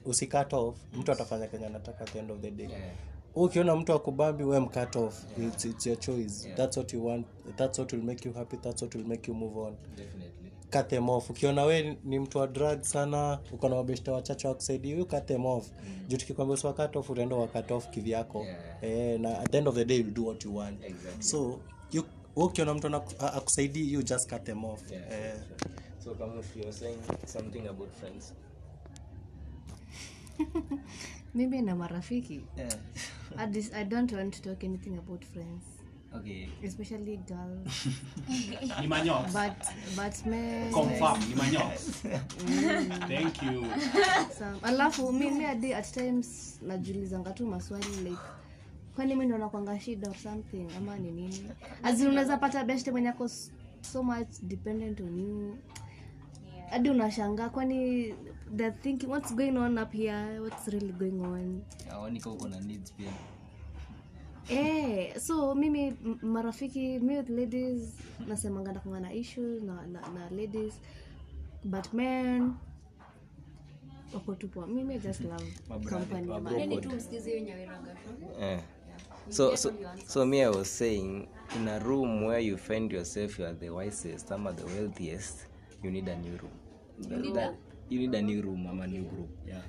off 0.58 0.78
mtu 0.93 1.12
atafanya 1.12 1.47
kenya 1.47 1.68
anataka 1.68 1.99
at 2.04 2.12
the 2.14 2.20
end 2.20 2.32
of 2.32 2.39
the 2.41 2.52
day 2.52 2.68
Yeah. 2.70 2.95
Ukiona 3.36 3.75
mtu 3.75 3.93
akubambi 3.93 4.43
we 4.43 4.59
mcut 4.59 4.95
off. 4.95 5.23
It's, 5.38 5.65
it's 5.65 5.88
your 5.88 5.99
choice. 5.99 6.47
That's 6.55 6.77
what 6.77 6.93
you 6.93 7.05
want. 7.05 7.27
That's 7.57 7.79
what 7.79 7.93
will 7.93 8.03
make 8.03 8.29
you 8.29 8.34
happy. 8.34 8.57
That's 8.57 8.82
what 8.82 8.95
will 8.95 9.07
make 9.07 9.32
you 9.32 9.34
move 9.38 9.57
on. 9.57 9.75
Definitely. 9.95 10.51
cut 10.71 10.89
them 10.89 11.09
off. 11.09 11.29
Ukiona 11.29 11.65
we 11.65 11.97
ni 12.03 12.19
mtu 12.19 12.38
wa 12.38 12.47
drug 12.47 12.82
sana 12.82 13.39
uko 13.53 13.69
na 13.69 13.75
mabeshta 13.75 14.11
wachache 14.11 14.47
wa 14.47 14.55
you 14.84 15.05
cut 15.05 15.25
them 15.25 15.45
off. 15.45 15.71
Juu 16.07 16.17
tukikwambia 16.17 16.53
usiwa 16.53 16.73
cut 16.73 16.95
off 16.95 17.09
utaenda 17.09 17.36
wa 17.36 17.47
cut 17.47 17.71
off 17.71 17.89
kivyako. 17.89 18.45
Eh, 18.82 19.19
na 19.19 19.39
at 19.39 19.51
the 19.51 19.57
end 19.57 19.67
of 19.67 19.75
the 19.75 19.86
day 19.86 19.97
you'll 19.97 20.13
do 20.13 20.25
what 20.25 20.45
you 20.45 20.55
want. 20.55 20.84
Exactly. 20.84 21.23
so 21.23 21.59
you 21.91 22.03
ukiona 22.36 22.73
mtu 22.73 22.88
akusaidii 23.19 23.93
you 23.93 24.03
just 24.03 24.29
cut 24.29 24.43
them 24.43 24.65
off. 24.65 24.91
Yeah, 24.91 25.11
eh, 25.11 25.34
So, 26.03 26.15
kama 26.15 26.39
if 26.39 26.55
you're 26.55 26.71
saying 26.73 26.97
something 27.27 27.67
about 27.67 27.93
friends. 27.93 28.34
mimi 31.36 31.61
na 31.61 31.75
marafiki. 31.75 32.41
Yeah. 32.57 32.73
I, 33.38 33.45
dis- 33.47 33.73
i 33.73 33.84
don't 33.86 34.11
want 34.13 34.34
to 34.34 34.41
talk 34.41 34.63
anything 34.63 34.97
about 34.97 35.23
friends. 35.25 35.63
Okay. 36.15 36.49
especially 36.63 37.17
girls. 37.27 37.88
Ni 38.82 38.88
manyox 38.88 39.32
but 39.34 39.55
but 39.95 40.25
men. 40.25 40.71
Confirm 40.73 41.19
ni 41.29 41.36
manyox 41.36 42.03
thank 43.07 43.43
you. 43.43 43.65
Some, 44.38 44.59
alafu 44.61 45.11
mi 45.13 45.32
mi 45.32 45.43
hadi 45.43 45.73
at 45.73 45.91
times 45.93 46.59
najulizanga 46.61 47.32
tu 47.34 47.47
maswali 47.47 47.95
like 48.03 48.21
kwani 48.95 49.15
mi 49.15 49.25
naona 49.25 49.49
kwanga 49.49 49.79
shida 49.79 50.09
or 50.09 50.15
something 50.17 50.67
ama 50.77 50.97
ni 50.99 51.11
nini? 51.11 51.49
Azin 51.84 52.07
unaweza 52.07 52.38
pata 52.38 52.63
beshte 52.63 52.91
mwenye 52.91 53.09
ako 53.09 53.27
so 53.82 54.03
much 54.03 54.27
dependent 54.41 54.99
on 55.01 55.19
you 55.19 55.57
hadi 56.72 56.89
unashangaa 56.89 57.49
kwani 57.49 58.13
the 58.55 58.72
thinking 58.72 59.09
what's 59.09 59.36
going 59.36 59.57
on 59.57 59.78
up 59.78 59.93
here? 59.93 60.39
What's 60.39 60.67
really 60.67 60.91
going 60.93 61.22
on? 61.22 61.61
Awanika 61.91 62.30
uko 62.30 62.47
na 62.47 62.59
needs 62.59 62.93
pia. 62.93 63.11
Eh, 64.49 65.17
so 65.19 65.55
mimi 65.55 65.93
marafiki 66.22 66.99
mi 66.99 67.17
with 67.17 67.30
ladies 67.30 67.93
nasemanga 68.28 68.74
nakunga 68.74 68.99
na 68.99 69.13
issues 69.13 69.63
na, 69.63 69.88
na, 69.88 69.99
na 69.99 70.30
ladies. 70.30 70.74
But 71.63 71.93
men 71.93 72.55
wako 74.13 74.67
mimi 74.67 74.95
I 74.95 74.99
just 74.99 75.22
love 75.22 75.45
company 75.89 76.32
ya 76.32 76.39
ma- 76.39 76.51
Endeni 76.51 76.82
tu 76.82 76.89
msikize 76.89 77.30
hiyo 77.32 77.43
nyawera 77.43 77.80
gashuhi 77.80 78.43
Eh. 78.43 78.59
So, 79.30 79.55
so, 79.55 79.72
so 80.07 80.26
me, 80.26 80.41
I 80.43 80.49
was 80.49 80.67
saying, 80.67 81.28
in 81.55 81.67
a 81.67 81.80
room 81.80 82.26
where 82.26 82.39
you 82.39 82.57
find 82.57 82.91
yourself, 82.91 83.39
you 83.39 83.45
are 83.45 83.53
the 83.53 83.69
wisest, 83.69 84.32
ama 84.32 84.51
the 84.51 84.65
wealthiest, 84.65 85.47
you 85.84 85.91
need 85.91 86.09
a 86.09 86.15
new 86.15 86.38
room. 86.38 86.51
That- 87.10 87.34
that- 87.34 87.56
you 87.89 87.99
need 87.99 88.16
a 88.16 88.22
new 88.22 88.41
room, 88.41 88.68
ama 88.68 88.88
new 88.88 89.04
group. 89.04 89.30
yeah 89.47 89.62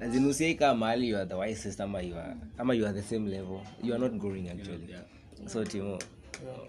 As 0.00 0.16
in, 0.16 0.26
usiai 0.26 0.56
mahali 0.74 1.08
you 1.08 1.16
are 1.16 1.26
the 1.26 1.36
wisest, 1.36 1.80
ama 1.80 2.00
you 2.02 2.16
are, 2.16 2.36
ama 2.58 2.74
you 2.74 2.84
are 2.86 2.92
the 2.92 3.02
same 3.02 3.28
level. 3.30 3.60
You 3.82 3.94
are 3.94 3.98
not 4.00 4.18
growing 4.18 4.48
actually. 4.48 4.94
So, 5.46 5.64
Timo, 5.64 6.00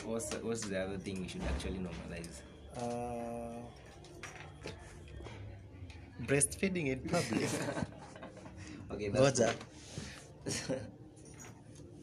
what's 0.05 0.29
the, 0.29 0.37
what's 0.45 0.61
the 0.61 0.77
other 0.77 0.97
thing 0.97 1.21
we 1.21 1.27
should 1.27 1.41
actually 1.43 1.79
normalize? 1.79 2.41
uh, 2.77 3.59
breastfeeding 6.27 6.87
in 6.87 6.99
public 6.99 7.49
Okay, 8.91 9.09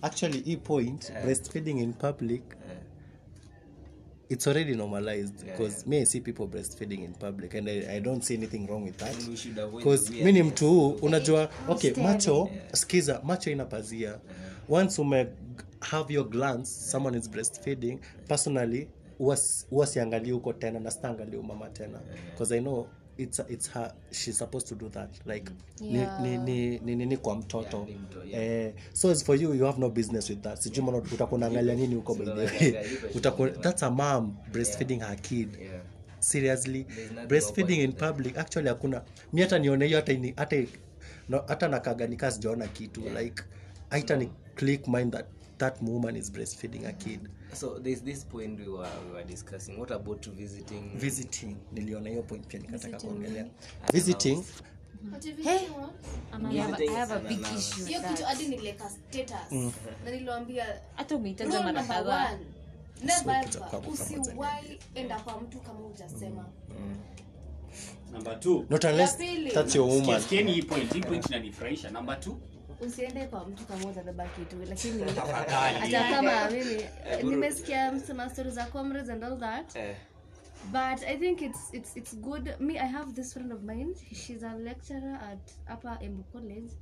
actually 0.02 0.42
e 0.46 0.56
point 0.56 1.12
breastfeeding 1.24 1.80
in 1.80 1.92
public 1.92 2.42
it's 4.30 4.46
already 4.46 4.74
normalized 4.74 5.44
because 5.44 5.86
me 5.86 5.98
i 6.00 6.04
see 6.06 6.20
people 6.20 6.46
breastfeeding 6.46 7.04
in 7.04 7.12
public 7.14 7.54
and 7.54 7.68
I, 7.68 7.96
i 7.96 8.00
don't 8.00 8.22
see 8.24 8.34
anything 8.36 8.66
wrong 8.68 8.84
with 8.84 8.96
that. 8.96 9.16
Because 9.76 10.10
mi 10.24 10.32
ni 10.32 10.42
mtu 10.42 10.68
huu 10.68 10.88
unajua 10.90 11.50
okay 11.68 11.92
macho 12.02 12.50
skiza 12.72 13.20
macho 13.24 13.50
ina 13.50 13.64
pazia. 13.64 14.18
Once 14.68 15.00
ume 15.02 15.26
have 15.80 16.14
your 16.14 16.28
glance 16.30 16.70
someone 16.90 17.18
is 17.18 17.30
breastfeeding 17.30 17.98
personally 18.28 18.88
huwa 19.70 19.86
siangalii 19.86 20.30
huko 20.30 20.52
tena 20.52 20.80
na 20.80 20.90
sitaangalia 20.90 21.38
umama 21.40 21.68
tena. 21.68 22.00
Because 22.30 22.56
i 22.56 22.60
know 22.60 22.86
it's, 23.20 23.38
it's 23.48 23.70
her 23.72 23.92
she's 24.10 24.38
supposed 24.38 24.68
to 24.68 24.74
do 24.74 24.88
that. 24.88 25.10
Like 25.26 25.50
Yeah. 25.80 26.20
ni, 26.22 26.38
ni, 26.38 26.78
ni, 26.78 26.96
ni, 26.96 27.06
ni 27.06 27.16
kwa 27.16 27.36
mtoto. 27.36 27.88
Eh, 28.32 28.72
so 28.92 29.10
as 29.10 29.24
for 29.24 29.36
you 29.36 29.54
you 29.54 29.64
have 29.64 29.80
no 29.80 29.88
business 29.90 30.30
with 30.30 30.40
that. 30.42 30.58
Sijui 30.60 30.82
mbona 30.82 30.98
utakunaangalia 30.98 31.74
nini 31.74 31.94
huko 32.00 32.14
that's 33.62 33.82
a 33.82 33.90
mom 33.90 34.36
breastfeeding 34.52 35.00
her 35.00 35.16
kid. 35.16 35.48
Seriously 36.18 36.86
breastfeeding 37.28 37.80
in 37.84 37.92
public 37.92 38.38
actually 38.38 38.68
hakuna. 38.68 39.02
Mi 39.32 39.40
hata 39.42 39.58
nione 39.58 39.86
hiyo 39.86 39.98
hata 39.98 40.12
hata 40.36 40.56
no, 41.28 41.44
hata 41.48 41.68
nakaganika 41.68 42.30
sijaona 42.30 42.66
kitu. 42.66 43.00
Like 43.18 43.42
haita 43.90 44.16
ni 44.16 44.30
click 44.54 44.88
mind 44.88 45.12
that 45.12 45.26
that 45.60 45.80
woman 45.82 46.16
is 46.16 46.30
breastfeeding 46.30 46.88
a 46.88 46.92
kid. 46.92 47.28
So 47.52 47.78
there's 47.78 48.00
this 48.00 48.24
point 48.24 48.58
we 48.58 48.68
were, 48.68 48.88
we 49.06 49.14
were 49.14 49.22
discussing. 49.24 49.78
What 49.78 49.90
about 49.90 50.24
visiting? 50.26 50.90
Visiting. 50.98 51.56
Niliona 51.72 52.10
hiyo 52.10 52.22
point 52.22 52.46
pia 52.46 52.60
nikataka 52.60 53.00
kuongelea. 53.00 53.46
visiting? 53.92 54.44
hiyo 57.86 58.02
kitu 58.02 58.24
hadi 58.24 58.48
niliweka 58.48 58.90
status. 58.90 59.72
Na 60.04 60.10
niliwambia 60.10 60.80
hata 60.94 61.16
umeitaja 61.16 61.62
mara 61.62 61.72
number 61.72 61.88
kadhaa. 61.88 62.38
enda 64.94 65.20
kwa 65.20 65.40
mtu 65.40 65.60
kama 65.60 65.78
hujasema. 65.80 66.46
Two. 68.40 68.66
Not 68.70 68.84
unless 68.84 69.18
that's 69.54 69.74
your 69.74 69.88
woman. 69.88 70.22
Hii 70.22 70.62
point. 70.62 70.92
Hii 70.92 71.00
point 71.00 71.26
inanifurahisha. 71.26 71.90
Number 71.90 72.20
two 72.20 72.38
usiende 72.80 73.26
kwa 73.26 73.48
mtu 73.48 73.64
kama 73.66 73.82
hujabeba 73.84 74.26
kitu 74.26 74.56
lakini 74.68 75.02
hata 75.80 76.10
kama 76.10 76.50
mimi 76.50 76.84
nimesikia 77.22 77.92
msema 77.92 78.30
stories 78.30 78.54
za 78.54 78.64
comrades 78.66 79.10
and 79.10 79.24
all 79.24 79.38
that. 79.38 79.76
Eh. 79.76 79.96
but 80.72 81.02
i 81.08 81.16
think 81.16 81.42
it's 81.42 81.74
it's 81.74 81.96
it's 81.96 82.16
good. 82.16 82.60
Me 82.60 82.78
i 82.78 82.88
have 82.88 83.12
this 83.12 83.32
friend 83.32 83.52
of 83.52 83.62
mine. 83.62 83.94
She's 84.14 84.42
a 84.42 84.54
lecturer 84.54 85.14
at 85.32 85.72
upper 85.74 85.98
embu 86.00 86.22
college. 86.32 86.72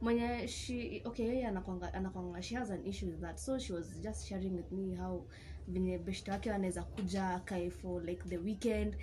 Mwenye 0.00 0.48
she 0.48 1.02
okay 1.04 1.26
yeye 1.26 1.46
anakwanga 1.46 1.94
anakwanga 1.94 2.42
she 2.42 2.54
has 2.56 2.70
an 2.70 2.86
issue 2.86 3.06
with 3.06 3.20
that. 3.20 3.38
So 3.38 3.58
she 3.58 3.72
was 3.72 4.00
just 4.02 4.28
sharing 4.28 4.56
with 4.56 4.72
me 4.72 4.96
how 4.96 5.26
venye 5.68 5.98
beshta 5.98 6.32
wake 6.32 6.50
wanaweza 6.50 6.82
kuja 6.82 7.40
for 7.70 8.04
like 8.04 8.22
the 8.28 8.38
weekend 8.38 8.96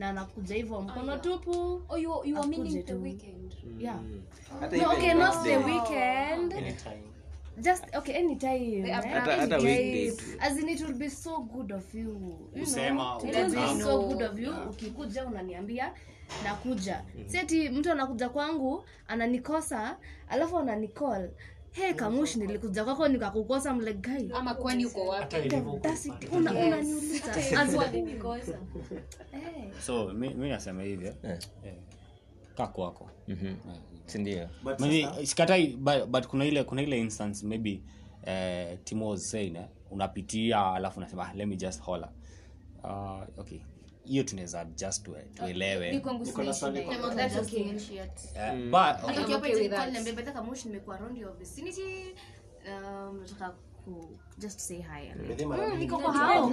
na 0.00 0.08
anakuja 0.08 0.54
hivyo. 0.54 0.80
Mkono 0.80 1.18
tupu. 1.18 1.82
Oh, 1.88 1.96
you, 1.98 2.24
you 2.24 2.38
are 2.38 2.48
meaning 2.48 2.84
the 2.84 2.94
weekend. 2.94 3.54
yeah. 3.78 3.98
Hata 4.60 4.76
no, 4.76 4.92
okay 4.92 5.14
not 5.14 5.42
the 5.44 5.56
weekend. 5.56 6.52
Anytime. 6.52 7.02
just 7.58 7.84
okay 7.96 8.14
anytime 8.16 8.82
The 8.82 8.92
after- 8.92 9.10
Hata- 9.20 9.36
hata 9.36 9.56
weekday 9.58 10.12
as 10.40 10.58
in 10.58 10.68
it 10.68 10.80
will 10.80 10.94
be 10.94 11.10
so 11.10 11.38
good 11.42 11.72
of 11.72 11.94
you 11.94 12.08
you 12.54 12.60
Kusema, 12.60 13.18
know, 13.18 13.28
it 13.30 13.36
will 13.36 13.50
be 13.76 13.82
so 13.82 14.02
good 14.02 14.22
of 14.22 14.38
you. 14.38 14.52
Ukikuja 14.70 15.26
unaniambia 15.26 15.92
nakuja. 16.44 17.02
Mm. 17.14 17.22
-hmm. 17.22 17.28
seti 17.28 17.68
mtu 17.68 17.92
anakuja 17.92 18.28
kwangu 18.28 18.84
ananikosa 19.08 19.96
alafu 20.28 20.58
ananicall 20.58 21.30
hey 21.72 21.92
Kamushi 21.94 22.38
nilikuja 22.38 22.84
kwako 22.84 23.08
nikakukosa 23.08 23.74
mlegai 23.74 24.30
ama 24.34 24.54
kwani 24.54 24.86
uko 24.86 25.06
wapi? 25.06 25.36
Unaniuliza. 26.32 27.34
As 27.60 27.74
Kwa 27.74 27.92
in- 27.92 28.06
eh. 29.32 29.72
so 29.80 30.08
mi, 30.08 30.34
mi 30.34 30.48
nasema 30.48 30.82
hivyo. 30.82 31.14
eh. 31.22 31.38
Eh, 31.64 31.74
kaa 32.56 32.66
kwako. 32.66 33.10
Sikatai 35.24 35.66
but, 35.76 36.04
but 36.06 36.26
kuna 36.26 36.44
ile 36.44 36.64
kuna 36.64 36.82
ile 36.82 36.98
instance 37.00 37.46
maybe 37.46 37.82
eh, 38.26 38.78
timo 38.84 39.16
eh, 39.56 39.64
unapitia 39.90 40.72
alafu 40.72 40.98
unasema 40.98 41.28
ah, 41.30 41.34
let 41.34 41.48
me 41.48 41.56
just 41.56 41.80
holler. 41.82 42.08
Uh, 42.84 43.22
okay 43.38 43.58
hiyo 44.10 44.22
tunaweza 44.22 44.64
just 44.64 45.08
tuelewe 45.34 45.92
just 47.28 47.52
initiate. 47.52 48.28
Eh, 48.36 48.64
but 48.64 48.72
Hata 48.74 49.06
okay, 49.06 49.22
ukiwa 49.22 49.38
okay 49.38 49.50
pale 49.50 49.62
with 49.62 49.70
that. 49.70 49.80
call 49.80 49.92
niambie, 49.92 50.12
"Beta 50.12 50.32
Kamush, 50.32 50.64
nimekuwa 50.64 50.96
around 50.96 51.18
your 51.18 51.36
vicinity 51.38 52.14
um, 52.68 53.20
nataka 53.20 53.50
ku 53.84 54.18
just 54.38 54.60
say 54.60 54.76
hi 54.76 55.12
Mm, 55.14 55.78
niko 55.78 55.98
kwa 55.98 56.12
hao 56.12 56.50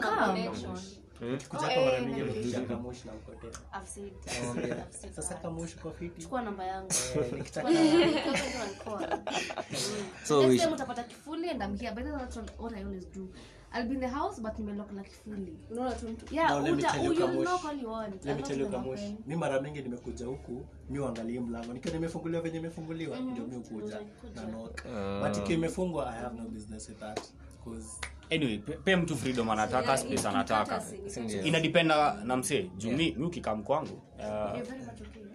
chukua 6.18 6.42
namba 6.42 6.66
yangu. 6.66 6.92
Eh, 7.20 7.44
kifuli 11.04 11.50
and 11.50 11.64
I'm 11.64 11.78
here. 11.78 11.92
But 11.96 12.04
that's 12.04 12.38
what, 12.38 12.60
what 12.60 12.74
I 12.74 12.84
always 12.84 13.06
do 13.06 13.30
I'll 13.74 13.88
be 13.88 13.94
in 13.96 14.00
the 14.00 14.08
house 14.08 14.42
but 14.42 14.60
nimelock 14.60 14.92
na 14.92 15.04
kifuli. 15.04 15.58
Unaona 15.72 15.92
tu 15.96 16.10
mtu. 16.10 16.36
yeah 16.36 16.50
No, 16.64 16.74
uta, 16.74 17.02
you, 17.04 17.14
you 17.14 17.28
knock 17.44 17.66
all 17.66 17.82
you 17.82 17.90
want 17.92 18.26
Let 18.26 18.38
me 18.38 18.44
tell 18.44 18.60
you 18.60 18.70
not 18.70 19.00
mi 19.28 19.36
mara 19.36 19.62
mingi 19.62 19.82
nimekuja 19.82 20.26
huku 20.26 20.66
mi 20.90 21.00
uangalie 21.00 21.40
mlango. 21.40 21.74
Nikiwa 21.74 21.94
nimefunguliwa 21.94 22.42
venye 22.42 22.58
imefunguliwa 22.58 23.20
ndio 23.20 23.48
mi 23.48 23.56
ukuja 23.56 24.00
na 24.36 24.42
knock. 24.42 24.84
But 25.24 25.38
ikiwa 25.38 25.54
imefungwa 25.58 26.14
i 26.14 26.20
have 26.22 26.38
no 26.38 26.44
business 26.50 26.90
with 26.90 27.00
that 27.00 27.20
'cause 27.64 27.88
anyway 28.32 28.58
pe, 28.58 28.72
pe 28.74 28.96
mtu 28.96 29.18
freedom 29.18 29.50
anataka 29.50 29.98
space 29.98 30.26
anataka. 30.26 30.84
inadependa 31.44 32.14
na 32.24 32.38
msee. 32.38 32.72
Juu 32.78 32.88
yeah. 32.88 33.00
mi 33.18 33.26
ukikam 33.26 33.64
kwangu 33.64 33.94
uh, 33.94 34.22
You're 34.24 34.62
very 34.64 34.80
much 34.80 35.02
okay 35.02 35.22
I- 35.22 35.28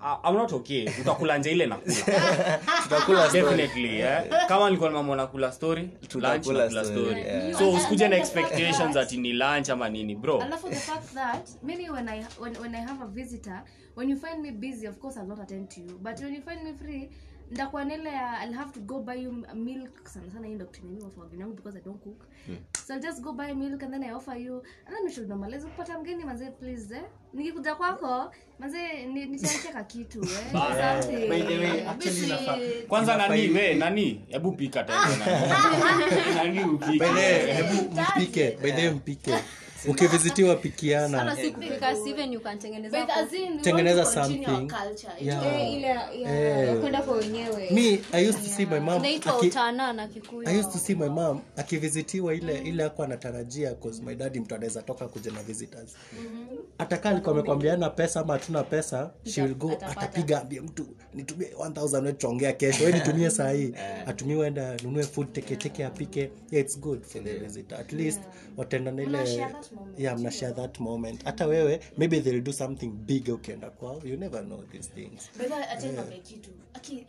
I'm 0.00 0.34
not 0.34 0.52
okay. 0.52 0.88
Utakula 1.00 1.38
nje 1.38 1.52
ile 1.52 1.66
nakula. 1.66 1.94
Story. 3.28 3.96
Yeah. 3.96 4.26
eh? 4.26 4.46
kama 4.48 4.64
nilikuwa 4.64 4.90
nimamwa 4.90 5.16
nakula 5.16 5.52
story 5.52 5.82
lunch 6.14 6.46
nakula 6.46 6.70
story, 6.70 6.86
story. 6.86 7.20
Yeah. 7.20 7.58
so 7.58 7.72
usikuje 7.72 8.08
na 8.08 8.16
expectations 8.16 8.96
ati 8.96 9.16
ni 9.16 9.32
lunch 9.32 9.70
ama 9.70 9.88
nini 9.88 10.14
bro? 10.14 10.40
Alafu 10.42 10.68
the 10.68 10.76
fact 10.76 11.14
that 11.14 11.48
maybe 11.62 11.90
when 11.90 12.08
I 12.08 12.24
when, 12.40 12.56
when 12.60 12.74
I 12.74 12.80
have 12.80 13.04
a 13.04 13.06
visitor 13.06 13.62
when 13.96 14.08
you 14.10 14.16
find 14.16 14.42
me 14.42 14.50
busy 14.50 14.86
of 14.86 14.98
course 14.98 15.16
I'll 15.16 15.26
not 15.28 15.40
attend 15.40 15.70
to 15.70 15.80
you. 15.80 15.98
But 16.02 16.20
when 16.20 16.34
you 16.34 16.42
find 16.42 16.62
me 16.64 16.72
free 16.72 17.08
ndakuwa 17.50 17.84
nile 17.84 18.10
ya 18.10 18.44
I'll 18.44 18.54
have 18.54 18.72
to 18.72 18.80
go 18.80 19.00
buy 19.00 19.22
you 19.22 19.32
milk 19.54 20.08
sana 20.08 20.30
sana 20.30 20.46
hii 20.46 20.54
ndo 20.54 20.66
kitu 20.66 20.86
mimi 20.86 21.02
watu 21.04 21.20
wageni 21.20 21.42
wangu 21.42 21.56
because 21.56 21.78
I 21.78 21.82
don't 21.82 22.02
cook. 22.02 22.24
So 22.86 22.94
I'll 22.94 23.02
just 23.02 23.20
go 23.20 23.32
buy 23.32 23.52
milk 23.54 23.82
and 23.82 23.92
then 23.92 24.02
I 24.02 24.12
offer 24.14 24.36
you. 24.36 24.62
And 24.86 24.96
then 24.96 25.04
we 25.04 25.12
should 25.12 25.28
normalize. 25.28 25.64
Kupata 25.66 25.98
mgeni 25.98 26.24
manze 26.24 26.50
please 26.50 26.94
eh. 26.94 27.02
Nikikuja 27.32 27.74
kwako 27.74 28.32
manze 28.58 29.06
ni- 29.06 29.26
nitaacheka 29.26 29.84
kitu 29.84 30.22
eh. 30.22 30.52
Something 31.02 31.28
by 31.28 31.42
the 31.42 31.58
way 31.58 31.86
actually 31.88 32.20
Busy. 32.20 32.82
kwanza 32.88 33.16
nani 33.16 33.48
we 33.50 33.74
nani? 33.74 34.24
Hebu 34.28 34.52
pika 34.52 34.84
tena. 34.84 35.06
Nani. 36.36 36.64
upike? 36.64 36.98
By 36.98 37.06
the 37.06 37.12
way, 37.14 37.52
hebu 37.54 38.00
mpike 38.16 38.58
by 38.62 38.70
the 38.72 38.82
way 38.86 38.90
mpike 38.90 39.34
ukivizitiwa 39.88 40.56
pikiana. 40.56 41.18
Hata 41.18 41.36
tengeneza 43.62 44.00
we 44.00 44.06
something. 44.14 44.72
Eh, 45.20 45.72
ile 45.72 45.86
ya- 45.86 46.12
Eh. 46.14 46.68
ya 46.68 46.76
kwenda 46.76 47.02
kwa 47.02 47.16
wenyewe. 47.16 47.70
Me 47.70 48.00
i 48.12 48.28
used 48.28 48.42
to 48.44 48.50
see 48.50 48.66
my 48.66 48.78
mom 48.80 49.02
aki- 49.04 49.46
utana 49.46 49.92
na 49.92 50.08
kikuyu. 50.08 50.48
I 50.48 50.58
used 50.58 50.72
to 50.72 50.78
see 50.78 50.94
my 50.94 51.08
mom 51.08 51.40
akivizitiwa 51.56 52.34
ile 52.34 52.58
ile 52.58 52.84
ako 52.84 53.02
anatarajia 53.02 53.74
cause 53.74 54.02
my 54.02 54.14
mtu 54.40 54.54
anaweza 54.54 54.82
toka 54.82 55.08
kuja 55.08 55.30
na 55.32 55.42
visitors. 55.42 55.96
Atakaa 56.78 57.10
alikuwa 57.10 57.32
amekwambiana 57.34 57.90
pesa 57.90 58.20
ama 58.20 58.32
hatuna 58.32 58.62
pesa 58.62 59.10
she 59.24 59.42
will 59.42 59.54
go 59.54 59.72
atapiga 59.72 60.40
ambie 60.40 60.60
mtu 60.60 60.86
nitumie 61.14 61.48
1000 61.58 62.12
wewe 62.12 62.52
kesho 62.52 62.84
wewe 62.84 62.98
nitumie 62.98 63.30
saa 63.30 63.50
hii. 63.50 63.72
Atumie 64.06 64.46
enda 64.46 64.76
nunue 64.84 65.02
food 65.02 65.32
teketeke 65.32 65.84
apike. 65.84 66.30
Yeah 66.50 66.66
it's 66.66 66.80
good 66.80 67.02
for 67.04 67.24
the 67.24 67.34
visitor. 67.38 67.78
At 67.80 67.92
least 67.92 68.20
watenda 68.56 68.90
na 68.90 69.02
ile 69.02 69.18
that 69.68 69.72
moment. 69.80 69.98
yeah 69.98 70.18
mna 70.18 70.30
share 70.30 70.52
that 70.54 70.80
moment 70.80 71.24
hata 71.24 71.46
wewe 71.46 71.80
maybe 71.98 72.20
they'll 72.20 72.40
do 72.44 72.52
something 72.52 72.88
big 72.88 73.28
ukienda 73.28 73.70
kwao 73.70 74.02
you 74.04 74.16
never 74.16 74.42
know 74.44 74.62
these 74.72 74.90
things 74.90 75.30
But 75.38 75.52
I 75.52 75.62
I 75.76 75.80
tell 75.80 75.94
you 75.94 76.04
my 76.10 76.18
kitu. 76.18 76.50
Okay, 76.76 77.06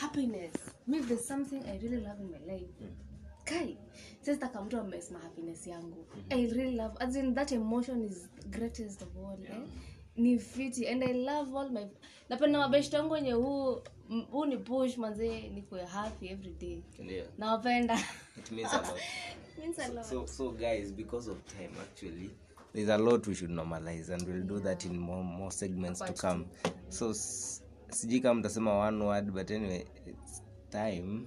happiness. 0.00 0.52
Maybe 0.86 1.06
there's 1.06 1.26
something 1.28 1.62
I 1.66 1.78
really 1.78 2.00
love 2.00 2.20
in 2.20 2.30
my 2.30 2.52
life. 2.52 2.68
Kai, 3.44 3.76
sasa 4.20 4.48
kama 4.48 4.66
mtu 4.66 4.78
amesema 4.78 5.18
happiness 5.18 5.66
yangu. 5.66 6.06
I 6.30 6.46
really 6.46 6.76
love 6.76 6.94
as 6.98 7.16
in 7.16 7.34
that 7.34 7.52
emotion 7.52 8.02
is 8.02 8.28
greatest 8.50 9.02
of 9.02 9.08
all. 9.16 9.38
Eh? 9.44 9.56
Ni 10.18 10.38
fiti 10.38 10.86
and 10.88 11.04
I 11.04 11.12
love 11.12 11.54
all 11.58 11.70
my 11.70 11.86
napenda 12.28 12.58
mabeshte 12.58 12.96
wangu 12.98 13.12
wenye 13.12 13.32
huu 13.32 13.80
huu 14.30 14.44
ni 14.46 14.56
push 14.56 14.96
manzee 14.96 15.48
nikuwe 15.48 15.84
happy 15.84 16.28
every 16.28 16.50
day. 16.50 16.82
Nawapenda. 17.38 17.98
It 18.38 18.52
means 18.52 18.72
a 18.74 18.76
lot. 18.76 19.00
Means 19.58 19.78
a 19.78 19.88
lot. 19.88 20.04
so 20.04 20.26
so 20.26 20.50
guys 20.50 20.92
because 20.92 21.30
of 21.30 21.36
time 21.46 21.70
actually 21.82 22.30
there's 22.72 22.88
a 22.90 22.98
lot 22.98 23.26
we 23.26 23.34
should 23.34 23.50
normalize 23.50 24.14
and 24.14 24.22
we'll 24.28 24.46
do 24.46 24.60
that 24.60 24.84
in 24.84 24.98
more, 24.98 25.24
more 25.24 25.50
segments 25.52 25.98
to 26.00 26.12
come. 26.12 26.44
so 26.88 27.14
sijui 27.90 28.20
kama 28.20 28.40
mtasema 28.40 28.78
one 28.78 29.04
word 29.04 29.30
but 29.30 29.50
anyway 29.50 29.84
it's 30.06 30.42
time. 30.70 31.26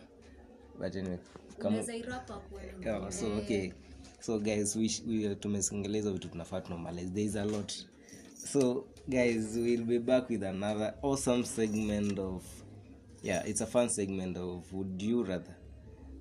But 0.79 0.95
anyway 0.95 1.17
kama, 1.59 1.77
yeah, 2.85 3.11
so 3.11 3.37
okay. 3.37 3.71
So 4.19 4.39
guys 4.39 4.75
we, 4.75 4.89
we 5.07 5.35
tumesingeleza 5.35 6.11
vitu 6.11 6.29
tunafaa 6.29 6.61
tunormalize 6.61 7.09
there 7.09 7.25
is 7.25 7.35
a 7.35 7.45
lot 7.45 7.73
so 8.45 8.85
guys 9.09 9.53
we'll 9.55 9.85
be 9.85 9.97
back 9.99 10.27
with 10.29 10.43
another 10.43 10.93
awesome 11.03 11.43
segment 11.45 12.17
of 12.17 12.43
yeah 13.21 13.43
it's 13.45 13.61
a 13.61 13.65
fun 13.65 13.87
segment 13.87 14.35
of 14.35 14.71
would 14.73 15.01
you 15.01 15.23
rather 15.23 15.55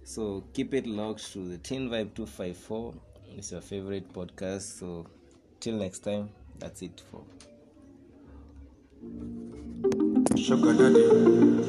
so 0.05 0.45
keep 0.53 0.75
it 0.75 0.87
locked 0.87 1.33
to 1.33 1.49
the 1.49 1.59
teen 1.59 1.89
vibe 1.89 2.15
254 2.15 2.95
it's 3.37 3.51
your 3.53 3.61
favorite 3.61 4.13
podcast 4.13 4.79
so 4.79 5.07
till 5.61 5.77
next 5.77 6.01
time 6.01 6.29
that's 6.59 6.83
it 6.83 7.03
for 7.11 7.23
Sugar 10.37 10.75
daddy, 10.75 11.03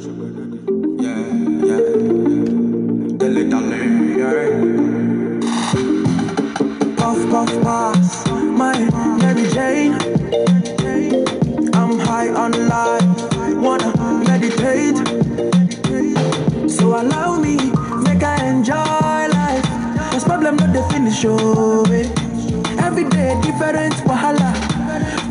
sugar 0.02 0.30
daddy, 0.32 0.60
yeah, 1.02 1.32
yeah, 1.66 1.80
yeah. 2.28 3.18
Tell 3.18 3.38
yeah. 4.18 4.41
Puff, 6.97 7.20
puff, 7.32 7.52
pass, 7.64 8.28
my 8.30 8.78
Mary 9.18 9.49
Jane. 9.49 10.11
Oh, 21.26 21.84
eh. 21.91 22.07
Every 22.80 23.03
day 23.09 23.36
different 23.41 23.93
wahala. 24.07 24.53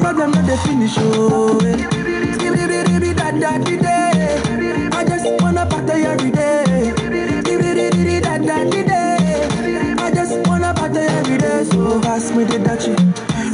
Problem 0.01 0.33
not 0.33 0.47
the 0.47 0.57
finish, 0.59 0.95
da 3.41 3.59
di. 3.59 3.79
I 4.93 5.05
just 5.05 5.43
wanna 5.43 5.67
party 5.67 5.93
every 6.05 6.31
day. 6.31 6.93
I 9.99 10.11
just 10.13 10.47
wanna 10.47 10.75
party 10.75 10.99
every 10.99 11.39
day. 11.39 11.65
So 11.65 12.01
pass 12.01 12.31
me 12.33 12.45
the 12.45 12.59
dachi. 12.59 12.95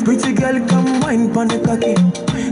Pretty 0.04 0.32
girl, 0.32 0.66
come 0.68 1.00
wine 1.00 1.32
pon 1.32 1.48
the 1.48 1.58
cocky. 1.60 1.94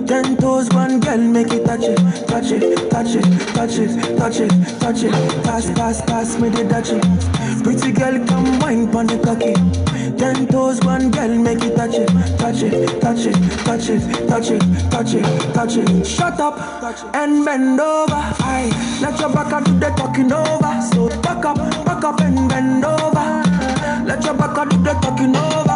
Ten 0.07 0.37
toes, 0.37 0.69
one 0.71 1.01
girl, 1.01 1.19
make 1.19 1.53
it 1.53 1.65
touch 1.65 1.85
it, 1.85 1.97
touch 2.29 2.51
it, 2.53 2.91
touch 2.91 3.15
it, 3.15 3.25
touch 3.55 3.79
it, 3.79 4.19
touch 4.19 4.41
it, 4.41 4.51
touch 4.81 5.03
it. 5.03 5.13
Pass, 5.45 5.71
pass, 5.73 6.03
pass 6.03 6.39
me 6.39 6.49
the 6.51 6.63
dachi. 6.63 7.34
Pretty 7.65 7.93
girl, 7.93 8.27
come 8.27 8.59
wine 8.61 8.93
pon 8.93 9.07
the 9.07 9.19
cocky. 9.19 9.55
Ten 10.19 10.47
toes, 10.47 10.81
one 10.85 11.11
girl, 11.11 11.35
make 11.35 11.63
it 11.63 11.75
touch 11.75 11.95
it, 11.95 12.09
touch 12.39 12.63
it, 12.63 13.01
touch 13.01 13.25
it, 13.27 13.35
touch 13.65 13.89
it, 13.89 14.29
touch 14.29 14.51
it, 14.51 14.91
touch 14.91 15.15
it, 15.15 15.55
touch 15.55 15.77
it. 15.79 16.07
Shut 16.07 16.39
up 16.39 16.59
and 17.15 17.45
bend 17.45 17.81
over. 17.81 18.13
Aye, 18.13 18.71
let 19.01 19.19
your 19.19 19.31
back 19.31 19.65
do 19.65 19.79
the 19.79 19.89
talking 19.97 20.31
over. 20.31 20.83
So 20.93 21.09
back 21.23 21.45
up, 21.45 21.57
back 21.87 22.05
up 22.05 22.21
and 22.21 22.49
bend 22.49 22.85
over. 22.85 23.43
Let 24.07 24.23
your 24.25 24.35
back 24.35 24.69
do 24.69 24.77
the 24.77 24.93
talking 25.01 25.35
over. 25.35 25.74